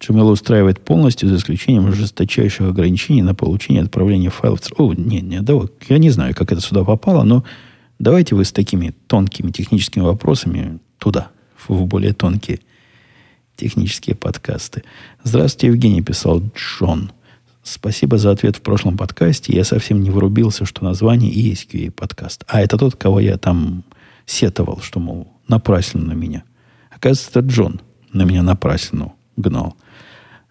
Gmail 0.00 0.30
устраивает 0.30 0.80
полностью, 0.80 1.28
за 1.28 1.36
исключением 1.36 1.92
жесточайших 1.92 2.68
ограничений 2.68 3.20
на 3.20 3.34
получение 3.34 3.82
отправления 3.82 4.30
файлов. 4.30 4.60
О, 4.78 4.94
нет, 4.94 5.22
нет, 5.22 5.44
да, 5.44 5.60
я 5.88 5.98
не 5.98 6.10
знаю, 6.10 6.34
как 6.34 6.50
это 6.50 6.62
сюда 6.62 6.84
попало, 6.84 7.24
но 7.24 7.44
давайте 7.98 8.34
вы 8.34 8.44
с 8.44 8.52
такими 8.52 8.94
тонкими 9.06 9.50
техническими 9.50 10.02
вопросами 10.02 10.78
туда, 10.98 11.30
в 11.66 11.84
более 11.86 12.12
тонкие 12.12 12.60
технические 13.56 14.14
подкасты. 14.14 14.84
Здравствуйте, 15.24 15.66
Евгений, 15.68 16.00
писал 16.00 16.42
Джон. 16.54 17.12
Спасибо 17.62 18.16
за 18.16 18.30
ответ 18.30 18.56
в 18.56 18.62
прошлом 18.62 18.96
подкасте. 18.96 19.52
Я 19.52 19.64
совсем 19.64 20.00
не 20.00 20.10
врубился, 20.10 20.64
что 20.64 20.84
название 20.84 21.30
и 21.30 21.40
есть 21.40 21.68
QA 21.72 21.90
подкаст. 21.90 22.44
А 22.46 22.60
это 22.60 22.78
тот, 22.78 22.94
кого 22.96 23.20
я 23.20 23.36
там 23.36 23.84
сетовал, 24.26 24.80
что, 24.80 25.00
мол, 25.00 25.28
напрасленно 25.48 26.06
на 26.06 26.12
меня. 26.12 26.44
Оказывается, 26.90 27.30
это 27.30 27.40
Джон 27.48 27.80
на 28.12 28.22
меня 28.22 28.42
напрасленно 28.42 29.12
гнал. 29.36 29.76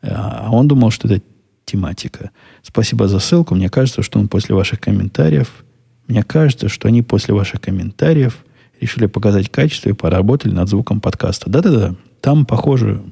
А 0.01 0.49
он 0.51 0.67
думал, 0.67 0.91
что 0.91 1.07
это 1.07 1.23
тематика. 1.65 2.31
Спасибо 2.61 3.07
за 3.07 3.19
ссылку. 3.19 3.55
Мне 3.55 3.69
кажется, 3.69 4.03
что 4.03 4.19
он 4.19 4.27
после 4.27 4.53
ваших 4.53 4.79
комментариев... 4.79 5.63
Мне 6.07 6.23
кажется, 6.23 6.69
что 6.69 6.87
они 6.87 7.01
после 7.01 7.33
ваших 7.33 7.61
комментариев 7.61 8.37
решили 8.79 9.07
показать 9.07 9.49
качество 9.49 9.89
и 9.89 9.93
поработали 9.93 10.53
над 10.53 10.69
звуком 10.69 11.01
подкаста. 11.01 11.49
Да-да-да. 11.49 11.95
Там, 12.21 12.45
похоже, 12.45 13.03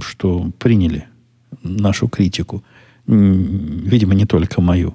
что 0.00 0.50
приняли 0.58 1.06
нашу 1.62 2.08
критику 2.08 2.62
видимо, 3.06 4.14
не 4.14 4.26
только 4.26 4.60
мою. 4.60 4.94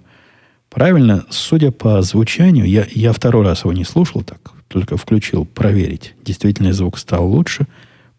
Правильно, 0.70 1.26
судя 1.30 1.72
по 1.72 2.02
звучанию, 2.02 2.66
я, 2.66 2.86
я 2.92 3.14
второй 3.14 3.44
раз 3.46 3.62
его 3.62 3.74
не 3.74 3.86
слушал 3.86 4.22
так, 4.24 4.52
только 4.68 4.98
включил 4.98 5.46
проверить. 5.46 6.14
Действительно, 6.24 6.74
звук 6.74 6.98
стал 6.98 7.28
лучше. 7.28 7.68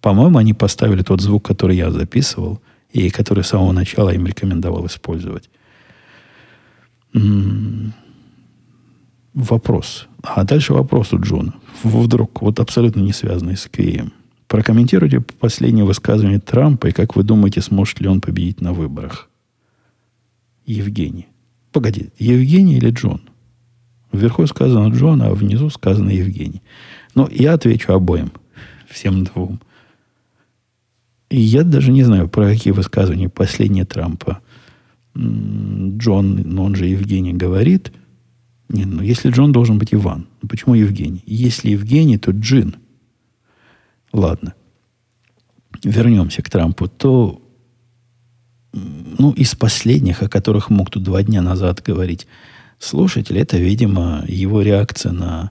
По-моему, 0.00 0.38
они 0.38 0.54
поставили 0.54 1.02
тот 1.02 1.20
звук, 1.20 1.44
который 1.46 1.76
я 1.76 1.90
записывал, 1.90 2.60
и 2.92 3.10
который 3.10 3.44
с 3.44 3.48
самого 3.48 3.72
начала 3.72 4.10
им 4.10 4.26
рекомендовал 4.26 4.86
использовать. 4.86 5.50
Вопрос. 9.38 10.08
А 10.22 10.44
дальше 10.44 10.74
вопрос 10.74 11.12
у 11.12 11.20
Джона. 11.20 11.54
Вдруг, 11.82 12.42
вот 12.42 12.60
абсолютно 12.60 13.00
не 13.00 13.12
связанный 13.12 13.56
с 13.56 13.68
Квеем. 13.68 14.12
Прокомментируйте 14.48 15.20
последнее 15.20 15.84
высказывание 15.84 16.40
Трампа 16.40 16.88
и 16.88 16.92
как 16.92 17.16
вы 17.16 17.22
думаете, 17.22 17.60
сможет 17.60 18.00
ли 18.00 18.08
он 18.08 18.20
победить 18.20 18.60
на 18.60 18.72
выборах. 18.72 19.28
Евгений. 20.66 21.28
Погоди, 21.72 22.10
Евгений 22.18 22.76
или 22.76 22.90
Джон? 22.90 23.20
Вверху 24.12 24.46
сказано 24.46 24.92
Джон, 24.92 25.22
а 25.22 25.32
внизу 25.32 25.70
сказано 25.70 26.10
Евгений. 26.10 26.62
Но 27.14 27.24
ну, 27.24 27.28
я 27.30 27.54
отвечу 27.54 27.92
обоим, 27.92 28.32
всем 28.88 29.24
двум. 29.24 29.60
И 31.30 31.38
я 31.38 31.62
даже 31.62 31.92
не 31.92 32.04
знаю, 32.04 32.28
про 32.28 32.46
какие 32.46 32.72
высказывания 32.72 33.28
последние 33.28 33.84
Трампа 33.84 34.40
Джон, 35.16 36.42
но 36.44 36.64
он 36.64 36.74
же 36.74 36.86
Евгений, 36.86 37.34
говорит. 37.34 37.92
Не, 38.68 38.84
ну 38.84 39.02
если 39.02 39.30
Джон 39.30 39.52
должен 39.52 39.78
быть 39.78 39.94
Иван, 39.94 40.26
ну 40.42 40.48
почему 40.48 40.74
Евгений? 40.74 41.22
Если 41.26 41.70
Евгений, 41.70 42.18
то 42.18 42.32
Джин. 42.32 42.76
Ладно. 44.12 44.54
Вернемся 45.82 46.42
к 46.42 46.50
Трампу. 46.50 46.88
То 46.88 47.40
ну, 48.72 49.32
из 49.32 49.54
последних, 49.54 50.22
о 50.22 50.28
которых 50.28 50.70
мог 50.70 50.90
тут 50.90 51.02
два 51.02 51.22
дня 51.22 51.42
назад 51.42 51.82
говорить 51.82 52.26
слушатель, 52.78 53.38
это, 53.38 53.56
видимо, 53.58 54.24
его 54.26 54.62
реакция 54.62 55.12
на 55.12 55.50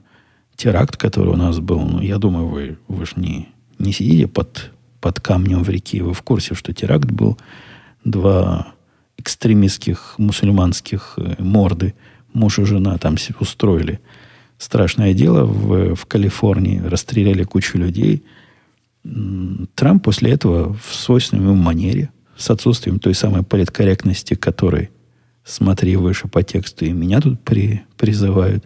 теракт, 0.56 0.96
который 0.96 1.32
у 1.32 1.36
нас 1.36 1.58
был. 1.60 1.80
Ну, 1.80 2.00
я 2.00 2.18
думаю, 2.18 2.48
вы, 2.48 2.78
вы 2.88 3.06
же 3.06 3.12
не, 3.16 3.48
не 3.78 3.92
сидите 3.92 4.26
под, 4.26 4.72
под 5.00 5.20
камнем 5.20 5.62
в 5.62 5.68
реке, 5.68 6.02
вы 6.02 6.14
в 6.14 6.22
курсе, 6.22 6.54
что 6.54 6.72
теракт 6.72 7.10
был. 7.10 7.38
Два 8.04 8.74
экстремистских 9.16 10.14
мусульманских 10.18 11.14
э, 11.16 11.34
морды, 11.38 11.94
муж 12.38 12.58
и 12.58 12.64
жена 12.64 12.96
там 12.98 13.16
устроили 13.40 14.00
страшное 14.56 15.14
дело 15.14 15.44
в, 15.44 15.94
в 15.94 16.06
Калифорнии, 16.06 16.80
расстреляли 16.80 17.44
кучу 17.44 17.78
людей. 17.78 18.24
Трамп 19.74 20.04
после 20.04 20.32
этого 20.32 20.74
в 20.74 20.94
свойственной 20.94 21.42
ему 21.42 21.54
манере– 21.54 22.10
с 22.38 22.48
отсутствием 22.50 23.00
той 23.00 23.14
самой 23.14 23.42
политкорректности, 23.42 24.34
которой, 24.34 24.90
смотри 25.44 25.96
выше 25.96 26.28
по 26.28 26.42
тексту, 26.42 26.86
и 26.86 26.92
меня 26.92 27.20
тут 27.20 27.40
при, 27.40 27.82
призывают, 27.98 28.64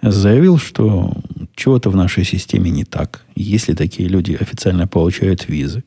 заявил, 0.00 0.56
что 0.56 1.12
чего-то 1.54 1.90
в 1.90 1.96
нашей 1.96 2.24
системе 2.24 2.70
не 2.70 2.84
так, 2.84 3.24
если 3.34 3.74
такие 3.74 4.08
люди 4.08 4.38
официально 4.40 4.86
получают 4.86 5.48
визы. 5.48 5.82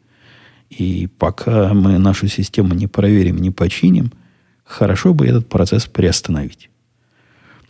И 0.69 1.07
пока 1.17 1.73
мы 1.73 1.97
нашу 1.97 2.27
систему 2.27 2.73
не 2.73 2.87
проверим, 2.87 3.37
не 3.37 3.49
починим, 3.49 4.11
хорошо 4.63 5.13
бы 5.13 5.25
этот 5.25 5.47
процесс 5.47 5.85
приостановить. 5.85 6.69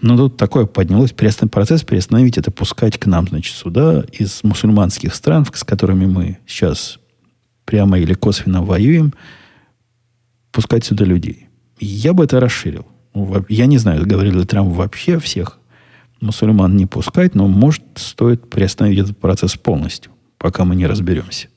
Но 0.02 0.18
тут 0.18 0.38
такое 0.38 0.66
поднялось. 0.66 1.14
Процесс 1.14 1.84
приостановить 1.84 2.38
это 2.38 2.52
пускать 2.52 2.98
к 2.98 3.06
нам, 3.06 3.28
значит, 3.28 3.56
сюда 3.56 4.04
из 4.12 4.44
мусульманских 4.44 5.14
стран, 5.14 5.46
с 5.46 5.64
которыми 5.64 6.06
мы 6.06 6.40
сейчас 6.48 7.00
прямо 7.66 8.00
или 8.00 8.14
косвенно 8.14 8.64
воюем– 8.64 9.14
пускать 10.52 10.86
сюда 10.86 11.06
людей. 11.06 11.48
Я 11.80 12.14
бы 12.14 12.26
это 12.26 12.40
расширил. 12.40 12.86
Я 13.50 13.66
не 13.66 13.78
знаю, 13.78 14.06
говорил 14.06 14.40
ли 14.40 14.46
Трамп 14.46 14.74
вообще 14.74 15.20
всех 15.20 15.60
мусульман 16.22 16.76
не 16.76 16.86
пускать, 16.86 17.36
но, 17.36 17.48
может, 17.48 17.84
стоит 17.96 18.50
приостановить 18.50 19.00
этот 19.00 19.18
процесс 19.18 19.56
полностью, 19.56 20.12
пока 20.38 20.66
мы 20.66 20.76
не 20.76 20.86
разберемся. 20.86 21.48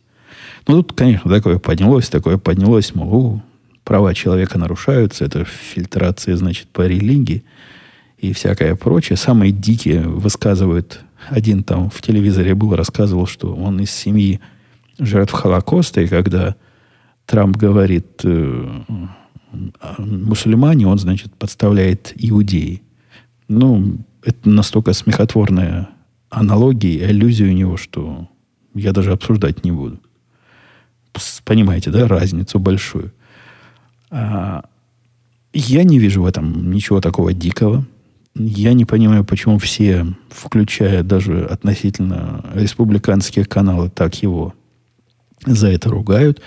Ну, 0.66 0.82
тут, 0.82 0.96
конечно, 0.96 1.30
такое 1.30 1.58
поднялось, 1.58 2.08
такое 2.08 2.38
поднялось, 2.38 2.94
мол, 2.94 3.42
права 3.84 4.14
человека 4.14 4.58
нарушаются, 4.58 5.26
это 5.26 5.44
фильтрация, 5.44 6.36
значит, 6.36 6.68
по 6.68 6.86
религии 6.86 7.44
и 8.18 8.32
всякое 8.32 8.74
прочее. 8.74 9.16
Самые 9.16 9.52
дикие 9.52 10.02
высказывают, 10.02 11.00
один 11.28 11.62
там 11.62 11.90
в 11.90 12.00
телевизоре 12.00 12.54
был, 12.54 12.74
рассказывал, 12.74 13.26
что 13.26 13.54
он 13.54 13.80
из 13.80 13.90
семьи 13.90 14.40
жертв 14.98 15.32
Холокоста, 15.32 16.00
и 16.00 16.06
когда 16.06 16.56
Трамп 17.26 17.56
говорит 17.56 18.20
э, 18.24 18.82
мусульмане, 19.98 20.86
он, 20.86 20.98
значит, 20.98 21.34
подставляет 21.34 22.12
иудеи. 22.16 22.82
Ну, 23.48 23.98
это 24.22 24.48
настолько 24.48 24.92
смехотворная 24.92 25.88
аналогия 26.30 26.94
и 26.94 27.02
аллюзия 27.02 27.48
у 27.48 27.52
него, 27.52 27.76
что 27.76 28.28
я 28.74 28.92
даже 28.92 29.12
обсуждать 29.12 29.64
не 29.64 29.72
буду. 29.72 30.00
Понимаете, 31.44 31.90
да, 31.90 32.08
разницу 32.08 32.58
большую. 32.58 33.12
А, 34.10 34.64
я 35.52 35.84
не 35.84 35.98
вижу 35.98 36.22
в 36.22 36.26
этом 36.26 36.72
ничего 36.72 37.00
такого 37.00 37.32
дикого. 37.32 37.86
Я 38.36 38.72
не 38.72 38.84
понимаю, 38.84 39.24
почему 39.24 39.58
все, 39.58 40.06
включая 40.28 41.02
даже 41.02 41.44
относительно 41.44 42.44
республиканские 42.54 43.44
каналы, 43.44 43.90
так 43.90 44.20
его 44.22 44.54
за 45.46 45.68
это 45.68 45.88
ругают. 45.88 46.40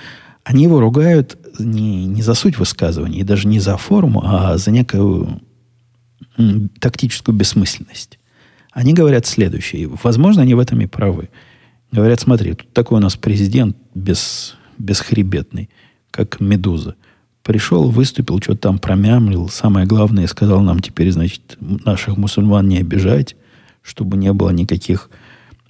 Они 0.43 0.63
его 0.63 0.79
ругают 0.79 1.38
не, 1.59 2.05
не 2.05 2.21
за 2.21 2.33
суть 2.33 2.57
высказывания, 2.57 3.19
и 3.19 3.23
даже 3.23 3.47
не 3.47 3.59
за 3.59 3.77
форму, 3.77 4.21
а 4.25 4.57
за 4.57 4.71
некую 4.71 5.41
тактическую 6.79 7.35
бессмысленность. 7.35 8.19
Они 8.71 8.93
говорят 8.93 9.25
следующее. 9.25 9.89
Возможно, 10.03 10.43
они 10.43 10.53
в 10.53 10.59
этом 10.59 10.79
и 10.81 10.85
правы. 10.85 11.29
Говорят, 11.91 12.19
смотри, 12.19 12.53
тут 12.53 12.71
такой 12.73 12.99
у 12.99 13.01
нас 13.01 13.15
президент 13.15 13.77
без, 13.95 14.55
бесхребетный, 14.77 15.69
как 16.11 16.39
медуза. 16.39 16.95
Пришел, 17.47 17.89
выступил, 17.89 18.41
что-то 18.41 18.59
там 18.59 18.77
промямлил. 18.77 19.47
Самое 19.47 19.87
главное, 19.87 20.27
сказал 20.27 20.59
нам 20.59 20.81
теперь, 20.81 21.13
значит, 21.13 21.55
наших 21.61 22.17
мусульман 22.17 22.67
не 22.67 22.79
обижать, 22.79 23.37
чтобы 23.81 24.17
не 24.17 24.33
было 24.33 24.49
никаких 24.49 25.09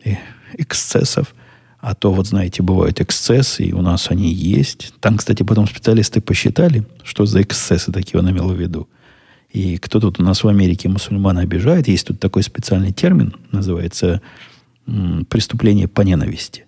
э, 0.03 0.15
эксцессов. 0.53 1.35
А 1.79 1.93
то, 1.93 2.11
вот 2.11 2.25
знаете, 2.25 2.63
бывают 2.63 2.99
эксцессы, 2.99 3.65
и 3.65 3.73
у 3.73 3.83
нас 3.83 4.09
они 4.09 4.33
есть. 4.33 4.91
Там, 5.01 5.17
кстати, 5.17 5.43
потом 5.43 5.67
специалисты 5.67 6.19
посчитали, 6.19 6.83
что 7.03 7.27
за 7.27 7.43
эксцессы 7.43 7.91
такие 7.91 8.19
он 8.19 8.31
имел 8.31 8.49
в 8.49 8.59
виду. 8.59 8.89
И 9.51 9.77
кто 9.77 9.99
тут 9.99 10.19
у 10.19 10.23
нас 10.23 10.43
в 10.43 10.47
Америке 10.47 10.89
мусульман 10.89 11.37
обижает, 11.37 11.87
есть 11.87 12.07
тут 12.07 12.19
такой 12.19 12.41
специальный 12.41 12.91
термин, 12.91 13.35
называется 13.51 14.23
преступление 15.29 15.87
по 15.87 16.01
ненависти. 16.01 16.65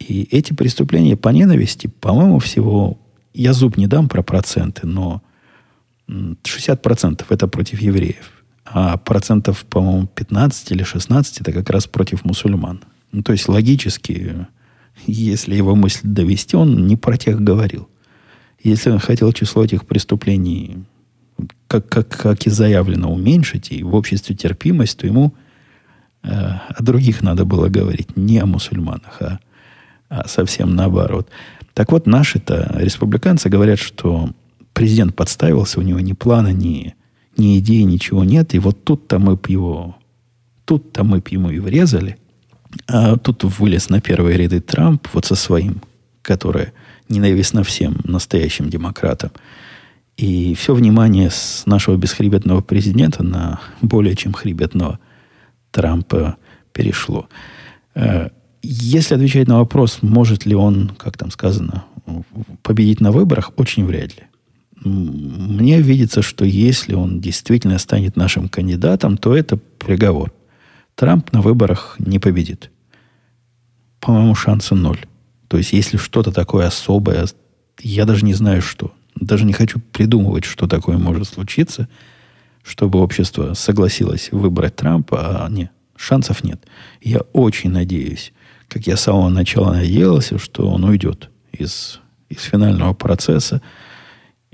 И 0.00 0.26
эти 0.32 0.54
преступления 0.54 1.16
по 1.16 1.28
ненависти, 1.28 1.86
по-моему, 1.86 2.40
всего, 2.40 2.98
я 3.34 3.52
зуб 3.52 3.76
не 3.76 3.86
дам 3.86 4.08
про 4.08 4.22
проценты, 4.22 4.86
но 4.86 5.22
60% 6.08 7.24
это 7.28 7.48
против 7.48 7.80
евреев, 7.80 8.32
а 8.64 8.96
процентов, 8.96 9.64
по-моему, 9.64 10.06
15 10.06 10.72
или 10.72 10.82
16 10.82 11.40
это 11.40 11.52
как 11.52 11.70
раз 11.70 11.86
против 11.86 12.24
мусульман. 12.24 12.82
Ну, 13.12 13.22
то 13.22 13.32
есть 13.32 13.48
логически, 13.48 14.46
если 15.06 15.54
его 15.54 15.74
мысль 15.74 16.00
довести, 16.04 16.56
он 16.56 16.86
не 16.86 16.96
про 16.96 17.16
тех 17.16 17.40
говорил. 17.40 17.88
Если 18.62 18.90
он 18.90 18.98
хотел 18.98 19.32
число 19.32 19.64
этих 19.64 19.86
преступлений, 19.86 20.84
как, 21.68 21.88
как, 21.88 22.08
как 22.08 22.46
и 22.46 22.50
заявлено, 22.50 23.12
уменьшить, 23.12 23.70
и 23.70 23.82
в 23.82 23.94
обществе 23.94 24.34
терпимость, 24.34 24.98
то 24.98 25.06
ему 25.06 25.34
э, 26.22 26.28
о 26.30 26.82
других 26.82 27.22
надо 27.22 27.44
было 27.44 27.68
говорить, 27.68 28.16
не 28.16 28.38
о 28.38 28.46
мусульманах, 28.46 29.22
а, 29.22 29.40
а 30.08 30.26
совсем 30.26 30.74
наоборот. 30.74 31.28
Так 31.78 31.92
вот, 31.92 32.06
наши-то 32.08 32.74
республиканцы 32.74 33.48
говорят, 33.48 33.78
что 33.78 34.30
президент 34.72 35.14
подставился, 35.14 35.78
у 35.78 35.82
него 35.82 36.00
ни 36.00 36.12
плана, 36.12 36.52
ни, 36.52 36.96
ни 37.36 37.60
идеи, 37.60 37.82
ничего 37.82 38.24
нет, 38.24 38.52
и 38.54 38.58
вот 38.58 38.82
тут-то 38.82 39.20
мы 39.20 39.38
его, 39.46 39.96
тут-то 40.64 41.04
мы 41.04 41.22
ему 41.30 41.50
и 41.50 41.60
врезали– 41.60 42.16
а 42.86 43.16
тут 43.16 43.44
вылез 43.44 43.88
на 43.88 44.00
первые 44.00 44.36
ряды 44.36 44.60
Трамп 44.60 45.08
вот 45.12 45.24
со 45.24 45.34
своим, 45.34 45.82
которое 46.22 46.72
ненавистно 47.08 47.62
всем 47.62 47.98
настоящим 48.04 48.68
демократам. 48.68 49.30
И 50.16 50.54
все 50.54 50.74
внимание 50.74 51.30
с 51.30 51.62
нашего 51.66 51.96
бесхребетного 51.96 52.60
президента 52.60 53.22
на 53.22 53.60
более 53.80 54.16
чем 54.16 54.32
хребетного 54.32 54.98
Трампа 55.70 56.36
перешло. 56.72 57.28
Если 58.62 59.14
отвечать 59.14 59.48
на 59.48 59.58
вопрос, 59.58 59.98
может 60.02 60.46
ли 60.46 60.54
он, 60.54 60.90
как 60.98 61.16
там 61.16 61.30
сказано, 61.30 61.84
победить 62.62 63.00
на 63.00 63.12
выборах, 63.12 63.52
очень 63.56 63.84
вряд 63.84 64.16
ли. 64.16 64.24
Мне 64.84 65.80
видится, 65.80 66.22
что 66.22 66.44
если 66.44 66.94
он 66.94 67.20
действительно 67.20 67.78
станет 67.78 68.16
нашим 68.16 68.48
кандидатом, 68.48 69.16
то 69.16 69.36
это 69.36 69.56
приговор. 69.56 70.32
Трамп 70.94 71.32
на 71.32 71.40
выборах 71.40 71.96
не 71.98 72.18
победит. 72.18 72.70
По-моему, 74.00 74.34
шанса 74.34 74.74
ноль. 74.74 75.00
То 75.48 75.58
есть, 75.58 75.72
если 75.72 75.96
что-то 75.96 76.32
такое 76.32 76.66
особое, 76.66 77.26
я 77.80 78.04
даже 78.04 78.24
не 78.24 78.34
знаю, 78.34 78.62
что. 78.62 78.92
Даже 79.14 79.44
не 79.44 79.52
хочу 79.52 79.80
придумывать, 79.80 80.44
что 80.44 80.68
такое 80.68 80.98
может 80.98 81.28
случиться, 81.28 81.88
чтобы 82.62 83.00
общество 83.00 83.54
согласилось 83.54 84.30
выбрать 84.30 84.76
Трампа, 84.76 85.44
а 85.44 85.48
нет, 85.48 85.70
шансов 85.96 86.44
нет. 86.44 86.64
Я 87.00 87.20
очень 87.32 87.70
надеюсь, 87.70 88.32
как 88.68 88.86
я 88.86 88.96
с 88.96 89.02
самого 89.02 89.28
начала 89.28 89.72
надеялся, 89.72 90.38
что 90.38 90.68
он 90.68 90.84
уйдет 90.84 91.30
из, 91.52 92.00
из 92.28 92.42
финального 92.42 92.92
процесса. 92.92 93.62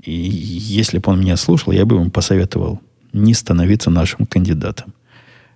И 0.01 0.11
если 0.11 0.99
бы 0.99 1.11
он 1.11 1.19
меня 1.19 1.37
слушал, 1.37 1.73
я 1.73 1.85
бы 1.85 1.97
ему 1.97 2.09
посоветовал 2.09 2.79
не 3.11 3.33
становиться 3.33 3.89
нашим 3.89 4.25
кандидатом. 4.25 4.93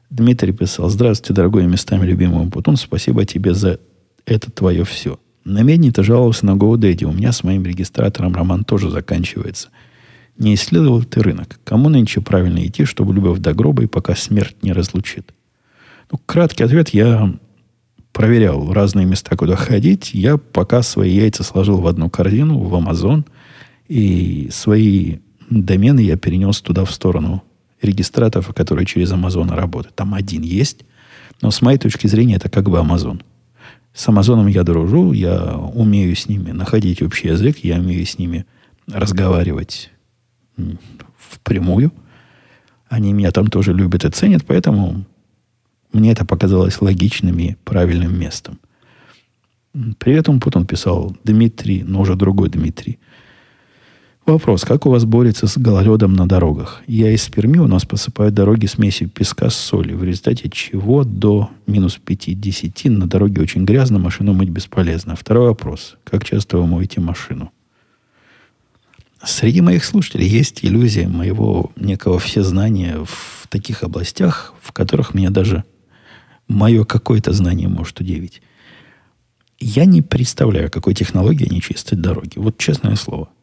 Дмитрий 0.09 0.53
писал, 0.53 0.89
здравствуйте, 0.89 1.33
дорогой 1.33 1.67
местами 1.67 2.05
любимый 2.05 2.49
Путун, 2.49 2.77
спасибо 2.77 3.25
тебе 3.25 3.53
за 3.53 3.79
это 4.25 4.51
твое 4.51 4.83
все. 4.83 5.19
На 5.45 5.61
медне 5.61 5.91
ты 5.91 6.03
жаловался 6.03 6.45
на 6.45 6.51
GoDaddy. 6.51 7.05
У 7.05 7.11
меня 7.11 7.31
с 7.31 7.43
моим 7.43 7.63
регистратором 7.65 8.33
роман 8.33 8.63
тоже 8.63 8.89
заканчивается. 8.89 9.69
Не 10.37 10.55
исследовал 10.55 11.03
ты 11.03 11.21
рынок. 11.21 11.59
Кому 11.63 11.89
нынче 11.89 12.21
правильно 12.21 12.65
идти, 12.65 12.85
чтобы 12.85 13.13
любовь 13.13 13.39
до 13.39 13.53
гроба 13.53 13.83
и 13.83 13.87
пока 13.87 14.15
смерть 14.15 14.57
не 14.63 14.73
разлучит? 14.73 15.33
Ну, 16.11 16.19
краткий 16.25 16.63
ответ. 16.63 16.89
Я 16.89 17.33
проверял 18.19 18.73
разные 18.73 19.05
места, 19.05 19.37
куда 19.37 19.55
ходить. 19.55 20.13
Я 20.13 20.35
пока 20.35 20.81
свои 20.81 21.15
яйца 21.15 21.41
сложил 21.41 21.77
в 21.77 21.87
одну 21.87 22.09
корзину, 22.09 22.59
в 22.59 22.75
Amazon. 22.75 23.23
И 23.87 24.49
свои 24.51 25.19
домены 25.49 26.01
я 26.01 26.17
перенес 26.17 26.59
туда 26.59 26.83
в 26.83 26.91
сторону 26.91 27.41
регистраторов, 27.81 28.53
которые 28.53 28.85
через 28.85 29.13
Amazon 29.13 29.55
работают. 29.55 29.95
Там 29.95 30.13
один 30.13 30.41
есть, 30.41 30.83
но 31.41 31.49
с 31.49 31.61
моей 31.61 31.77
точки 31.77 32.07
зрения 32.07 32.35
это 32.35 32.49
как 32.49 32.69
бы 32.69 32.79
Amazon. 32.79 33.21
С 33.93 34.05
Амазоном 34.09 34.47
я 34.47 34.63
дружу, 34.63 35.13
я 35.13 35.55
умею 35.55 36.13
с 36.13 36.27
ними 36.27 36.51
находить 36.51 37.01
общий 37.01 37.29
язык, 37.29 37.59
я 37.59 37.77
умею 37.77 38.05
с 38.05 38.17
ними 38.17 38.45
разговаривать 38.85 39.91
впрямую. 41.17 41.93
Они 42.89 43.13
меня 43.13 43.31
там 43.31 43.47
тоже 43.47 43.73
любят 43.73 44.03
и 44.03 44.09
ценят, 44.09 44.43
поэтому 44.45 45.05
мне 45.91 46.11
это 46.11 46.25
показалось 46.25 46.81
логичным 46.81 47.39
и 47.39 47.55
правильным 47.63 48.17
местом. 48.17 48.59
Привет, 49.97 50.29
он 50.29 50.39
потом 50.39 50.65
писал 50.65 51.15
Дмитрий, 51.23 51.83
но 51.83 52.01
уже 52.01 52.15
другой 52.15 52.49
Дмитрий. 52.49 52.99
Вопрос, 54.25 54.63
как 54.63 54.85
у 54.85 54.91
вас 54.91 55.05
борется 55.05 55.47
с 55.47 55.57
гололедом 55.57 56.13
на 56.13 56.27
дорогах? 56.27 56.83
Я 56.85 57.11
из 57.11 57.27
Перми, 57.29 57.57
у 57.57 57.67
нас 57.67 57.85
посыпают 57.85 58.35
дороги 58.35 58.67
смесью 58.67 59.09
песка 59.09 59.49
с 59.49 59.55
солью, 59.55 59.97
в 59.97 60.03
результате 60.03 60.49
чего 60.49 61.03
до 61.03 61.49
минус 61.65 61.97
50 62.03 62.85
на 62.91 63.07
дороге 63.07 63.41
очень 63.41 63.65
грязно, 63.65 63.97
машину 63.97 64.33
мыть 64.33 64.49
бесполезно. 64.49 65.15
Второй 65.15 65.47
вопрос, 65.47 65.97
как 66.03 66.25
часто 66.25 66.57
вы 66.57 66.67
моете 66.67 67.01
машину? 67.01 67.51
Среди 69.23 69.61
моих 69.61 69.83
слушателей 69.83 70.27
есть 70.27 70.63
иллюзия 70.63 71.07
моего 71.07 71.71
некого 71.75 72.19
всезнания 72.19 73.03
в 73.03 73.47
таких 73.49 73.83
областях, 73.83 74.53
в 74.61 74.71
которых 74.73 75.15
меня 75.15 75.31
даже 75.31 75.63
мое 76.49 76.83
какое-то 76.83 77.31
знание 77.31 77.69
может 77.69 78.01
удивить. 78.01 78.41
Я 79.59 79.85
не 79.85 80.01
представляю, 80.01 80.69
какой 80.69 80.93
технологии 80.93 81.47
они 81.49 81.61
чистят 81.61 82.01
дороги. 82.01 82.37
Вот 82.37 82.57
честное 82.57 82.95
слово– 82.95 83.29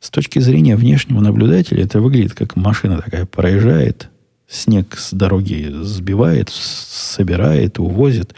с 0.00 0.10
точки 0.10 0.38
зрения 0.38 0.76
внешнего 0.76 1.20
наблюдателя 1.20 1.82
это 1.82 2.00
выглядит 2.00 2.34
как 2.34 2.54
машина 2.54 3.02
такая 3.02 3.26
проезжает, 3.26 4.10
снег 4.48 4.96
с 4.96 5.12
дороги 5.12 5.70
сбивает, 5.82 6.50
собирает, 6.50 7.78
увозит. 7.78 8.34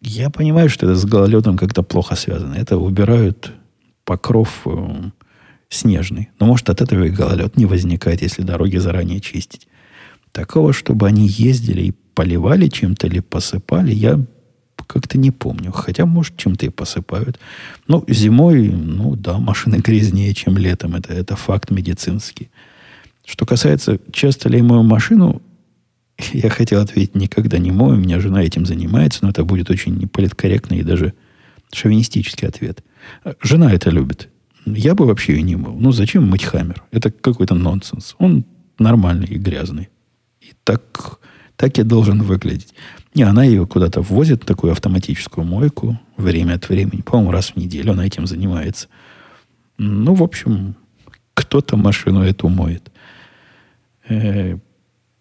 Я 0.00 0.30
понимаю, 0.30 0.68
что 0.68 0.86
это 0.86 0.96
с 0.96 1.04
гололедом 1.04 1.56
как-то 1.56 1.82
плохо 1.82 2.16
связано. 2.16 2.54
Это 2.54 2.76
убирают 2.76 3.52
покров 4.04 4.62
э, 4.64 5.10
снежный. 5.68 6.30
Но 6.40 6.46
может 6.46 6.70
от 6.70 6.80
этого 6.80 7.04
и 7.04 7.10
гололед 7.10 7.56
не 7.56 7.66
возникает, 7.66 8.22
если 8.22 8.42
дороги 8.42 8.78
заранее 8.78 9.20
чистить. 9.20 9.68
Такого, 10.32 10.72
чтобы 10.72 11.06
они 11.06 11.26
ездили 11.26 11.82
и 11.82 11.94
поливали 12.18 12.66
чем-то 12.66 13.06
или 13.06 13.20
посыпали, 13.20 13.94
я 13.94 14.20
как-то 14.88 15.18
не 15.18 15.30
помню. 15.30 15.70
Хотя, 15.70 16.04
может, 16.04 16.36
чем-то 16.36 16.66
и 16.66 16.68
посыпают. 16.68 17.38
Ну, 17.86 18.04
зимой, 18.08 18.70
ну 18.70 19.14
да, 19.14 19.38
машины 19.38 19.76
грязнее, 19.84 20.34
чем 20.34 20.58
летом. 20.58 20.96
Это, 20.96 21.12
это 21.12 21.36
факт 21.36 21.70
медицинский. 21.70 22.50
Что 23.24 23.46
касается, 23.46 24.00
часто 24.10 24.48
ли 24.48 24.58
я 24.58 24.64
мою 24.64 24.82
машину, 24.82 25.42
я 26.32 26.50
хотел 26.50 26.80
ответить, 26.80 27.14
никогда 27.14 27.58
не 27.58 27.70
мою. 27.70 27.94
У 27.94 28.00
меня 28.00 28.18
жена 28.18 28.42
этим 28.42 28.66
занимается, 28.66 29.20
но 29.22 29.30
это 29.30 29.44
будет 29.44 29.70
очень 29.70 29.96
неполиткорректный 29.96 30.78
и 30.78 30.82
даже 30.82 31.12
шовинистический 31.72 32.48
ответ. 32.48 32.82
Жена 33.40 33.72
это 33.72 33.90
любит. 33.90 34.28
Я 34.66 34.96
бы 34.96 35.06
вообще 35.06 35.34
ее 35.34 35.42
не 35.42 35.54
мыл. 35.54 35.76
Ну, 35.78 35.92
зачем 35.92 36.28
мыть 36.28 36.42
хаммер? 36.42 36.82
Это 36.90 37.12
какой-то 37.12 37.54
нонсенс. 37.54 38.16
Он 38.18 38.44
нормальный 38.76 39.28
и 39.28 39.38
грязный. 39.38 39.88
И 40.40 40.52
так, 40.64 41.20
так 41.58 41.76
я 41.76 41.82
должен 41.82 42.22
выглядеть. 42.22 42.72
Не, 43.14 43.24
она 43.24 43.42
ее 43.42 43.66
куда-то 43.66 44.00
ввозит, 44.00 44.46
такую 44.46 44.70
автоматическую 44.70 45.44
мойку, 45.44 45.98
время 46.16 46.54
от 46.54 46.68
времени. 46.68 47.02
По-моему, 47.02 47.32
раз 47.32 47.48
в 47.50 47.56
неделю 47.56 47.92
она 47.92 48.06
этим 48.06 48.28
занимается. 48.28 48.86
Ну, 49.76 50.14
в 50.14 50.22
общем, 50.22 50.76
кто-то 51.34 51.76
машину 51.76 52.22
эту 52.22 52.48
моет. 52.48 52.92
Э, 54.08 54.56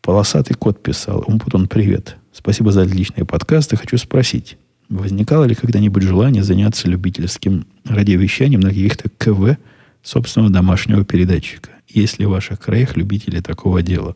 полосатый 0.01 0.55
кот 0.55 0.83
писал. 0.83 1.23
Умпутон, 1.25 1.67
привет. 1.67 2.17
Спасибо 2.31 2.71
за 2.71 2.83
отличные 2.83 3.25
подкасты. 3.25 3.75
Хочу 3.75 3.97
спросить, 3.97 4.59
возникало 4.89 5.45
ли 5.45 5.55
когда-нибудь 5.55 6.03
желание 6.03 6.43
заняться 6.43 6.87
любительским 6.87 7.65
радиовещанием 7.83 8.59
на 8.59 8.69
каких-то 8.69 9.09
КВ 9.09 9.57
собственного 10.03 10.53
домашнего 10.53 11.03
передатчика? 11.03 11.71
Есть 11.87 12.19
ли 12.19 12.27
в 12.27 12.29
ваших 12.29 12.59
краях 12.59 12.95
любители 12.95 13.39
такого 13.39 13.81
дела? 13.81 14.15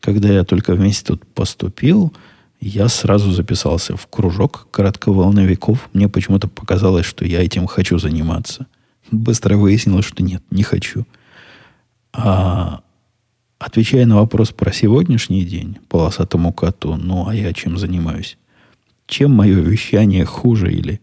Когда 0.00 0.28
я 0.28 0.44
только 0.44 0.74
вместе 0.74 1.06
тут 1.06 1.24
поступил, 1.26 2.12
я 2.60 2.88
сразу 2.88 3.32
записался 3.32 3.96
в 3.96 4.06
кружок 4.08 4.68
коротковолновиков. 4.70 5.88
Мне 5.92 6.08
почему-то 6.08 6.48
показалось, 6.48 7.06
что 7.06 7.24
я 7.24 7.44
этим 7.44 7.66
хочу 7.66 7.98
заниматься. 7.98 8.66
Быстро 9.10 9.56
выяснилось, 9.56 10.06
что 10.06 10.22
нет, 10.22 10.42
не 10.50 10.62
хочу. 10.62 11.06
А 12.12 12.82
Отвечая 13.66 14.06
на 14.06 14.14
вопрос 14.14 14.52
про 14.52 14.72
сегодняшний 14.72 15.44
день, 15.44 15.78
полосатому 15.88 16.52
коту, 16.52 16.94
ну 16.94 17.26
а 17.26 17.34
я 17.34 17.52
чем 17.52 17.78
занимаюсь? 17.78 18.38
Чем 19.08 19.32
мое 19.32 19.58
вещание 19.58 20.24
хуже 20.24 20.72
или 20.72 21.00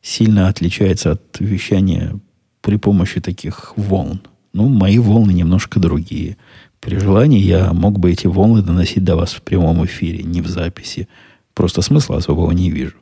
сильно 0.00 0.46
отличается 0.46 1.10
от 1.10 1.40
вещания 1.40 2.16
при 2.60 2.76
помощи 2.76 3.20
таких 3.20 3.72
волн? 3.74 4.20
Ну, 4.52 4.68
мои 4.68 4.98
волны 4.98 5.32
немножко 5.32 5.80
другие. 5.80 6.36
При 6.78 7.00
желании 7.00 7.40
я 7.40 7.72
мог 7.72 7.98
бы 7.98 8.12
эти 8.12 8.28
волны 8.28 8.62
доносить 8.62 9.02
до 9.02 9.16
вас 9.16 9.32
в 9.32 9.42
прямом 9.42 9.84
эфире, 9.84 10.22
не 10.22 10.40
в 10.40 10.46
записи. 10.46 11.08
Просто 11.52 11.82
смысла 11.82 12.18
особого 12.18 12.52
не 12.52 12.70
вижу. 12.70 12.94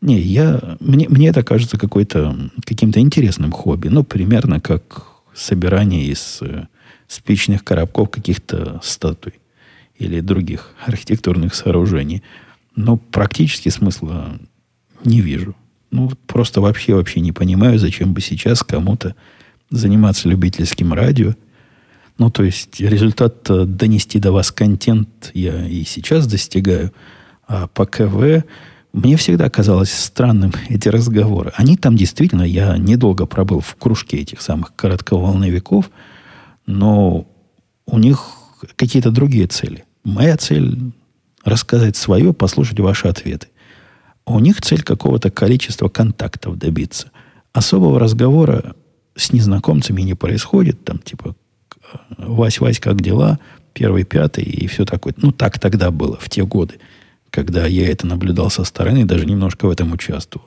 Не, 0.00 0.18
я, 0.18 0.78
мне, 0.80 1.06
мне 1.10 1.28
это 1.28 1.42
кажется 1.42 1.76
какой-то, 1.76 2.34
каким-то 2.64 2.98
интересным 2.98 3.52
хобби. 3.52 3.88
Ну, 3.88 4.04
примерно 4.04 4.58
как 4.58 5.06
собирание 5.34 6.06
из 6.06 6.38
э, 6.40 6.64
спичных 7.12 7.62
коробков 7.62 8.10
каких-то 8.10 8.80
статуй 8.82 9.34
или 9.98 10.20
других 10.20 10.70
архитектурных 10.84 11.54
сооружений. 11.54 12.22
Но 12.74 12.96
практически 12.96 13.68
смысла 13.68 14.38
не 15.04 15.20
вижу. 15.20 15.54
Ну, 15.90 16.10
просто 16.26 16.62
вообще, 16.62 16.94
вообще 16.94 17.20
не 17.20 17.32
понимаю, 17.32 17.78
зачем 17.78 18.14
бы 18.14 18.22
сейчас 18.22 18.62
кому-то 18.62 19.14
заниматься 19.68 20.28
любительским 20.28 20.94
радио. 20.94 21.34
Ну, 22.16 22.30
то 22.30 22.42
есть 22.44 22.80
результат 22.80 23.42
донести 23.76 24.18
до 24.18 24.32
вас 24.32 24.50
контент 24.50 25.30
я 25.34 25.66
и 25.66 25.84
сейчас 25.84 26.26
достигаю. 26.26 26.92
А 27.46 27.66
по 27.66 27.84
КВ 27.84 28.44
мне 28.94 29.16
всегда 29.18 29.50
казалось 29.50 29.92
странным 29.92 30.54
эти 30.70 30.88
разговоры. 30.88 31.52
Они 31.56 31.76
там 31.76 31.94
действительно, 31.94 32.42
я 32.42 32.78
недолго 32.78 33.26
пробыл 33.26 33.60
в 33.60 33.74
кружке 33.74 34.16
этих 34.16 34.40
самых 34.40 34.74
коротковолновиков– 34.74 35.90
но 36.66 37.26
у 37.86 37.98
них 37.98 38.30
какие-то 38.76 39.10
другие 39.10 39.46
цели. 39.46 39.84
Моя 40.04 40.36
цель 40.36 40.92
рассказать 41.44 41.96
свое, 41.96 42.32
послушать 42.32 42.80
ваши 42.80 43.08
ответы. 43.08 43.48
у 44.24 44.38
них 44.38 44.60
цель 44.60 44.82
какого-то 44.82 45.30
количества 45.30 45.88
контактов 45.88 46.56
добиться. 46.56 47.10
Особого 47.52 47.98
разговора 47.98 48.74
с 49.16 49.32
незнакомцами 49.32 50.02
не 50.02 50.14
происходит. 50.14 50.84
Там 50.84 50.98
типа 50.98 51.34
Вась, 52.16 52.60
Вась, 52.60 52.78
как 52.78 53.00
дела? 53.00 53.38
Первый, 53.72 54.04
пятый 54.04 54.44
и 54.44 54.66
все 54.66 54.84
такое. 54.84 55.14
Ну, 55.16 55.32
так 55.32 55.58
тогда 55.58 55.90
было, 55.90 56.16
в 56.18 56.28
те 56.28 56.44
годы, 56.44 56.74
когда 57.30 57.66
я 57.66 57.88
это 57.88 58.06
наблюдал 58.06 58.50
со 58.50 58.64
стороны, 58.64 59.04
даже 59.04 59.26
немножко 59.26 59.66
в 59.66 59.70
этом 59.70 59.92
участвовал. 59.92 60.46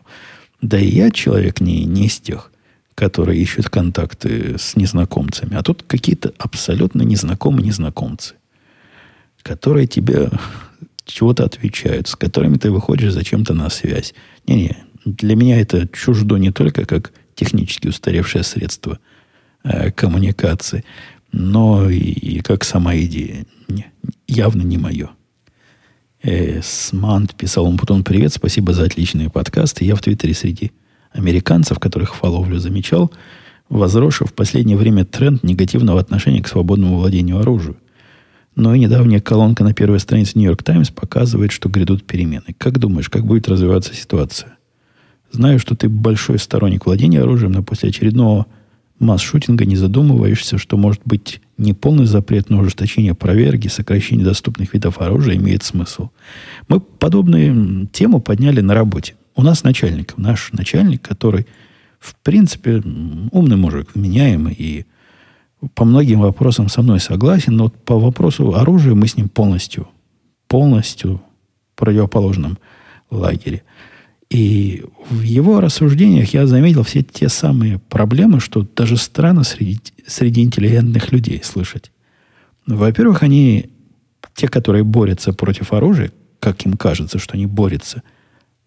Да 0.61 0.79
и 0.79 0.87
я 0.87 1.11
человек 1.11 1.59
не, 1.59 1.83
не 1.85 2.05
из 2.05 2.19
тех 2.19 2.51
которые 2.95 3.41
ищут 3.41 3.69
контакты 3.69 4.57
с 4.57 4.77
незнакомцами. 4.77 5.55
А 5.55 5.63
тут 5.63 5.83
какие-то 5.83 6.33
абсолютно 6.37 7.01
незнакомые 7.01 7.67
незнакомцы, 7.67 8.35
которые 9.43 9.85
тебе 9.85 10.29
чего-то 11.05 11.43
отвечают, 11.43 12.07
с 12.07 12.15
которыми 12.15 12.57
ты 12.57 12.71
выходишь 12.71 13.13
зачем-то 13.13 13.53
на 13.53 13.69
связь. 13.69 14.13
Не-не, 14.47 14.77
для 15.03 15.35
меня 15.35 15.59
это 15.59 15.87
чуждо 15.89 16.37
не 16.37 16.51
только 16.51 16.85
как 16.85 17.11
технически 17.35 17.89
устаревшее 17.89 18.43
средство 18.43 18.97
э, 19.63 19.91
коммуникации, 19.91 20.85
но 21.33 21.89
и, 21.89 21.97
и 21.97 22.39
как 22.39 22.63
сама 22.63 22.95
идея. 22.95 23.45
Не, 23.67 23.87
явно 24.25 24.61
не 24.61 24.77
мое. 24.77 25.09
Э, 26.23 26.61
Смант 26.63 27.35
писал 27.35 27.67
ему 27.67 27.77
потом 27.77 28.05
привет, 28.05 28.33
спасибо 28.33 28.73
за 28.73 28.85
отличные 28.85 29.29
подкасты. 29.29 29.83
Я 29.83 29.95
в 29.95 30.01
Твиттере 30.01 30.33
среди 30.33 30.71
американцев, 31.15 31.79
которых 31.79 32.15
фоловлю 32.15 32.59
замечал, 32.59 33.11
возросший 33.69 34.27
в 34.27 34.33
последнее 34.33 34.77
время 34.77 35.05
тренд 35.05 35.43
негативного 35.43 35.99
отношения 35.99 36.41
к 36.41 36.47
свободному 36.47 36.97
владению 36.97 37.39
оружием. 37.39 37.77
Но 38.55 38.73
и 38.73 38.79
недавняя 38.79 39.19
колонка 39.19 39.63
на 39.63 39.73
первой 39.73 39.99
странице 39.99 40.33
Нью-Йорк 40.35 40.63
Таймс 40.63 40.89
показывает, 40.89 41.51
что 41.51 41.67
грядут 41.67 42.05
перемены. 42.05 42.55
Как 42.57 42.79
думаешь, 42.79 43.09
как 43.09 43.25
будет 43.25 43.49
развиваться 43.49 43.93
ситуация? 43.93 44.57
Знаю, 45.31 45.59
что 45.59 45.75
ты 45.75 45.89
большой 45.89 46.39
сторонник 46.39 46.85
владения 46.85 47.21
оружием, 47.21 47.51
но 47.51 47.63
после 47.63 47.89
очередного 47.89 48.45
масс-шутинга 48.99 49.65
не 49.65 49.75
задумываешься, 49.75 50.57
что 50.57 50.77
может 50.77 51.01
быть 51.03 51.41
не 51.57 51.73
полный 51.73 52.05
запрет 52.05 52.49
на 52.49 52.59
ужесточение 52.59 53.13
проверки, 53.13 53.67
сокращение 53.67 54.25
доступных 54.25 54.73
видов 54.73 55.01
оружия 55.01 55.35
имеет 55.35 55.63
смысл. 55.63 56.09
Мы 56.69 56.79
подобную 56.79 57.87
тему 57.87 58.21
подняли 58.21 58.61
на 58.61 58.73
работе. 58.73 59.15
У 59.35 59.43
нас 59.43 59.63
начальник, 59.63 60.17
наш 60.17 60.53
начальник, 60.53 61.01
который, 61.01 61.45
в 61.99 62.15
принципе, 62.15 62.81
умный 63.31 63.57
мужик, 63.57 63.89
вменяемый 63.93 64.53
и 64.53 64.85
по 65.73 65.83
многим 65.83 66.21
вопросам 66.21 66.69
со 66.69 66.81
мной 66.81 66.99
согласен, 67.01 67.55
но 67.55 67.69
по 67.69 67.99
вопросу 67.99 68.55
оружия 68.55 68.93
мы 68.93 69.07
с 69.07 69.17
ним 69.17 69.27
полностью, 69.27 69.89
полностью 70.47 71.21
в 71.73 71.79
противоположном 71.79 72.57
лагере. 73.11 73.63
И 74.29 74.85
в 75.09 75.21
его 75.21 75.59
рассуждениях 75.59 76.33
я 76.33 76.47
заметил 76.47 76.83
все 76.83 77.03
те 77.03 77.27
самые 77.27 77.79
проблемы, 77.79 78.39
что 78.39 78.61
даже 78.75 78.95
странно 78.95 79.43
среди, 79.43 79.79
среди 80.07 80.41
интеллигентных 80.43 81.11
людей 81.11 81.41
слышать. 81.43 81.91
Во-первых, 82.65 83.21
они, 83.21 83.69
те, 84.33 84.47
которые 84.47 84.83
борются 84.83 85.33
против 85.33 85.73
оружия, 85.73 86.11
как 86.39 86.65
им 86.65 86.77
кажется, 86.77 87.19
что 87.19 87.33
они 87.33 87.47
борются– 87.47 88.01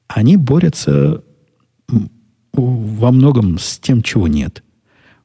они 0.08 0.36
борются 0.36 1.22
во 2.52 3.12
многом 3.12 3.58
с 3.58 3.78
тем, 3.78 4.02
чего 4.02 4.26
нет. 4.26 4.62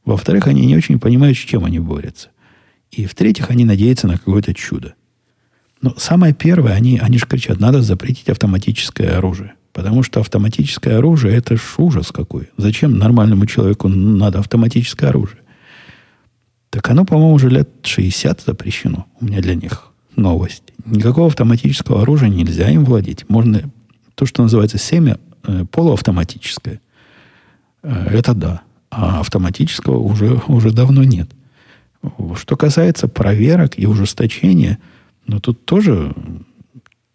Во-вторых, 0.05 0.47
они 0.47 0.65
не 0.65 0.75
очень 0.75 0.99
понимают, 0.99 1.38
с 1.38 1.41
чем 1.41 1.65
они 1.65 1.79
борются. 1.79 2.29
И 2.91 3.05
в-третьих, 3.05 3.49
они 3.49 3.65
надеются 3.65 4.07
на 4.07 4.17
какое-то 4.17 4.53
чудо. 4.53 4.93
Но 5.81 5.93
самое 5.97 6.34
первое, 6.34 6.73
они, 6.73 6.99
они 6.99 7.17
же 7.17 7.25
кричат, 7.25 7.59
надо 7.59 7.81
запретить 7.81 8.29
автоматическое 8.29 9.17
оружие. 9.17 9.53
Потому 9.71 10.03
что 10.03 10.19
автоматическое 10.19 10.99
оружие– 10.99 11.36
это 11.36 11.57
ж 11.57 11.61
ужас 11.77 12.11
какой. 12.11 12.49
Зачем 12.57 12.97
нормальному 12.99 13.47
человеку 13.47 13.88
надо 13.88 14.39
автоматическое 14.39 15.09
оружие? 15.09 15.39
Так 16.69 16.89
оно, 16.89 17.05
по-моему, 17.05 17.34
уже 17.34 17.49
лет 17.49 17.69
60 17.84 18.41
запрещено. 18.45 19.07
У 19.19 19.25
меня 19.25 19.41
для 19.41 19.55
них 19.55 19.91
новость. 20.15 20.63
Никакого 20.86 21.27
автоматического 21.27 22.03
оружия 22.03 22.29
нельзя 22.29 22.69
им 22.69 22.86
владеть. 22.86 23.27
Можно 23.29 23.71
то, 24.24 24.28
что 24.28 24.43
называется 24.43 24.78
семя 24.78 25.17
э, 25.43 25.65
полуавтоматическое, 25.69 26.80
э, 27.84 28.07
это 28.11 28.34
да. 28.34 28.61
А 28.89 29.19
автоматического 29.19 29.97
уже, 29.97 30.39
уже 30.47 30.71
давно 30.71 31.03
нет. 31.03 31.30
Что 32.36 32.55
касается 32.55 33.09
проверок 33.09 33.78
и 33.78 33.86
ужесточения, 33.86 34.80
ну 35.28 35.41
тут 35.41 35.65
тоже 35.65 36.13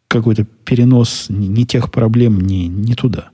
какой-то 0.08 0.44
перенос 0.64 1.26
не 1.30 1.64
тех 1.64 1.90
проблем 1.90 2.42
не, 2.42 2.68
не 2.68 2.94
туда. 2.94 3.30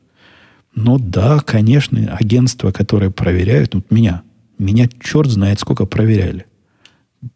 Но 0.76 0.98
да, 0.98 1.40
конечно, 1.40 1.98
агентства, 2.14 2.70
которые 2.70 3.10
проверяют, 3.10 3.74
вот 3.74 3.90
меня, 3.90 4.22
меня 4.58 4.88
черт 5.02 5.30
знает 5.30 5.58
сколько 5.58 5.84
проверяли 5.84 6.46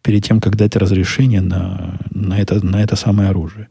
перед 0.03 0.25
тем, 0.25 0.41
как 0.41 0.55
дать 0.55 0.77
разрешение 0.77 1.41
на, 1.41 1.99
на, 2.11 2.39
это, 2.39 2.65
на 2.65 2.81
это 2.81 2.95
самое 2.95 3.31
оружие. 3.31 3.69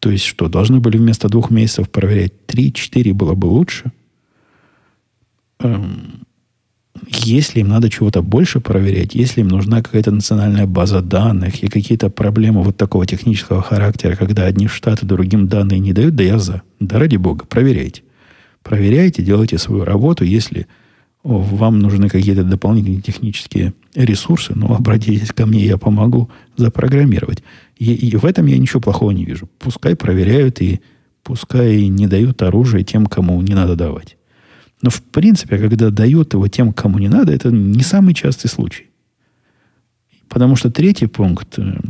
То 0.00 0.10
есть 0.10 0.24
что, 0.24 0.48
должны 0.48 0.80
были 0.80 0.96
вместо 0.96 1.28
двух 1.28 1.50
месяцев 1.50 1.90
проверять 1.90 2.46
три-четыре 2.46 3.12
было 3.12 3.34
бы 3.34 3.46
лучше? 3.46 3.92
Эм, 5.60 6.26
если 7.06 7.60
им 7.60 7.68
надо 7.68 7.90
чего-то 7.90 8.22
больше 8.22 8.60
проверять, 8.60 9.14
если 9.14 9.42
им 9.42 9.48
нужна 9.48 9.82
какая-то 9.82 10.10
национальная 10.10 10.66
база 10.66 11.02
данных 11.02 11.62
и 11.62 11.68
какие-то 11.68 12.08
проблемы 12.08 12.62
вот 12.62 12.78
такого 12.78 13.06
технического 13.06 13.62
характера, 13.62 14.16
когда 14.16 14.44
одни 14.44 14.68
штаты 14.68 15.04
другим 15.04 15.48
данные 15.48 15.78
не 15.78 15.92
дают, 15.92 16.14
да 16.14 16.24
я 16.24 16.38
за. 16.38 16.62
Да 16.80 16.98
ради 16.98 17.16
бога, 17.16 17.44
проверяйте. 17.44 18.02
Проверяйте, 18.62 19.22
делайте 19.22 19.58
свою 19.58 19.84
работу. 19.84 20.24
Если 20.24 20.66
вам 21.22 21.78
нужны 21.78 22.08
какие-то 22.08 22.42
дополнительные 22.42 23.02
технические 23.02 23.74
ресурсы, 23.94 24.52
ну, 24.54 24.74
обратитесь 24.74 25.32
ко 25.32 25.46
мне, 25.46 25.64
я 25.64 25.78
помогу 25.78 26.30
запрограммировать. 26.56 27.42
И, 27.76 27.92
и 27.92 28.16
в 28.16 28.24
этом 28.24 28.46
я 28.46 28.58
ничего 28.58 28.80
плохого 28.80 29.10
не 29.10 29.24
вижу. 29.24 29.48
Пускай 29.58 29.96
проверяют 29.96 30.60
и 30.60 30.80
пускай 31.22 31.86
не 31.88 32.06
дают 32.06 32.42
оружие 32.42 32.84
тем, 32.84 33.06
кому 33.06 33.40
не 33.42 33.54
надо 33.54 33.76
давать. 33.76 34.16
Но, 34.82 34.90
в 34.90 35.02
принципе, 35.02 35.58
когда 35.58 35.90
дают 35.90 36.32
его 36.32 36.48
тем, 36.48 36.72
кому 36.72 36.98
не 36.98 37.08
надо, 37.08 37.32
это 37.32 37.50
не 37.50 37.82
самый 37.82 38.14
частый 38.14 38.50
случай. 38.50 38.86
Потому 40.28 40.56
что 40.56 40.70
третий 40.70 41.06
пункт 41.06 41.58
э, 41.58 41.80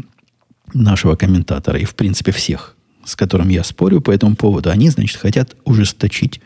нашего 0.74 1.14
комментатора 1.14 1.78
и, 1.78 1.84
в 1.84 1.94
принципе, 1.94 2.32
всех, 2.32 2.76
с 3.04 3.14
которым 3.14 3.48
я 3.48 3.62
спорю 3.62 4.00
по 4.00 4.10
этому 4.10 4.34
поводу, 4.34 4.70
они, 4.70 4.88
значит, 4.88 5.18
хотят 5.18 5.56
ужесточить 5.64 6.40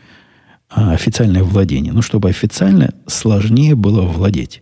а, 0.69 0.91
официальное 0.91 1.43
владение. 1.43 1.93
Ну, 1.93 2.01
чтобы 2.01 2.29
официально 2.29 2.93
сложнее 3.07 3.75
было 3.75 4.01
владеть. 4.01 4.61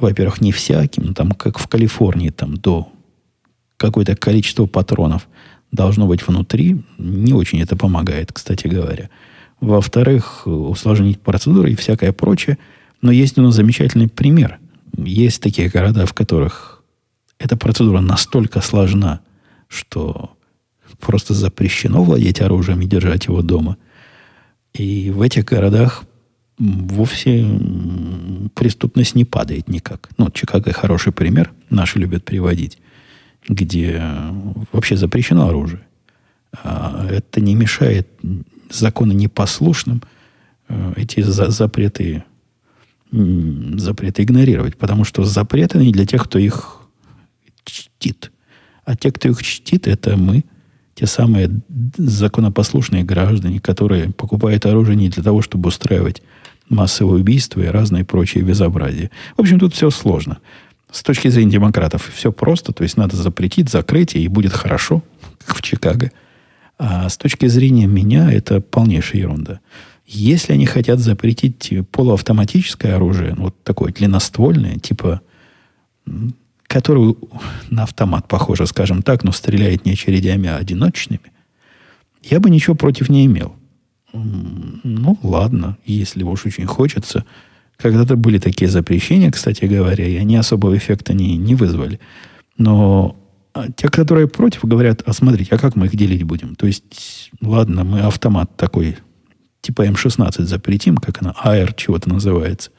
Во-первых, 0.00 0.40
не 0.40 0.52
всяким, 0.52 1.14
там, 1.14 1.32
как 1.32 1.58
в 1.58 1.66
Калифорнии, 1.68 2.30
там, 2.30 2.56
до 2.56 2.88
какое-то 3.76 4.16
количество 4.16 4.66
патронов 4.66 5.28
должно 5.72 6.06
быть 6.06 6.26
внутри. 6.26 6.82
Не 6.98 7.32
очень 7.32 7.60
это 7.60 7.76
помогает, 7.76 8.32
кстати 8.32 8.66
говоря. 8.66 9.10
Во-вторых, 9.60 10.46
усложнить 10.46 11.20
процедуры 11.20 11.72
и 11.72 11.76
всякое 11.76 12.12
прочее. 12.12 12.58
Но 13.02 13.12
есть 13.12 13.38
у 13.38 13.42
нас 13.42 13.54
замечательный 13.54 14.08
пример. 14.08 14.58
Есть 14.96 15.42
такие 15.42 15.68
города, 15.68 16.06
в 16.06 16.14
которых 16.14 16.82
эта 17.38 17.56
процедура 17.56 18.00
настолько 18.00 18.60
сложна, 18.60 19.20
что 19.68 20.32
просто 20.98 21.34
запрещено 21.34 22.02
владеть 22.02 22.40
оружием 22.40 22.80
и 22.80 22.86
держать 22.86 23.26
его 23.26 23.42
дома– 23.42 23.76
и 24.72 25.10
в 25.10 25.22
этих 25.22 25.44
городах 25.44 26.04
вовсе 26.60 27.44
преступность 28.54 29.14
не 29.14 29.24
падает 29.24 29.68
никак. 29.68 30.10
Ну, 30.18 30.30
Чикаго 30.30 30.72
хороший 30.72 31.12
пример, 31.12 31.52
наши 31.70 31.98
любят 31.98 32.24
приводить, 32.24 32.78
где 33.48 34.02
вообще 34.72 34.96
запрещено 34.96 35.48
оружие. 35.48 35.80
А 36.62 37.06
это 37.10 37.40
не 37.40 37.54
мешает 37.54 38.08
законы 38.70 39.12
непослушным 39.12 40.02
э, 40.68 40.94
эти 40.96 41.20
за 41.22 41.50
запреты, 41.50 42.24
запреты 43.10 44.22
игнорировать, 44.22 44.76
потому 44.76 45.04
что 45.04 45.24
запреты 45.24 45.78
не 45.78 45.92
для 45.92 46.06
тех, 46.06 46.24
кто 46.24 46.38
их 46.38 46.80
чтит. 47.64 48.32
А 48.84 48.96
те, 48.96 49.12
кто 49.12 49.28
их 49.28 49.42
чтит, 49.42 49.86
это 49.88 50.16
мы– 50.16 50.44
те 51.00 51.06
самые 51.06 51.50
законопослушные 51.96 53.04
граждане, 53.04 53.58
которые 53.58 54.12
покупают 54.12 54.66
оружие 54.66 54.96
не 54.96 55.08
для 55.08 55.22
того, 55.22 55.40
чтобы 55.40 55.68
устраивать 55.68 56.22
массовые 56.70 57.20
убийства 57.20 57.60
и 57.60 57.66
разные 57.66 58.04
прочие 58.04 58.42
безобразия. 58.42 59.10
В 59.36 59.40
общем, 59.40 59.58
тут 59.58 59.74
все 59.74 59.90
сложно. 59.90 60.38
С 60.90 61.02
точки 61.02 61.28
зрения 61.28 61.52
демократов 61.52 62.10
все 62.14 62.32
просто, 62.32 62.72
то 62.72 62.82
есть 62.82 62.96
надо 62.96 63.16
запретить, 63.16 63.68
закрыть, 63.68 64.16
и 64.16 64.26
будет 64.28 64.52
хорошо, 64.52 65.02
как 65.44 65.56
в 65.58 65.62
Чикаго. 65.62 66.10
А 66.78 67.08
с 67.08 67.18
точки 67.18 67.46
зрения 67.46 67.86
меня 67.86 68.32
это 68.32 68.60
полнейшая 68.60 69.20
ерунда. 69.20 69.60
Если 70.06 70.52
они 70.52 70.66
хотят 70.66 70.98
запретить 70.98 71.72
полуавтоматическое 71.92 72.96
оружие, 72.96 73.34
вот 73.36 73.62
такое 73.62 73.92
длинноствольное, 73.92 74.78
типа 74.78 75.20
который 76.66 77.16
на 77.68 77.82
автомат 77.82 78.28
похоже, 78.28 78.64
скажем 78.66 79.02
так, 79.02 79.24
но 79.24 79.32
стреляет 79.32 79.84
не 79.84 79.92
очередями, 79.92 80.48
а 80.48 80.56
одиночными, 80.56 81.32
я 82.22 82.38
бы 82.38 82.48
ничего 82.48 82.76
против 82.76 83.08
не 83.08 83.26
имел. 83.26 83.56
Ну, 84.12 85.18
ладно, 85.22 85.78
если 85.84 86.22
уж 86.22 86.46
очень 86.46 86.66
хочется. 86.66 87.24
Когда-то 87.76 88.16
были 88.16 88.38
такие 88.38 88.70
запрещения, 88.70 89.30
кстати 89.30 89.64
говоря, 89.64 90.06
и 90.06 90.16
они 90.16 90.36
особого 90.36 90.76
эффекта 90.76 91.14
не, 91.14 91.36
не 91.36 91.54
вызвали. 91.54 91.98
Но 92.58 93.16
а, 93.54 93.66
те, 93.74 93.88
которые 93.88 94.28
против, 94.28 94.64
говорят, 94.64 95.02
а 95.06 95.12
смотрите, 95.12 95.54
а 95.54 95.58
как 95.58 95.76
мы 95.76 95.86
их 95.86 95.96
делить 95.96 96.24
будем? 96.24 96.54
То 96.54 96.66
есть, 96.66 97.30
ладно, 97.40 97.84
мы 97.84 98.00
автомат 98.00 98.56
такой, 98.56 98.98
типа 99.60 99.86
М16 99.86 100.42
запретим, 100.42 100.96
как 100.96 101.22
она, 101.22 101.34
АР 101.38 101.72
чего-то 101.74 102.08
называется. 102.08 102.70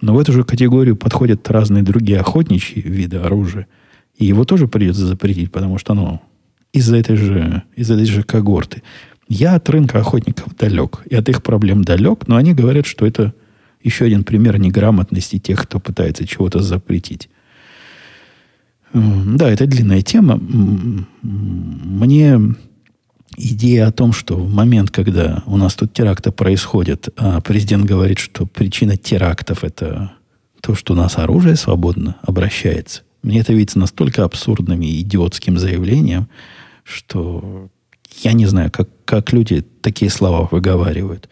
Но 0.00 0.14
в 0.14 0.18
эту 0.18 0.32
же 0.32 0.44
категорию 0.44 0.96
подходят 0.96 1.48
разные 1.50 1.82
другие 1.82 2.20
охотничьи 2.20 2.82
виды 2.82 3.16
оружия. 3.16 3.66
И 4.16 4.26
его 4.26 4.44
тоже 4.44 4.68
придется 4.68 5.06
запретить, 5.06 5.50
потому 5.50 5.78
что 5.78 5.92
оно 5.92 6.22
из-за 6.72 6.96
этой 6.96 7.16
же, 7.16 7.62
из 7.74 7.90
этой 7.90 8.04
же 8.04 8.22
когорты. 8.22 8.82
Я 9.28 9.54
от 9.54 9.68
рынка 9.70 10.00
охотников 10.00 10.56
далек, 10.56 11.02
и 11.08 11.14
от 11.14 11.28
их 11.28 11.42
проблем 11.42 11.82
далек, 11.82 12.26
но 12.28 12.36
они 12.36 12.52
говорят, 12.52 12.86
что 12.86 13.06
это 13.06 13.32
еще 13.82 14.04
один 14.06 14.24
пример 14.24 14.58
неграмотности 14.58 15.38
тех, 15.38 15.62
кто 15.62 15.78
пытается 15.80 16.26
чего-то 16.26 16.60
запретить. 16.60 17.28
Да, 18.92 19.50
это 19.50 19.66
длинная 19.66 20.02
тема. 20.02 20.38
Мне 21.22 22.38
идея 23.36 23.88
о 23.88 23.92
том, 23.92 24.12
что 24.12 24.36
в 24.36 24.52
момент, 24.52 24.90
когда 24.90 25.42
у 25.46 25.56
нас 25.56 25.74
тут 25.74 25.92
теракты 25.92 26.30
происходят, 26.30 27.08
а 27.16 27.40
президент 27.40 27.84
говорит, 27.84 28.18
что 28.18 28.46
причина 28.46 28.96
терактов 28.96 29.64
это 29.64 30.12
то, 30.60 30.74
что 30.74 30.92
у 30.92 30.96
нас 30.96 31.18
оружие 31.18 31.56
свободно 31.56 32.16
обращается, 32.22 33.02
мне 33.22 33.40
это 33.40 33.52
видится 33.52 33.78
настолько 33.78 34.24
абсурдным 34.24 34.80
и 34.82 35.00
идиотским 35.00 35.58
заявлением, 35.58 36.28
что 36.84 37.68
я 38.22 38.32
не 38.32 38.46
знаю, 38.46 38.70
как, 38.70 38.88
как 39.04 39.32
люди 39.32 39.64
такие 39.80 40.10
слова 40.10 40.48
выговаривают. 40.50 41.28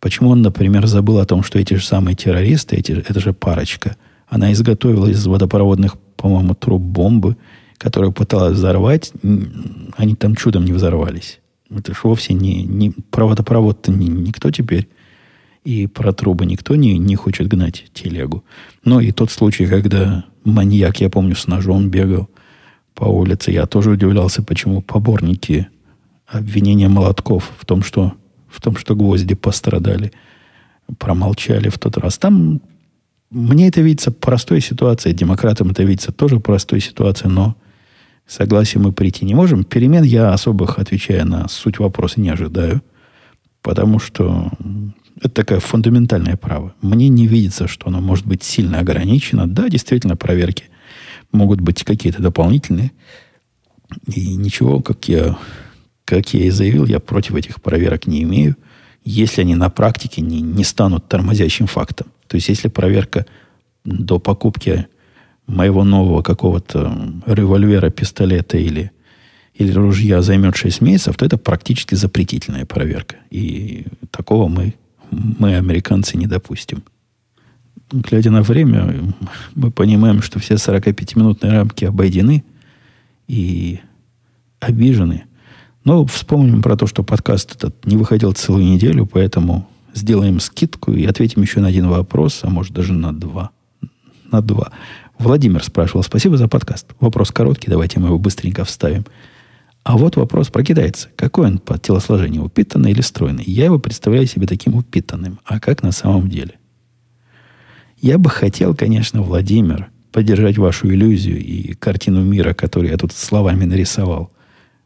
Почему 0.00 0.30
он, 0.30 0.42
например, 0.42 0.86
забыл 0.86 1.18
о 1.18 1.24
том, 1.24 1.42
что 1.42 1.58
эти 1.58 1.74
же 1.74 1.84
самые 1.84 2.14
террористы, 2.14 2.76
эти, 2.76 2.92
это 2.92 3.20
же 3.20 3.32
парочка, 3.32 3.96
она 4.28 4.52
изготовила 4.52 5.06
из 5.06 5.26
водопроводных, 5.26 5.96
по-моему, 6.16 6.54
труб 6.54 6.82
бомбы, 6.82 7.36
которые 7.78 8.12
пыталась 8.12 8.56
взорвать, 8.56 9.12
они 9.96 10.14
там 10.14 10.34
чудом 10.34 10.64
не 10.64 10.72
взорвались. 10.72 11.40
Это 11.70 11.92
же 11.92 12.00
вовсе 12.02 12.34
не, 12.34 12.62
не 12.62 12.90
про 13.10 13.26
водопровод-то 13.26 13.90
не, 13.90 14.08
никто 14.08 14.50
теперь 14.50 14.88
и 15.64 15.86
про 15.86 16.12
трубы 16.12 16.44
никто 16.46 16.76
не, 16.76 16.98
не 16.98 17.16
хочет 17.16 17.48
гнать 17.48 17.86
телегу. 17.94 18.44
Но 18.84 19.00
и 19.00 19.12
тот 19.12 19.30
случай, 19.30 19.66
когда 19.66 20.24
маньяк, 20.44 21.00
я 21.00 21.08
помню, 21.08 21.34
с 21.34 21.46
ножом 21.46 21.88
бегал 21.88 22.28
по 22.94 23.04
улице, 23.04 23.50
я 23.50 23.66
тоже 23.66 23.90
удивлялся, 23.90 24.42
почему 24.42 24.82
поборники 24.82 25.68
обвинения 26.26 26.88
молотков 26.88 27.52
в 27.58 27.66
том, 27.66 27.82
что, 27.82 28.14
в 28.48 28.60
том, 28.60 28.76
что 28.76 28.94
гвозди 28.94 29.34
пострадали, 29.34 30.12
промолчали 30.98 31.68
в 31.68 31.78
тот 31.78 31.96
раз. 31.96 32.18
Там 32.18 32.60
мне 33.30 33.68
это 33.68 33.80
видится 33.80 34.12
простой 34.12 34.60
ситуацией, 34.60 35.14
демократам 35.14 35.70
это 35.70 35.82
видится 35.82 36.12
тоже 36.12 36.40
простой 36.40 36.80
ситуацией, 36.80 37.32
но 37.32 37.56
согласия 38.26 38.78
мы 38.78 38.92
прийти 38.92 39.24
не 39.24 39.34
можем. 39.34 39.64
Перемен 39.64 40.04
я 40.04 40.32
особых, 40.32 40.78
отвечая 40.78 41.24
на 41.24 41.48
суть 41.48 41.78
вопроса, 41.78 42.20
не 42.20 42.30
ожидаю. 42.30 42.82
Потому 43.62 43.98
что 43.98 44.50
это 45.16 45.30
такое 45.30 45.60
фундаментальное 45.60 46.36
право. 46.36 46.74
Мне 46.82 47.08
не 47.08 47.26
видится, 47.26 47.66
что 47.66 47.88
оно 47.88 48.00
может 48.00 48.26
быть 48.26 48.42
сильно 48.42 48.80
ограничено. 48.80 49.48
Да, 49.48 49.68
действительно, 49.68 50.16
проверки 50.16 50.64
могут 51.32 51.60
быть 51.60 51.82
какие-то 51.82 52.22
дополнительные. 52.22 52.92
И 54.06 54.34
ничего, 54.36 54.80
как 54.80 55.08
я, 55.08 55.38
как 56.04 56.34
я 56.34 56.44
и 56.44 56.50
заявил, 56.50 56.86
я 56.86 57.00
против 57.00 57.34
этих 57.34 57.60
проверок 57.62 58.06
не 58.06 58.22
имею, 58.22 58.56
если 59.04 59.42
они 59.42 59.54
на 59.54 59.70
практике 59.70 60.22
не, 60.22 60.40
не 60.40 60.64
станут 60.64 61.08
тормозящим 61.08 61.66
фактом. 61.66 62.08
То 62.26 62.36
есть, 62.36 62.48
если 62.48 62.68
проверка 62.68 63.26
до 63.84 64.18
покупки 64.18 64.86
моего 65.46 65.84
нового 65.84 66.22
какого-то 66.22 67.12
револьвера, 67.26 67.90
пистолета 67.90 68.56
или, 68.56 68.90
или 69.54 69.72
ружья 69.72 70.22
займет 70.22 70.56
6 70.56 70.80
месяцев, 70.80 71.16
то 71.16 71.26
это 71.26 71.36
практически 71.36 71.94
запретительная 71.94 72.64
проверка. 72.64 73.16
И 73.30 73.86
такого 74.10 74.48
мы, 74.48 74.74
мы, 75.10 75.56
американцы, 75.56 76.16
не 76.16 76.26
допустим. 76.26 76.82
Глядя 77.92 78.30
на 78.30 78.42
время, 78.42 79.14
мы 79.54 79.70
понимаем, 79.70 80.22
что 80.22 80.38
все 80.38 80.54
45-минутные 80.54 81.52
рамки 81.52 81.84
обойдены 81.84 82.42
и 83.28 83.80
обижены. 84.60 85.24
Но 85.84 86.06
вспомним 86.06 86.62
про 86.62 86.76
то, 86.76 86.86
что 86.86 87.02
подкаст 87.02 87.54
этот 87.56 87.86
не 87.86 87.96
выходил 87.96 88.32
целую 88.32 88.64
неделю, 88.64 89.06
поэтому 89.06 89.68
сделаем 89.92 90.40
скидку 90.40 90.92
и 90.92 91.04
ответим 91.04 91.42
еще 91.42 91.60
на 91.60 91.68
один 91.68 91.88
вопрос, 91.88 92.40
а 92.42 92.50
может 92.50 92.72
даже 92.72 92.94
на 92.94 93.12
два. 93.12 93.50
На 94.32 94.40
два. 94.40 94.72
Владимир 95.18 95.62
спрашивал, 95.62 96.02
спасибо 96.02 96.36
за 96.36 96.48
подкаст. 96.48 96.86
Вопрос 97.00 97.30
короткий, 97.30 97.70
давайте 97.70 98.00
мы 98.00 98.08
его 98.08 98.18
быстренько 98.18 98.64
вставим. 98.64 99.04
А 99.84 99.98
вот 99.98 100.16
вопрос 100.16 100.48
про 100.48 100.64
китайца. 100.64 101.10
Какой 101.14 101.46
он 101.46 101.58
по 101.58 101.78
телосложению, 101.78 102.44
упитанный 102.44 102.90
или 102.90 103.02
стройный? 103.02 103.44
Я 103.46 103.66
его 103.66 103.78
представляю 103.78 104.26
себе 104.26 104.46
таким 104.46 104.74
упитанным. 104.74 105.38
А 105.44 105.60
как 105.60 105.82
на 105.82 105.92
самом 105.92 106.30
деле? 106.30 106.54
Я 108.00 108.16
бы 108.16 108.30
хотел, 108.30 108.74
конечно, 108.74 109.20
Владимир, 109.20 109.90
поддержать 110.10 110.56
вашу 110.56 110.88
иллюзию 110.88 111.38
и 111.38 111.74
картину 111.74 112.24
мира, 112.24 112.54
которую 112.54 112.90
я 112.90 112.96
тут 112.96 113.12
словами 113.12 113.64
нарисовал, 113.64 114.30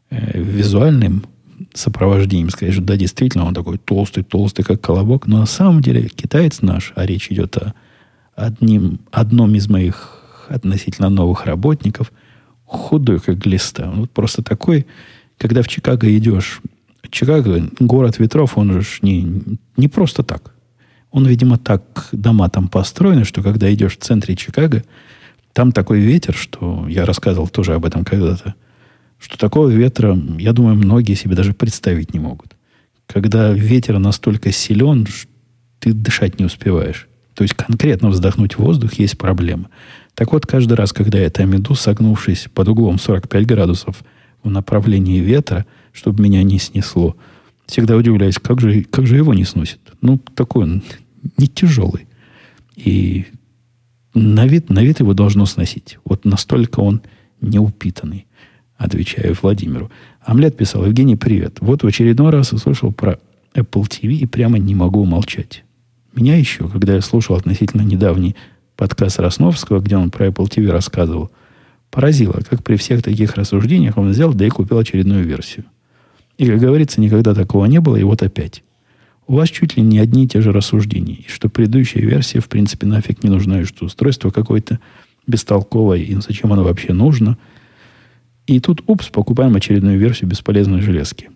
э, 0.09 0.41
визуальным 0.41 1.25
сопровождением, 1.73 2.49
сказать, 2.49 2.73
что 2.73 2.83
да, 2.83 2.95
действительно, 2.95 3.45
он 3.45 3.53
такой 3.53 3.77
толстый, 3.77 4.23
толстый, 4.23 4.63
как 4.63 4.81
колобок. 4.81 5.27
Но 5.27 5.39
на 5.39 5.45
самом 5.45 5.81
деле 5.81 6.07
китаец 6.07 6.61
наш, 6.61 6.93
а 6.95 7.05
речь 7.05 7.31
идет 7.31 7.57
о 7.57 7.73
одним, 8.35 8.99
одном 9.11 9.55
из 9.55 9.67
моих 9.69 10.47
относительно 10.47 11.09
новых 11.09 11.45
работников, 11.45 12.11
худой, 12.65 13.19
как 13.19 13.37
глиста. 13.37 13.91
Вот 13.93 14.11
просто 14.11 14.41
такой, 14.41 14.85
когда 15.37 15.61
в 15.61 15.67
Чикаго 15.67 16.15
идешь, 16.15 16.61
Чикаго, 17.09 17.69
город 17.79 18.19
ветров, 18.19 18.57
он 18.57 18.81
же 18.81 18.87
не, 19.01 19.41
не 19.77 19.87
просто 19.87 20.23
так. 20.23 20.53
Он, 21.11 21.25
видимо, 21.25 21.57
так 21.57 22.09
дома 22.11 22.49
там 22.49 22.67
построены, 22.67 23.25
что 23.25 23.41
когда 23.41 23.71
идешь 23.73 23.97
в 23.97 24.01
центре 24.01 24.35
Чикаго, 24.35 24.83
там 25.53 25.71
такой 25.71 25.99
ветер, 25.99 26.35
что 26.35 26.87
я 26.87 27.05
рассказывал 27.05 27.47
тоже 27.47 27.73
об 27.73 27.85
этом 27.85 28.05
когда-то, 28.05 28.53
что 29.19 29.37
такого 29.37 29.67
ветра, 29.67 30.17
я 30.37 30.53
думаю, 30.53 30.75
многие 30.75 31.13
себе 31.13 31.35
даже 31.35 31.53
представить 31.53 32.13
не 32.13 32.19
могут. 32.19 32.55
Когда 33.05 33.51
ветер 33.51 33.99
настолько 33.99 34.51
силен, 34.51 35.07
ты 35.79 35.93
дышать 35.93 36.39
не 36.39 36.45
успеваешь. 36.45 37.07
То 37.33 37.43
есть 37.43 37.53
конкретно 37.53 38.09
вздохнуть 38.09 38.57
воздух 38.57 38.93
есть 38.95 39.17
проблема. 39.17 39.69
Так 40.13 40.33
вот, 40.33 40.45
каждый 40.45 40.73
раз, 40.73 40.91
когда 40.91 41.19
я 41.19 41.29
там 41.29 41.55
иду, 41.55 41.75
согнувшись 41.75 42.47
под 42.53 42.67
углом 42.67 42.99
45 42.99 43.45
градусов 43.45 44.03
в 44.43 44.49
направлении 44.49 45.19
ветра, 45.19 45.65
чтобы 45.91 46.23
меня 46.23 46.43
не 46.43 46.59
снесло, 46.59 47.15
всегда 47.65 47.95
удивляюсь, 47.95 48.39
как 48.39 48.59
же, 48.59 48.83
как 48.83 49.07
же 49.07 49.15
его 49.15 49.33
не 49.33 49.45
сносит. 49.45 49.79
Ну, 50.01 50.17
такой 50.35 50.63
он 50.63 50.83
не 51.37 51.47
тяжелый. 51.47 52.07
И 52.75 53.27
на 54.13 54.45
вид, 54.45 54.69
на 54.69 54.83
вид 54.83 54.99
его 54.99 55.13
должно 55.13 55.45
сносить. 55.45 55.97
Вот 56.03 56.25
настолько 56.25 56.79
он 56.79 57.01
неупитанный. 57.41 58.25
Отвечаю 58.79 59.35
Владимиру. 59.41 59.91
Омлет 60.21 60.55
писал, 60.55 60.85
Евгений, 60.85 61.17
привет. 61.17 61.57
Вот 61.59 61.83
в 61.83 61.87
очередной 61.87 62.31
раз 62.31 62.53
услышал 62.53 62.93
про 62.93 63.19
Apple 63.53 63.83
TV 63.83 64.13
и 64.13 64.25
прямо 64.25 64.57
не 64.57 64.73
могу 64.73 65.01
умолчать. 65.01 65.65
Меня 66.15 66.37
еще, 66.37 66.69
когда 66.69 66.95
я 66.95 67.01
слушал 67.01 67.35
относительно 67.35 67.81
недавний 67.81 68.37
подкаст 68.77 69.19
Росновского, 69.19 69.81
где 69.81 69.97
он 69.97 70.11
про 70.11 70.27
Apple 70.27 70.49
TV 70.49 70.71
рассказывал, 70.71 71.29
поразило, 71.91 72.39
как 72.49 72.63
при 72.63 72.77
всех 72.77 73.03
таких 73.03 73.35
рассуждениях 73.35 73.97
он 73.97 74.11
взял, 74.11 74.33
да 74.33 74.45
и 74.45 74.49
купил 74.49 74.77
очередную 74.77 75.25
версию. 75.25 75.65
И, 76.37 76.45
как 76.47 76.59
говорится, 76.59 77.01
никогда 77.01 77.35
такого 77.35 77.65
не 77.65 77.81
было, 77.81 77.97
и 77.97 78.03
вот 78.03 78.23
опять. 78.23 78.63
У 79.27 79.35
вас 79.35 79.49
чуть 79.49 79.75
ли 79.75 79.83
не 79.83 79.99
одни 79.99 80.23
и 80.23 80.27
те 80.29 80.39
же 80.39 80.53
рассуждения, 80.53 81.15
и 81.15 81.27
что 81.27 81.49
предыдущая 81.49 82.01
версия, 82.01 82.39
в 82.39 82.47
принципе, 82.47 82.87
нафиг 82.87 83.25
не 83.25 83.29
нужна, 83.29 83.59
и 83.59 83.65
что 83.65 83.85
устройство 83.85 84.29
какое-то 84.29 84.79
бестолковое, 85.27 85.97
и 85.97 86.15
зачем 86.15 86.53
оно 86.53 86.63
вообще 86.63 86.93
нужно. 86.93 87.37
И 88.49 88.59
тут, 88.59 88.81
упс, 88.87 89.09
покупаем 89.09 89.55
очередную 89.55 89.99
версию 89.99 90.31
бесполезной 90.31 90.81
железки, 90.81 91.29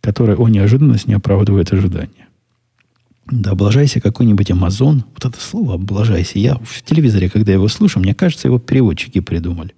которая, 0.00 0.36
о 0.36 0.48
неожиданность, 0.48 1.06
не 1.06 1.14
оправдывает 1.14 1.72
ожидания. 1.72 2.26
Да 3.30 3.52
облажайся 3.52 4.00
какой-нибудь 4.00 4.50
Амазон. 4.50 5.04
Вот 5.14 5.24
это 5.24 5.40
слово 5.40 5.74
облажайся. 5.74 6.40
Я 6.40 6.56
в 6.56 6.82
телевизоре, 6.82 7.30
когда 7.30 7.52
его 7.52 7.68
слышу, 7.68 8.00
мне 8.00 8.12
кажется, 8.12 8.48
его 8.48 8.58
переводчики 8.58 9.20
придумали. 9.20 9.72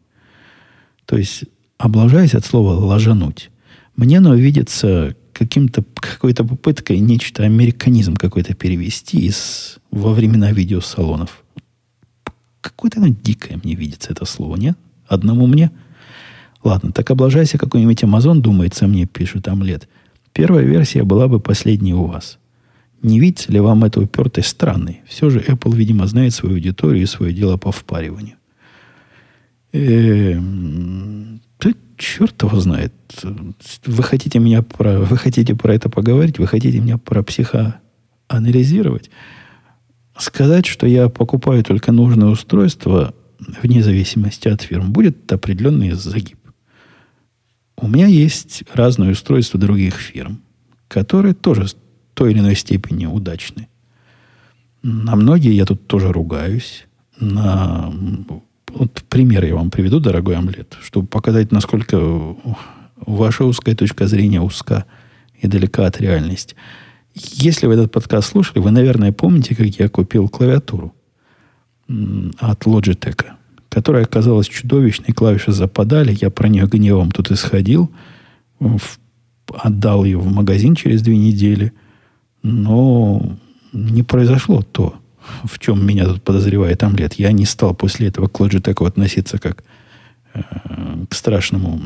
То 1.04 1.18
есть 1.18 1.44
облажайся 1.76 2.38
от 2.38 2.46
слова 2.46 2.72
ложануть. 2.82 3.50
Мне 3.94 4.16
оно 4.16 4.34
видится 4.34 5.14
каким-то, 5.34 5.84
какой-то 5.96 6.44
попыткой 6.44 7.00
нечто, 7.00 7.42
американизм 7.42 8.14
какой-то 8.14 8.54
перевести 8.54 9.18
из, 9.18 9.80
во 9.90 10.14
времена 10.14 10.50
видеосалонов. 10.50 11.44
Какое-то 12.62 13.00
оно 13.00 13.08
дикое 13.08 13.60
мне 13.62 13.74
видится 13.74 14.12
это 14.12 14.24
слово, 14.24 14.56
нет? 14.56 14.78
Одному 15.06 15.46
мне? 15.46 15.70
Ладно, 16.62 16.92
так 16.92 17.10
облажайся 17.10 17.58
какой-нибудь 17.58 18.04
Амазон, 18.04 18.42
думается 18.42 18.86
мне, 18.86 19.06
пишет 19.06 19.48
Омлет. 19.48 19.88
Первая 20.32 20.64
версия 20.64 21.04
была 21.04 21.26
бы 21.26 21.40
последней 21.40 21.94
у 21.94 22.04
вас. 22.04 22.38
Не 23.02 23.18
видите 23.18 23.50
ли 23.52 23.60
вам 23.60 23.84
это 23.84 24.00
упертость 24.00 24.48
странной? 24.48 25.00
Все 25.06 25.30
же 25.30 25.40
Apple, 25.40 25.74
видимо, 25.74 26.06
знает 26.06 26.34
свою 26.34 26.56
аудиторию 26.56 27.02
и 27.02 27.06
свое 27.06 27.32
дело 27.32 27.56
по 27.56 27.72
впариванию. 27.72 28.36
Эм, 29.72 31.40
да 31.60 31.70
черт 31.96 32.42
его 32.42 32.60
знает. 32.60 32.92
Вы 33.86 34.02
хотите 34.02 34.38
меня 34.38 34.62
про, 34.62 34.98
вы 34.98 35.16
хотите 35.16 35.54
про 35.54 35.74
это 35.74 35.88
поговорить? 35.88 36.38
Вы 36.38 36.46
хотите 36.46 36.80
меня 36.80 36.98
про 36.98 37.22
психоанализировать? 37.22 39.10
Сказать, 40.18 40.66
что 40.66 40.86
я 40.86 41.08
покупаю 41.08 41.64
только 41.64 41.92
нужное 41.92 42.28
устройство, 42.28 43.14
вне 43.62 43.82
зависимости 43.82 44.48
от 44.48 44.60
фирм, 44.60 44.92
будет 44.92 45.32
определенный 45.32 45.92
загиб. 45.92 46.39
У 47.80 47.88
меня 47.88 48.06
есть 48.06 48.64
разные 48.72 49.12
устройства 49.12 49.58
других 49.58 49.94
фирм, 49.94 50.42
которые 50.88 51.34
тоже 51.34 51.66
той 52.14 52.32
или 52.32 52.40
иной 52.40 52.54
степени 52.54 53.06
удачны. 53.06 53.68
На 54.82 55.16
многие 55.16 55.54
я 55.54 55.64
тут 55.64 55.86
тоже 55.86 56.12
ругаюсь. 56.12 56.86
На... 57.18 57.92
Вот 58.68 59.02
пример 59.08 59.44
я 59.44 59.54
вам 59.56 59.70
приведу, 59.70 59.98
дорогой 59.98 60.36
омлет, 60.36 60.76
чтобы 60.82 61.06
показать, 61.06 61.52
насколько 61.52 61.98
ваша 62.96 63.44
узкая 63.44 63.74
точка 63.74 64.06
зрения 64.06 64.40
узка 64.40 64.84
и 65.40 65.48
далека 65.48 65.86
от 65.86 66.00
реальности. 66.00 66.54
Если 67.14 67.66
вы 67.66 67.74
этот 67.74 67.92
подкаст 67.92 68.30
слушали, 68.30 68.60
вы, 68.60 68.70
наверное, 68.70 69.12
помните, 69.12 69.54
как 69.56 69.66
я 69.66 69.88
купил 69.88 70.28
клавиатуру 70.28 70.94
от 71.88 72.66
Logitech, 72.66 73.32
которая 73.70 74.04
оказалась 74.04 74.48
чудовищной, 74.48 75.14
клавиши 75.14 75.52
западали, 75.52 76.14
я 76.20 76.28
про 76.28 76.48
нее 76.48 76.66
гневом 76.66 77.10
тут 77.10 77.30
исходил, 77.30 77.90
отдал 79.48 80.04
ее 80.04 80.18
в 80.18 80.30
магазин 80.30 80.74
через 80.74 81.00
две 81.00 81.16
недели– 81.16 81.72
но 82.42 83.36
не 83.72 84.02
произошло 84.02 84.62
то, 84.62 84.94
в 85.44 85.58
чем 85.58 85.84
меня 85.84 86.06
тут 86.06 86.22
подозревает 86.22 86.82
омлет. 86.82 87.14
Я 87.14 87.32
не 87.32 87.44
стал 87.44 87.74
после 87.74 88.08
этого 88.08 88.28
к 88.28 88.40
Logitech 88.40 88.86
относиться 88.86 89.38
как 89.38 89.62
э, 90.34 90.42
к 91.08 91.14
страшному 91.14 91.80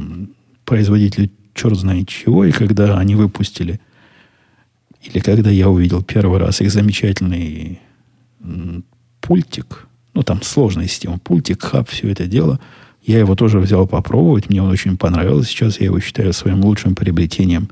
производителю 0.65 1.31
черт 1.55 1.77
знает 1.77 2.09
чего. 2.09 2.45
И 2.45 2.53
когда 2.53 2.99
они 2.99 3.15
выпустили, 3.15 3.81
или 5.03 5.19
когда 5.19 5.51
я 5.51 5.69
увидел 5.69 6.03
первый 6.03 6.39
раз 6.39 6.61
их 6.61 6.71
замечательный 6.71 7.81
пультик, 9.21 9.87
ну 10.15 10.23
там 10.23 10.43
сложная 10.43 10.87
система, 10.87 11.19
пультик, 11.19 11.63
хаб, 11.63 11.89
все 11.89 12.11
это 12.11 12.27
дело, 12.27 12.61
я 13.03 13.19
его 13.19 13.35
тоже 13.35 13.59
взял 13.59 13.87
попробовать, 13.87 14.49
мне 14.49 14.63
он 14.63 14.71
очень 14.71 14.97
понравился. 14.97 15.51
Сейчас 15.51 15.79
я 15.79 15.87
его 15.87 16.01
считаю 16.01 16.33
своим 16.33 16.65
лучшим 16.65 16.95
приобретением, 16.95 17.69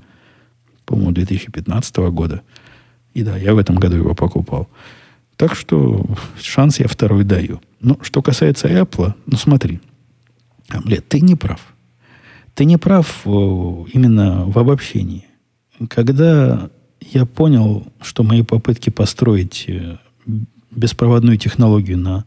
по-моему, 0.84 1.12
2015 1.12 1.96
года. 2.10 2.42
И 3.14 3.22
да, 3.22 3.36
я 3.36 3.54
в 3.54 3.58
этом 3.58 3.76
году 3.76 3.96
его 3.96 4.14
покупал. 4.14 4.68
Так 5.36 5.54
что 5.54 6.04
шанс 6.40 6.80
я 6.80 6.86
второй 6.86 7.24
даю. 7.24 7.62
Ну, 7.80 7.98
что 8.02 8.20
касается 8.20 8.68
Apple, 8.68 9.14
ну 9.24 9.38
смотри, 9.38 9.80
Амлет, 10.68 11.08
ты 11.08 11.20
не 11.20 11.34
прав. 11.34 11.60
Ты 12.54 12.66
не 12.66 12.76
прав 12.76 13.22
именно 13.24 14.44
в 14.44 14.58
обобщении. 14.58 15.24
Когда 15.88 16.70
я 17.00 17.24
понял, 17.24 17.86
что 18.02 18.22
мои 18.22 18.42
попытки 18.42 18.90
построить 18.90 19.64
э, 19.66 19.96
беспроводную 20.74 21.38
технологию 21.38 21.98
на 21.98 22.24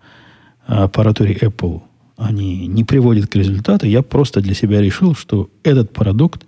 аппаратуре 0.66 1.36
Apple, 1.36 1.82
они 2.18 2.68
не 2.68 2.84
приводят 2.84 3.28
к 3.28 3.36
результату, 3.36 3.88
я 3.88 4.02
просто 4.02 4.42
для 4.42 4.54
себя 4.54 4.82
решил, 4.82 5.16
что 5.16 5.50
этот 5.64 5.92
продукт 5.92 6.46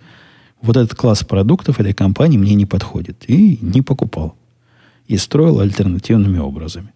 вот 0.62 0.78
этот 0.78 0.98
класс 0.98 1.24
продуктов 1.24 1.80
этой 1.80 1.94
компании 1.94 2.38
мне 2.38 2.56
не 2.56 2.66
подходит. 2.66 3.26
И 3.28 3.60
не 3.62 3.82
покупал. 3.82 4.36
И 5.08 5.18
строил 5.18 5.60
альтернативными 5.60 6.40
образами. 6.40 6.94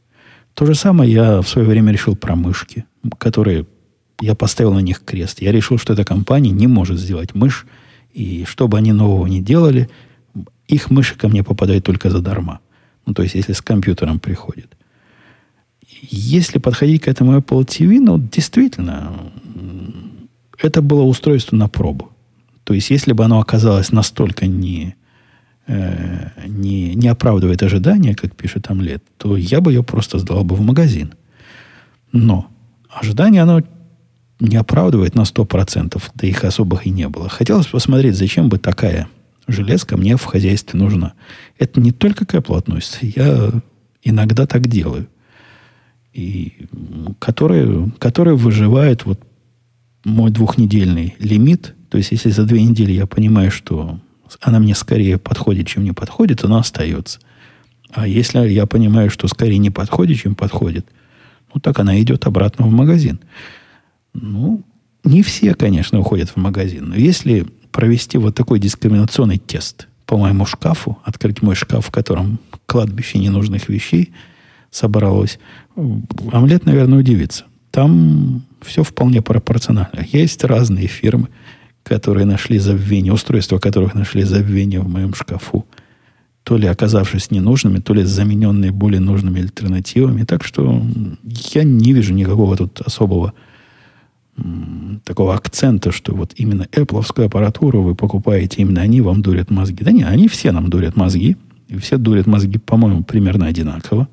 То 0.54 0.66
же 0.66 0.76
самое 0.76 1.12
я 1.12 1.41
в 1.41 1.47
свое 1.47 1.68
время 1.68 1.91
решил 1.93 2.16
про 2.16 2.36
мышки, 2.36 2.86
которые 3.18 3.66
я 4.20 4.36
поставил 4.36 4.74
на 4.74 4.80
них 4.80 5.04
крест. 5.04 5.41
Я 5.41 5.52
решил, 5.52 5.78
что 5.78 5.93
эта 5.93 6.04
компания 6.04 6.52
не 6.52 6.68
может 6.68 6.99
сделать 6.99 7.34
мышь, 7.34 7.66
и 8.14 8.43
что 8.45 8.68
бы 8.68 8.78
они 8.78 8.91
нового 8.91 9.26
не 9.28 9.41
делали, 9.41 9.89
их 10.68 10.91
мыши 10.91 11.18
ко 11.18 11.30
мне 11.30 11.43
попадают 11.43 11.86
только 11.86 12.10
задарма. 12.10 12.60
Ну, 13.06 13.14
то 13.14 13.24
есть, 13.24 13.36
если 13.36 13.54
с 13.54 13.62
компьютером 13.62 14.20
приходит. 14.20 14.76
Если 16.02 16.60
подходить 16.60 17.02
к 17.02 17.08
этому 17.08 17.38
Apple 17.38 17.66
TV, 17.66 18.00
ну, 18.00 18.18
действительно, 18.18 19.12
это 20.58 20.82
было 20.82 21.04
устройство 21.04 21.56
на 21.56 21.68
пробу. 21.68 22.10
То 22.64 22.74
есть, 22.74 22.89
если 22.89 23.14
бы 23.14 23.26
оно 23.26 23.39
оказалось 23.39 23.92
настолько 23.92 24.48
не, 24.48 24.96
э, 25.68 26.30
не, 26.48 26.96
не 26.96 27.08
оправдывает 27.08 27.64
ожидания, 27.64 28.16
как 28.16 28.36
пишет 28.36 28.70
Омлет, 28.70 29.04
то 29.18 29.36
я 29.36 29.62
бы 29.62 29.72
ее 29.72 29.84
просто 29.84 30.20
сдал 30.20 30.44
бы 30.44 30.56
в 30.56 30.62
магазин. 30.62 31.14
Но 32.12 32.48
ожидание, 32.89 33.42
оно 33.42 33.62
не 34.39 34.58
оправдывает 34.58 35.16
на 35.16 35.22
100%, 35.22 36.02
да 36.16 36.28
их 36.28 36.44
особых 36.44 36.86
и 36.88 36.89
не 36.89 37.08
было. 37.08 37.30
Хотелось 37.30 37.68
посмотреть, 37.68 38.16
зачем 38.16 38.50
бы 38.50 38.58
такая 38.58 39.08
железка 39.48 39.98
мне 39.98 40.18
в 40.18 40.26
хозяйстве 40.26 40.80
нужна. 40.80 41.14
Это 41.58 41.80
не 41.80 41.92
только 41.92 42.26
к 42.26 42.34
Apple 42.34 42.58
относится. 42.58 43.00
Я 43.02 43.52
иногда 44.04 44.46
так 44.46 44.68
делаю. 44.68 45.08
И 46.14 46.68
которые, 47.20 47.91
которые 47.99 48.36
выживают 48.36 49.05
вот 49.05 49.20
мой 50.03 50.32
двухнедельный 50.32 51.16
лимит. 51.20 51.76
То 51.89 51.97
есть, 51.97 52.12
если 52.12 52.30
за 52.30 52.43
две 52.43 52.64
недели 52.64 52.91
я 52.91 53.05
понимаю, 53.05 53.51
что 53.51 53.99
она 54.39 54.59
мне 54.59 54.76
скорее 54.76 55.18
подходит, 55.18 55.68
чем 55.68 55.84
не 55.84 55.91
подходит, 55.91 56.43
она 56.43 56.59
остается. 56.59 57.20
А 57.93 58.07
если 58.07 58.47
я 58.47 58.66
понимаю, 58.66 59.09
что 59.09 59.28
скорее 59.28 59.57
не 59.57 59.70
подходит, 59.70 60.20
чем 60.20 60.36
подходит, 60.36 60.86
ну, 61.53 61.59
так 61.59 61.80
она 61.80 61.99
идет 61.99 62.26
обратно 62.26 62.66
в 62.66 62.72
магазин. 62.72 63.20
Ну, 64.14 64.64
не 65.03 65.22
все, 65.24 65.53
конечно, 65.53 65.99
уходят 65.99 66.30
в 66.30 66.38
магазин. 66.38 66.89
Но 66.89 66.95
если 66.95 67.45
провести 67.72 68.18
вот 68.18 68.36
такой 68.36 68.59
дискриминационный 68.59 69.38
тест 69.38 69.88
по 70.05 70.18
моему 70.18 70.45
шкафу, 70.45 70.99
открыть 71.03 71.41
мой 71.41 71.55
шкаф, 71.55 71.88
в 71.88 71.91
котором 71.91 72.39
кладбище 72.66 73.18
ненужных 73.20 73.70
вещей 73.70 74.12
собралось, 74.72 75.39
омлет, 76.32 76.65
наверное, 76.65 76.99
удивится. 76.99 77.45
Там 77.69 78.43
все 78.61 78.84
вполне 78.84 79.22
пропорционально. 79.22 80.05
Есть 80.11 80.43
разные 80.43 80.88
фирмы, 80.88 81.28
которые 81.84 82.26
нашли 82.26 82.57
забвение, 82.57 83.13
устройства 83.13 83.59
которых 83.59 83.93
нашли 83.93 84.24
забвение 84.24 84.80
в 84.80 84.89
моем 84.89 85.13
шкафу, 85.13 85.65
то 86.43 86.57
ли 86.57 86.67
оказавшись 86.67 87.32
ненужными, 87.32 87.80
то 87.80 87.93
ли 87.93 88.03
замененные 88.03 88.72
более 88.72 88.99
нужными 88.99 89.41
альтернативами. 89.41 90.24
Так 90.24 90.43
что 90.43 90.82
я 91.53 91.63
не 91.63 91.93
вижу 91.93 92.13
никакого 92.13 92.57
тут 92.57 92.82
особого 92.82 93.34
такого 95.03 95.36
акцента, 95.36 95.91
что 95.91 96.15
вот 96.15 96.34
именно 96.38 96.63
Apple 96.72 97.26
аппаратуру 97.26 97.82
вы 97.84 97.95
покупаете, 97.95 98.61
именно 98.61 98.82
они 98.82 99.01
вам 99.01 99.22
дурят 99.22 99.51
мозги. 99.51 99.84
Да 99.84 99.91
нет, 99.91 100.07
они 100.07 100.28
все 100.28 100.51
нам 100.51 100.69
дурят 100.69 100.95
мозги. 100.95 101.38
И 101.67 101.78
все 101.78 101.97
дурят 101.97 102.28
мозги, 102.28 102.57
по-моему, 102.57 103.03
примерно 103.03 103.45
одинаково. 103.45 104.07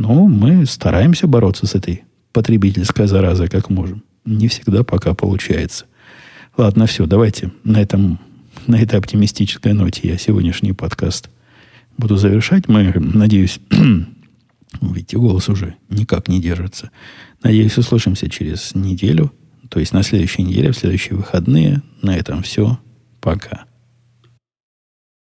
Но 0.00 0.26
мы 0.26 0.66
стараемся 0.66 1.26
бороться 1.26 1.66
с 1.66 1.74
этой 1.74 2.02
потребительской 2.32 3.06
заразой 3.06 3.48
как 3.48 3.70
можем. 3.70 4.02
Не 4.24 4.48
всегда 4.48 4.82
пока 4.82 5.14
получается. 5.14 5.86
Ладно, 6.56 6.86
все, 6.86 7.06
давайте 7.06 7.52
на, 7.64 7.78
этом, 7.80 8.18
на 8.66 8.80
этой 8.80 8.98
оптимистической 8.98 9.72
ноте 9.72 10.08
я 10.08 10.18
сегодняшний 10.18 10.72
подкаст 10.72 11.30
буду 11.96 12.16
завершать. 12.16 12.66
Мы, 12.66 12.92
надеюсь, 12.98 13.60
видите, 14.80 15.16
голос 15.16 15.48
уже 15.48 15.76
никак 15.88 16.28
не 16.28 16.40
держится. 16.40 16.90
Надеюсь, 17.42 17.78
услышимся 17.78 18.28
через 18.28 18.74
неделю– 18.74 19.32
то 19.70 19.78
есть 19.78 19.92
на 19.92 20.02
следующей 20.02 20.42
неделе, 20.42 20.72
в 20.72 20.76
следующие 20.76 21.16
выходные. 21.16 21.80
На 22.02 22.16
этом 22.16 22.42
все. 22.42 22.78
Пока. 23.20 23.64